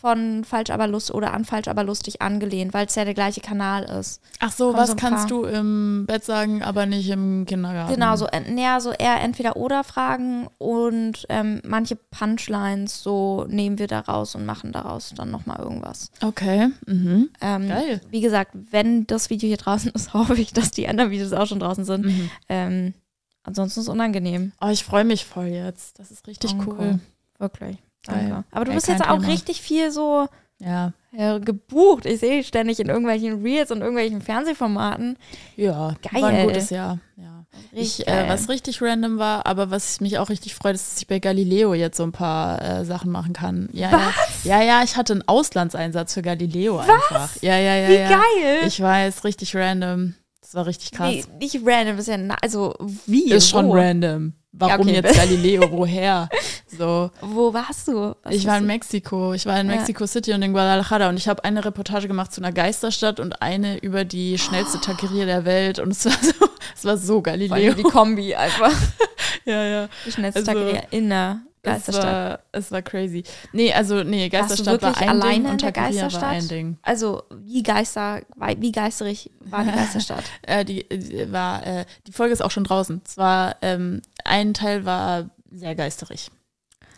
[0.00, 3.40] von Falsch aber lustig oder an Falsch aber lustig angelehnt, weil es ja der gleiche
[3.40, 4.22] Kanal ist.
[4.38, 7.92] Ach so, Kommen was so kannst du im Bett sagen, aber nicht im Kindergarten?
[7.92, 13.78] Genau, so, äh, näher so eher entweder oder Fragen und ähm, manche Punchlines so nehmen
[13.78, 16.10] wir da raus und machen daraus dann nochmal irgendwas.
[16.22, 16.70] Okay.
[16.86, 17.28] Mhm.
[17.42, 18.00] Ähm, Geil.
[18.08, 21.46] Wie gesagt, wenn das Video hier draußen ist, hoffe ich, dass die anderen Videos auch
[21.46, 22.06] schon draußen sind.
[22.06, 22.30] Mhm.
[22.48, 22.94] Ähm,
[23.42, 24.52] ansonsten ist es unangenehm.
[24.62, 25.98] Oh, ich freue mich voll jetzt.
[25.98, 26.70] Das ist richtig Danke.
[26.70, 27.00] cool.
[27.38, 27.78] Wirklich.
[28.06, 28.44] Danke.
[28.50, 29.28] Aber du bist jetzt auch Thema.
[29.28, 30.26] richtig viel so
[30.58, 30.92] Ja.
[31.16, 32.06] äh, gebucht.
[32.06, 35.16] Ich sehe dich ständig in irgendwelchen Reels und irgendwelchen Fernsehformaten.
[35.56, 36.22] Ja, Geil.
[36.22, 36.98] war ein gutes Jahr.
[37.16, 37.44] Ja.
[37.74, 41.00] Richtig Ich, äh, was richtig random war, aber was mich auch richtig freut, ist, dass
[41.02, 43.68] ich bei Galileo jetzt so ein paar äh, Sachen machen kann.
[43.72, 44.12] Ja, ja.
[44.44, 47.30] ja, ja, ich hatte einen Auslandseinsatz für Galileo einfach.
[47.42, 47.88] Ja, ja, ja.
[47.88, 48.08] Wie ja.
[48.08, 48.60] geil!
[48.66, 50.14] Ich weiß, richtig random.
[50.40, 51.10] Das war richtig krass.
[51.10, 52.74] Nee, nicht random, ist ja, na- also
[53.06, 53.30] wie?
[53.32, 53.74] ist schon wo?
[53.74, 54.32] random.
[54.52, 54.94] Warum okay.
[54.96, 55.62] jetzt Galileo?
[55.70, 56.28] Woher?
[56.66, 57.10] So.
[57.20, 58.14] Wo warst du?
[58.22, 59.32] Was Ich war in Mexiko.
[59.32, 59.76] Ich war in Ja.
[59.76, 63.42] Mexico City und in Guadalajara und ich habe eine Reportage gemacht zu einer Geisterstadt und
[63.42, 66.32] eine über die schnellste Taqueria der Welt und es war so,
[66.76, 67.74] es war so Galileo.
[67.74, 68.72] die Kombi einfach.
[69.44, 69.88] ja, ja.
[70.06, 72.04] Die schnellste Also, Taqueria in der Es Geisterstadt.
[72.04, 73.22] war, es war crazy.
[73.52, 76.32] Nee, also nee, Geisterstadt war ein alleine Ding in und der Taqueria war Geisterstadt?
[76.32, 76.78] ein Ding.
[76.82, 78.22] Also wie Geister,
[78.58, 80.24] wie geisterig war die Geisterstadt?
[80.42, 83.02] Äh, die, die war, äh, die Folge ist auch schon draußen.
[83.04, 86.30] Zwar ähm, ein Teil war sehr geisterig.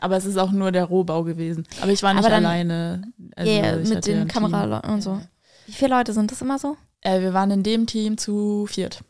[0.01, 1.66] Aber es ist auch nur der Rohbau gewesen.
[1.80, 3.03] Aber ich war nicht dann- alleine.
[3.37, 4.28] Also yeah, mit den.
[4.28, 5.20] Kameraleuten und so.
[5.66, 6.76] Wie viele Leute sind das immer so?
[7.03, 9.03] Äh, wir waren in dem Team zu viert.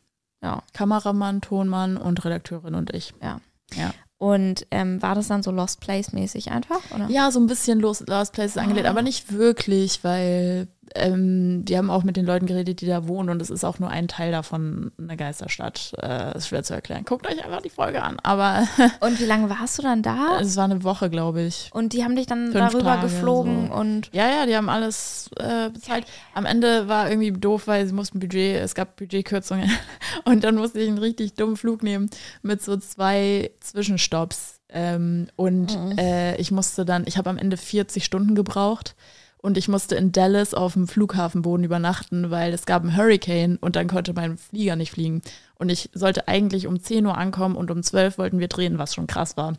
[0.42, 0.62] Ja.
[0.74, 3.14] Kameramann, Tonmann und Redakteurin und ich.
[3.22, 3.40] Ja.
[3.74, 3.92] Ja.
[4.18, 6.80] Und ähm, war das dann so Lost Place-mäßig einfach?
[6.94, 7.08] Oder?
[7.08, 8.90] Ja, so ein bisschen Lost, Lost Places angelehnt, Ah.
[8.90, 13.30] aber nicht wirklich, weil ähm, wir haben auch mit den Leuten geredet, die da wohnen
[13.30, 15.92] und es ist auch nur ein Teil davon eine Geisterstadt.
[16.02, 17.04] Äh, ist schwer zu erklären.
[17.04, 18.18] Guckt euch einfach die Folge an.
[18.22, 18.66] Aber
[19.00, 20.38] Und wie lange warst du dann da?
[20.40, 21.70] es war eine Woche, glaube ich.
[21.72, 23.74] Und die haben dich dann Fünf darüber Tage, geflogen so.
[23.74, 26.04] und Ja, ja, die haben alles äh, bezahlt.
[26.34, 29.70] Am Ende war irgendwie doof, weil sie mussten Budget, es gab Budgetkürzungen.
[30.24, 32.10] Und dann musste ich einen richtig dummen Flug nehmen
[32.42, 34.60] mit so zwei Zwischenstopps.
[34.68, 35.98] Ähm, und Mhm.
[35.98, 38.94] äh, ich musste dann, ich habe am Ende 40 Stunden gebraucht.
[39.42, 43.74] Und ich musste in Dallas auf dem Flughafenboden übernachten, weil es gab einen Hurricane und
[43.76, 45.20] dann konnte mein Flieger nicht fliegen.
[45.56, 48.94] Und ich sollte eigentlich um 10 Uhr ankommen und um 12 wollten wir drehen, was
[48.94, 49.54] schon krass war.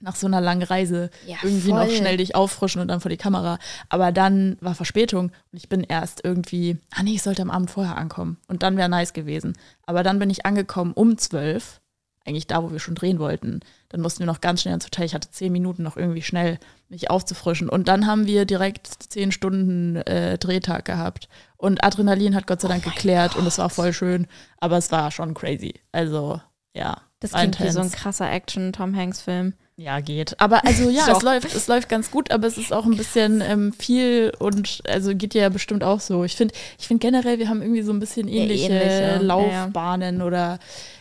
[0.00, 1.96] Nach so einer langen Reise Ja, irgendwie noch voll.
[1.96, 3.58] schnell dich auffrischen und dann vor die Kamera.
[3.88, 7.70] Aber dann war Verspätung und ich bin erst irgendwie, ah nee, ich sollte am Abend
[7.70, 8.36] vorher ankommen.
[8.46, 9.54] Und dann wäre nice gewesen.
[9.86, 11.80] Aber dann bin ich angekommen um 12,
[12.26, 13.60] eigentlich da, wo wir schon drehen wollten.
[13.88, 15.04] Dann mussten wir noch ganz schnell ins Hotel.
[15.04, 16.58] Ich hatte zehn Minuten noch irgendwie schnell
[16.88, 17.68] mich aufzufrischen.
[17.68, 21.28] Und dann haben wir direkt zehn Stunden äh, Drehtag gehabt.
[21.56, 24.26] Und Adrenalin hat Gott sei Dank geklärt und es war voll schön.
[24.58, 25.74] Aber es war schon crazy.
[25.92, 26.40] Also,
[26.74, 27.00] ja.
[27.20, 29.54] das klingt wie so ein krasser Action-Tom Hanks-Film.
[29.78, 30.40] Ja, geht.
[30.40, 33.42] Aber also ja, es läuft, es läuft ganz gut, aber es ist auch ein bisschen
[33.42, 36.24] ähm, viel und also geht ja bestimmt auch so.
[36.24, 39.20] Ich finde, ich finde generell, wir haben irgendwie so ein bisschen ähnliche, ähnliche, ja, ja.
[39.20, 40.58] Laufbahnen oder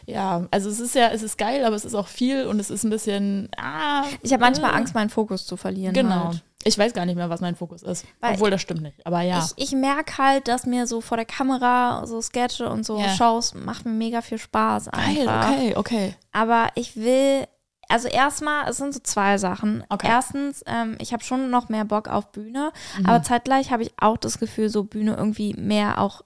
[0.07, 2.69] ja, also es ist ja, es ist geil, aber es ist auch viel und es
[2.69, 3.47] ist ein bisschen.
[3.57, 5.93] Ah, Ich habe manchmal äh, Angst, meinen Fokus zu verlieren.
[5.93, 6.25] Genau.
[6.25, 6.43] Halt.
[6.65, 8.05] Ich weiß gar nicht mehr, was mein Fokus ist.
[8.19, 8.97] Weil- Obwohl das stimmt nicht.
[9.05, 9.47] Aber ja.
[9.55, 13.09] Ich, ich merke halt, dass mir so vor der Kamera so Sketche und so Ja.
[13.09, 15.51] Shows macht mir mega viel Spaß Geil, einfach.
[15.51, 16.15] okay, okay.
[16.33, 17.45] Aber ich will,
[17.89, 19.83] also erstmal, es sind so zwei Sachen.
[19.89, 20.07] Okay.
[20.07, 23.05] Erstens, ähm, ich habe schon noch mehr Bock auf Bühne, Mhm.
[23.05, 26.21] aber zeitgleich habe ich auch das Gefühl, so Bühne irgendwie mehr auch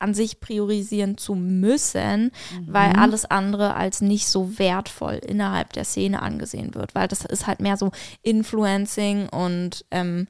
[0.00, 2.30] an sich priorisieren zu müssen,
[2.66, 2.98] weil Mhm.
[2.98, 7.60] alles andere als nicht so wertvoll innerhalb der Szene angesehen wird, weil das ist halt
[7.60, 7.90] mehr so
[8.22, 10.26] Influencing und ähm,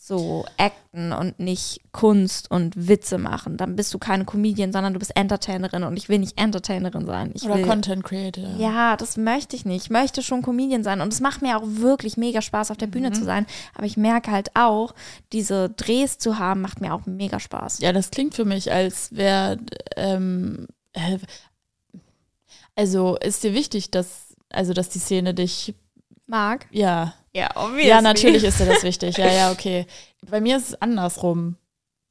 [0.00, 3.56] so Acten und nicht Kunst und Witze machen.
[3.56, 7.32] Dann bist du keine Comedian, sondern du bist Entertainerin und ich will nicht Entertainerin sein.
[7.34, 8.44] Ich Oder will, Content Creator.
[8.58, 9.84] ja, das möchte ich nicht.
[9.86, 11.00] Ich möchte schon Comedian sein.
[11.00, 12.92] Und es macht mir auch wirklich mega Spaß, auf der Mhm.
[12.92, 13.44] Bühne zu sein.
[13.74, 14.94] Aber ich merke halt auch,
[15.32, 17.80] diese Drehs zu haben, macht mir auch mega Spaß.
[17.80, 19.58] Ja, das klingt für mich, als wäre,
[19.96, 21.18] ähm, äh,
[22.76, 25.74] also ist dir wichtig, dass, also dass die Szene dich,
[26.26, 26.66] Mag?
[26.70, 27.88] ja, Ja, obviously.
[27.88, 29.86] ja, natürlich ist dir das wichtig, ja, ja, okay.
[30.30, 31.56] Bei mir ist es andersrum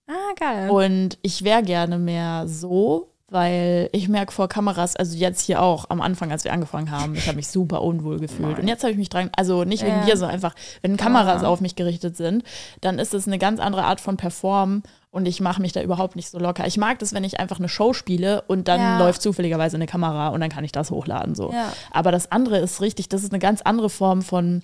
[0.08, 0.70] Ah, geil.
[0.70, 5.90] und ich wäre gerne mehr so, weil ich merke vor Kameras, also jetzt hier auch
[5.90, 8.58] am Anfang, als wir angefangen haben, ich habe mich super unwohl gefühlt.
[8.58, 10.06] Und jetzt habe ich mich dran, also nicht wegen Ja.
[10.06, 11.50] dir, sondern einfach, wenn Kameras Ja.
[11.50, 12.44] auf mich gerichtet sind,
[12.80, 16.16] dann ist es eine ganz andere Art von Perform und ich mache mich da überhaupt
[16.16, 16.66] nicht so locker.
[16.68, 18.98] Ich mag das, wenn ich einfach eine Show spiele und dann Ja.
[19.00, 21.36] läuft zufälligerweise eine Kamera und dann kann ich das hochladen.
[21.36, 21.52] So.
[21.52, 21.74] Ja.
[21.92, 24.64] Aber das andere ist richtig, das ist eine ganz andere Form von,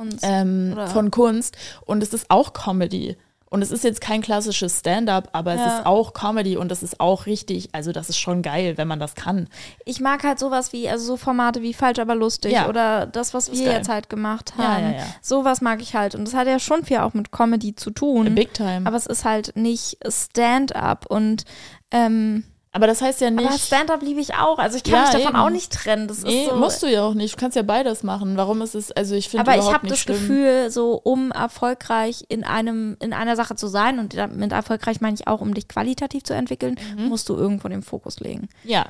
[0.00, 0.18] Kunst.
[0.22, 3.16] ähm, von Kunst und es ist auch Comedy.
[3.52, 5.78] Und es ist jetzt kein klassisches Stand-up, aber es Ja.
[5.78, 9.00] ist auch Comedy und das ist auch richtig, also das ist schon geil, wenn man
[9.00, 9.48] das kann.
[9.84, 12.68] ich mag halt sowas wie, also so Formate wie Falsch, aber lustig Ja.
[12.68, 13.74] oder das, was Das wir geil.
[13.78, 14.84] jetzt halt gemacht Ja, haben.
[14.92, 15.04] ja, ja.
[15.20, 16.14] Sowas mag ich halt.
[16.14, 18.32] Und das hat ja schon viel auch mit Comedy zu tun.
[18.36, 18.86] Big time.
[18.86, 21.44] Aber es ist halt nicht Stand-up und
[21.90, 23.66] ähm, Aber das heißt ja aber nicht.
[23.66, 24.58] Stand-up liebe ich auch.
[24.60, 25.36] Also ich kann Ja, mich davon eben.
[25.36, 26.06] auch nicht trennen.
[26.06, 27.34] Das Nee, ist so, musst du ja auch nicht.
[27.34, 28.36] Du kannst ja beides machen.
[28.36, 30.16] Warum ist es, also ich finde aber ich habe das schlimm.
[30.18, 35.14] Gefühl, so um erfolgreich in einem in einer Sache zu sein und mit erfolgreich meine
[35.14, 37.06] ich auch, um dich qualitativ zu entwickeln, Mhm.
[37.08, 38.48] musst du irgendwo den Fokus legen.
[38.62, 38.86] Ja,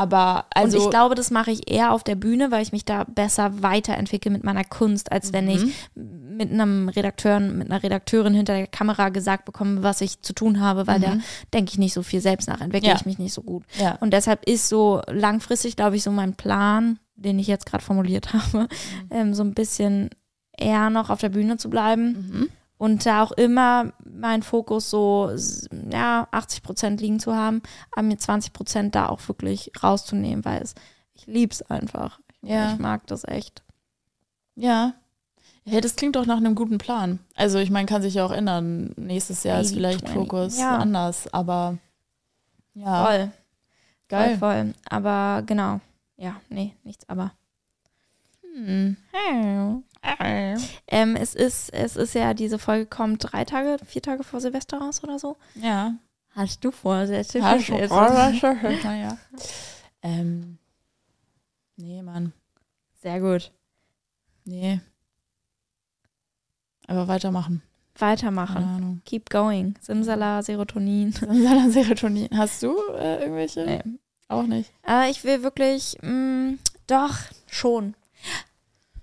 [0.00, 2.84] aber also und ich glaube, das mache ich eher auf der Bühne, weil ich mich
[2.84, 5.62] da besser weiterentwickle mit meiner Kunst, als wenn ich
[5.94, 6.36] Mhm.
[6.36, 10.60] mit einem Redakteur, mit einer Redakteurin hinter der Kamera gesagt bekomme, was ich zu tun
[10.60, 11.16] habe, weil da
[11.52, 12.92] denke ich nicht so viel selbst nach, entwickle Mhm.
[12.94, 12.96] Ja.
[13.00, 13.64] ich mich nicht so gut.
[13.78, 13.96] ja.
[14.00, 18.32] Und deshalb ist so langfristig, glaube ich, so mein Plan, den ich jetzt gerade formuliert
[18.32, 18.68] habe,
[19.10, 20.10] ähm, so ein bisschen
[20.56, 22.48] eher noch auf der Bühne zu bleiben Mhm.
[22.80, 25.30] Und da auch immer meinen Fokus so,
[25.92, 27.60] ja, 80 Prozent liegen zu haben,
[27.92, 30.74] aber mir 20 Prozent da auch wirklich rauszunehmen, weil es,
[31.12, 32.20] ich liebe es einfach.
[32.40, 32.72] Ja.
[32.72, 33.62] Ich mag das echt.
[34.54, 34.94] Ja.
[35.66, 37.18] Ja, das klingt doch nach einem guten Plan.
[37.36, 38.94] Also ich meine, kann sich ja auch ändern.
[38.96, 40.14] Nächstes Jahr ist 80, vielleicht 20.
[40.16, 40.78] Fokus Ja.
[40.78, 41.76] anders, aber
[42.72, 43.30] ja, Voll.
[44.08, 44.38] geil.
[44.38, 44.74] Voll, voll.
[44.88, 45.80] Aber genau.
[46.16, 47.32] Ja, nee, nichts, aber.
[48.54, 48.96] Hm.
[50.02, 54.78] Ähm, es ist, es ist ja, diese Folge kommt drei Tage, vier Tage vor Silvester
[54.78, 55.36] raus oder so.
[55.54, 55.94] Ja.
[56.30, 57.40] Hast du Vorsätze?
[57.40, 57.76] Für schon.
[57.76, 58.54] Silvester?
[58.84, 59.18] naja.
[60.02, 60.58] Ähm,
[61.76, 62.32] nee, Mann.
[63.02, 63.52] Sehr gut.
[64.44, 64.80] Nee.
[66.86, 67.62] Aber weitermachen.
[67.96, 69.02] Weitermachen.
[69.04, 69.74] Keep going.
[69.80, 71.12] Simsala, Serotonin.
[71.12, 72.28] Simsala Serotonin.
[72.34, 73.64] Hast du äh, irgendwelche?
[73.64, 73.82] Nee.
[74.28, 74.72] Auch nicht.
[74.86, 76.54] Äh, ich will wirklich, mh,
[76.86, 77.16] doch,
[77.46, 77.94] schon.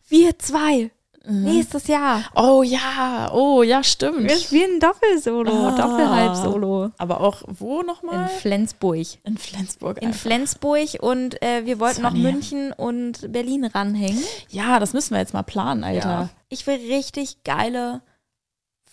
[0.08, 0.92] Wir zwei.
[1.26, 1.44] Mhm.
[1.44, 2.24] Nächstes Jahr.
[2.36, 4.30] Oh ja, oh ja, stimmt.
[4.30, 5.76] Wir spielen Doppelsolo, Ah.
[5.76, 6.92] Doppelhalbsolo.
[6.98, 8.30] Aber auch wo In nochmal?
[8.30, 9.06] Flensburg.
[9.26, 9.98] In Flensburg.
[10.02, 10.22] In einfach.
[10.22, 12.14] Flensburg und äh, wir wollten noch.
[12.14, 14.24] München und Berlin ranhängen.
[14.50, 16.30] ja, das müssen wir jetzt mal planen, Alter.
[16.48, 18.02] Ich will richtig geile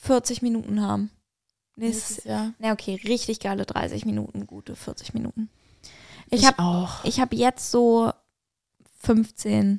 [0.01, 1.11] 40 Minuten haben.
[1.77, 2.53] Nächstes Nächstes Jahr.
[2.59, 5.49] Na okay, richtig geile 30 Minuten, gute 40 Minuten.
[6.31, 7.05] Ich Ich habe auch.
[7.05, 8.11] ich hab jetzt so
[9.03, 9.78] 15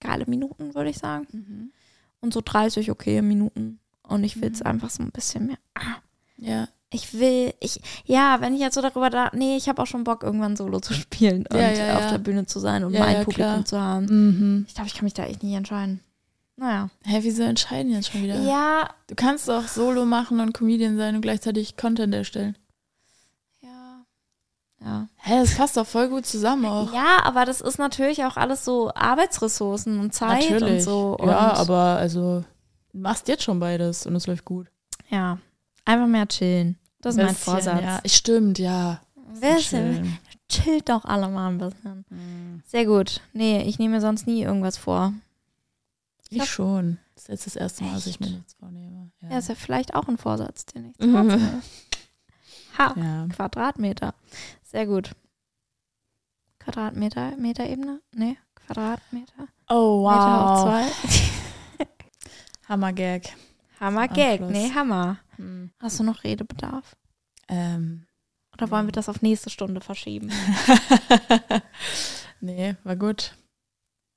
[0.00, 1.26] geile Minuten, würde ich sagen.
[1.32, 1.72] Mhm.
[2.20, 3.78] Und so 30 okay Minuten.
[4.02, 4.66] Und ich will es Mhm.
[4.66, 5.58] einfach so ein bisschen mehr.
[6.36, 6.68] Ja.
[6.92, 10.02] Ich will, ich, ja, wenn ich jetzt so darüber da, nee, ich habe auch schon
[10.02, 12.10] Bock, irgendwann Solo zu spielen und Ja, ja, auf ja.
[12.10, 13.64] der Bühne zu sein und Ja, mein ja, Publikum klar.
[13.64, 14.06] zu haben.
[14.06, 14.64] Mhm.
[14.66, 16.00] Ich glaube, ich kann mich da echt nicht entscheiden.
[16.56, 16.90] Naja.
[17.04, 18.40] Hä, wieso entscheiden jetzt schon wieder?
[18.42, 22.56] Ja, Du kannst doch Solo machen und Comedian sein und gleichzeitig Content erstellen.
[24.80, 24.86] Ja.
[24.86, 25.08] Ja.
[25.16, 26.92] Hä, das passt doch voll gut zusammen auch.
[26.92, 31.16] Ja, aber das ist natürlich auch alles so Arbeitsressourcen und Zeit und so.
[31.18, 32.44] Und ja, aber also
[32.92, 34.68] machst jetzt schon beides und es läuft gut.
[35.10, 35.38] Ja,
[35.84, 36.78] einfach mehr chillen.
[37.00, 37.82] Das ist mein Bisschen, Vorsatz.
[37.82, 39.00] Ja, stimmt, ja.
[39.40, 42.62] Bisschen, chillt doch alle mal ein bisschen.
[42.66, 43.20] Sehr gut.
[43.32, 45.12] Nee, ich nehme mir sonst nie irgendwas vor.
[46.30, 46.98] Ich schon.
[47.14, 49.10] Das ist jetzt das erste Mal, dass ich mir nichts vornehme.
[49.22, 51.62] Ja, ist ja vielleicht auch ein Vorsatz, den ich Mhm.
[52.78, 53.26] Ha, ja.
[53.34, 54.14] Quadratmeter.
[54.70, 55.16] Sehr gut.
[56.60, 58.00] Quadratmeter, Meterebene?
[58.14, 59.48] Nee, Quadratmeter.
[59.68, 60.62] Oh, Meter hoch wow.
[60.62, 61.86] zwei.
[62.68, 63.34] Hammer-Gag.
[63.80, 64.52] Hammer Gag, Abschluss.
[64.52, 65.18] nee, Hammer.
[65.34, 65.72] Hm.
[65.80, 66.94] Hast du noch Redebedarf?
[67.48, 68.06] Ähm.
[68.52, 70.30] Oder wollen wir das auf nächste Stunde verschieben?
[72.40, 73.36] nee, war gut.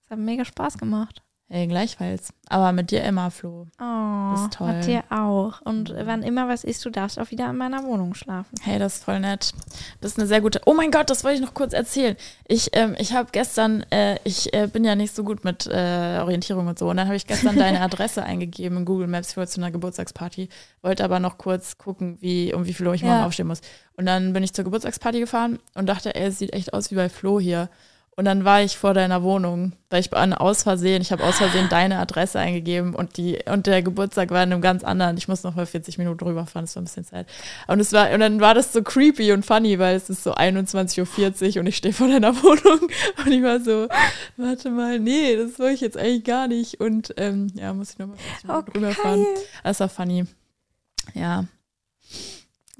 [0.03, 1.23] Das hat mega Spaß gemacht.
[1.55, 2.33] Hey, gleichfalls.
[2.49, 3.67] Aber mit dir immer, Flo.
[3.79, 4.73] Oh, Das ist toll.
[4.73, 5.61] mit dir auch.
[5.61, 5.97] Und Mhm.
[6.07, 8.55] wann immer was ist, du darfst auch wieder in meiner Wohnung schlafen.
[8.63, 9.51] Hey, das ist voll nett.
[10.01, 10.61] Das ist eine sehr gute.
[10.65, 12.15] Oh mein Gott, das wollte ich noch kurz erzählen.
[12.47, 16.17] Ich, ähm, ich habe gestern, äh, ich äh, bin ja nicht so gut mit äh,
[16.23, 16.89] Orientierung und so.
[16.89, 20.49] Und dann habe ich gestern deine Adresse eingegeben in Google Maps für zu einer Geburtstagsparty.
[20.81, 23.09] Wollte aber noch kurz gucken, wie um wie viel Uhr ich Ja.
[23.09, 23.61] morgen aufstehen muss.
[23.95, 26.95] Und dann bin ich zur Geburtstagsparty gefahren und dachte, ey, es sieht echt aus wie
[26.95, 27.69] bei Flo hier.
[28.15, 31.37] Und dann war ich vor deiner Wohnung, weil ich an aus Versehen, ich habe aus
[31.37, 35.17] Versehen deine Adresse eingegeben und die und der Geburtstag war in einem ganz anderen.
[35.17, 37.25] Ich muss noch mal 40 Minuten rüberfahren, das war ein bisschen Zeit.
[37.67, 40.35] Und es war und dann war das so creepy und funny, weil es ist so
[40.35, 42.87] 21:40 Uhr und ich stehe vor deiner Wohnung
[43.25, 43.87] und ich war so,
[44.37, 47.97] warte mal, nee, das wollte ich jetzt eigentlich gar nicht und ähm, ja, muss ich
[47.97, 49.25] noch mal 40 Minuten rüberfahren.
[49.63, 50.25] Das war funny.
[51.15, 51.45] Ja.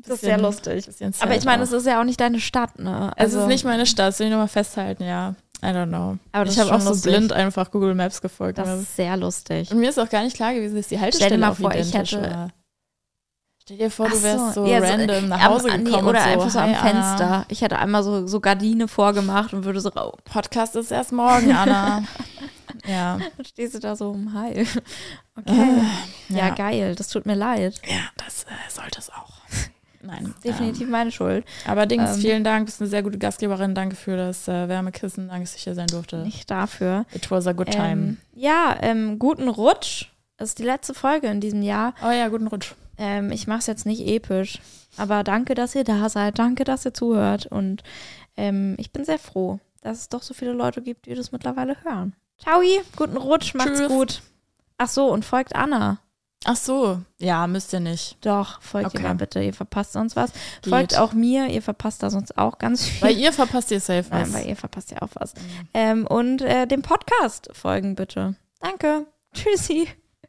[0.05, 0.87] Das ist sehr lustig.
[1.21, 3.11] Aber ich meine, es ist ja auch nicht deine Stadt, ne?
[3.17, 5.35] Es ist nicht meine Stadt, das will ich nochmal festhalten, ja.
[5.61, 6.17] I don't know.
[6.33, 7.11] Aber ich habe auch so lustig.
[7.13, 8.57] blind einfach Google Maps gefolgt.
[8.57, 9.71] Das ist sehr lustig.
[9.71, 11.93] und mir ist auch gar nicht klar gewesen, dass die Haltestelle mal auch vor, ich
[11.93, 12.49] hätte- war.
[13.61, 16.25] Stell dir vor, du wärst so, ja, random nach am- Hause nee, gekommen oder und
[16.25, 17.45] so, einfach so am "Hi, Anna, Fenster.
[17.47, 20.17] Ich hätte einmal so, so Gardine vorgemacht und würde so raus.
[20.25, 22.03] Podcast ist erst morgen, Anna.
[22.85, 23.19] ja.
[23.37, 24.67] Dann stehst du da so um Heil.
[25.35, 25.81] Okay.
[26.29, 26.37] ja.
[26.37, 26.49] ja.
[26.51, 26.93] geil.
[26.93, 27.81] Das tut mir leid.
[27.87, 29.31] Ja, das äh, sollte es auch.
[30.05, 30.33] Nein.
[30.43, 31.45] Definitiv meine Schuld.
[31.65, 32.65] Ähm, aber Dings, Ähm, vielen Dank.
[32.65, 33.73] Bist eine sehr gute Gastgeberin.
[33.73, 35.29] Danke für das äh, Wärmekissen.
[35.29, 36.17] Danke, dass ich hier sein durfte.
[36.17, 37.05] Nicht dafür.
[37.13, 37.91] It was a good time.
[37.91, 40.07] Ähm, ja, ähm, guten Rutsch.
[40.37, 41.93] Das ist die letzte Folge in diesem Jahr.
[42.05, 42.73] oh ja, guten Rutsch.
[42.97, 44.59] Ähm, ich mache es jetzt nicht episch.
[44.97, 46.37] Aber danke, dass ihr da seid.
[46.37, 47.45] Danke, dass ihr zuhört.
[47.45, 47.81] Und
[48.35, 51.77] ähm, ich bin sehr froh, dass es doch so viele Leute gibt, die das mittlerweile
[51.83, 52.13] hören.
[52.37, 52.61] Ciao,
[52.95, 53.87] guten Rutsch, macht's Tschüss.
[53.87, 54.21] gut.
[54.77, 55.99] Ach so, und folgt Anna.
[56.45, 57.01] Ach so.
[57.19, 58.17] Ja, müsst ihr nicht.
[58.25, 58.97] Doch, folgt Okay.
[58.97, 60.31] ihr mal bitte, ihr verpasst sonst was.
[60.61, 60.73] Geht.
[60.73, 63.01] Folgt auch mir, ihr verpasst da sonst auch ganz viel.
[63.01, 64.29] Weil ihr verpasst ihr safe was.
[64.29, 65.33] Nein, weil ihr verpasst ja auch was.
[65.35, 65.39] Mhm.
[65.73, 68.35] Ähm, und äh, dem Podcast folgen bitte.
[68.59, 69.07] Danke.
[69.33, 69.87] Tschüssi.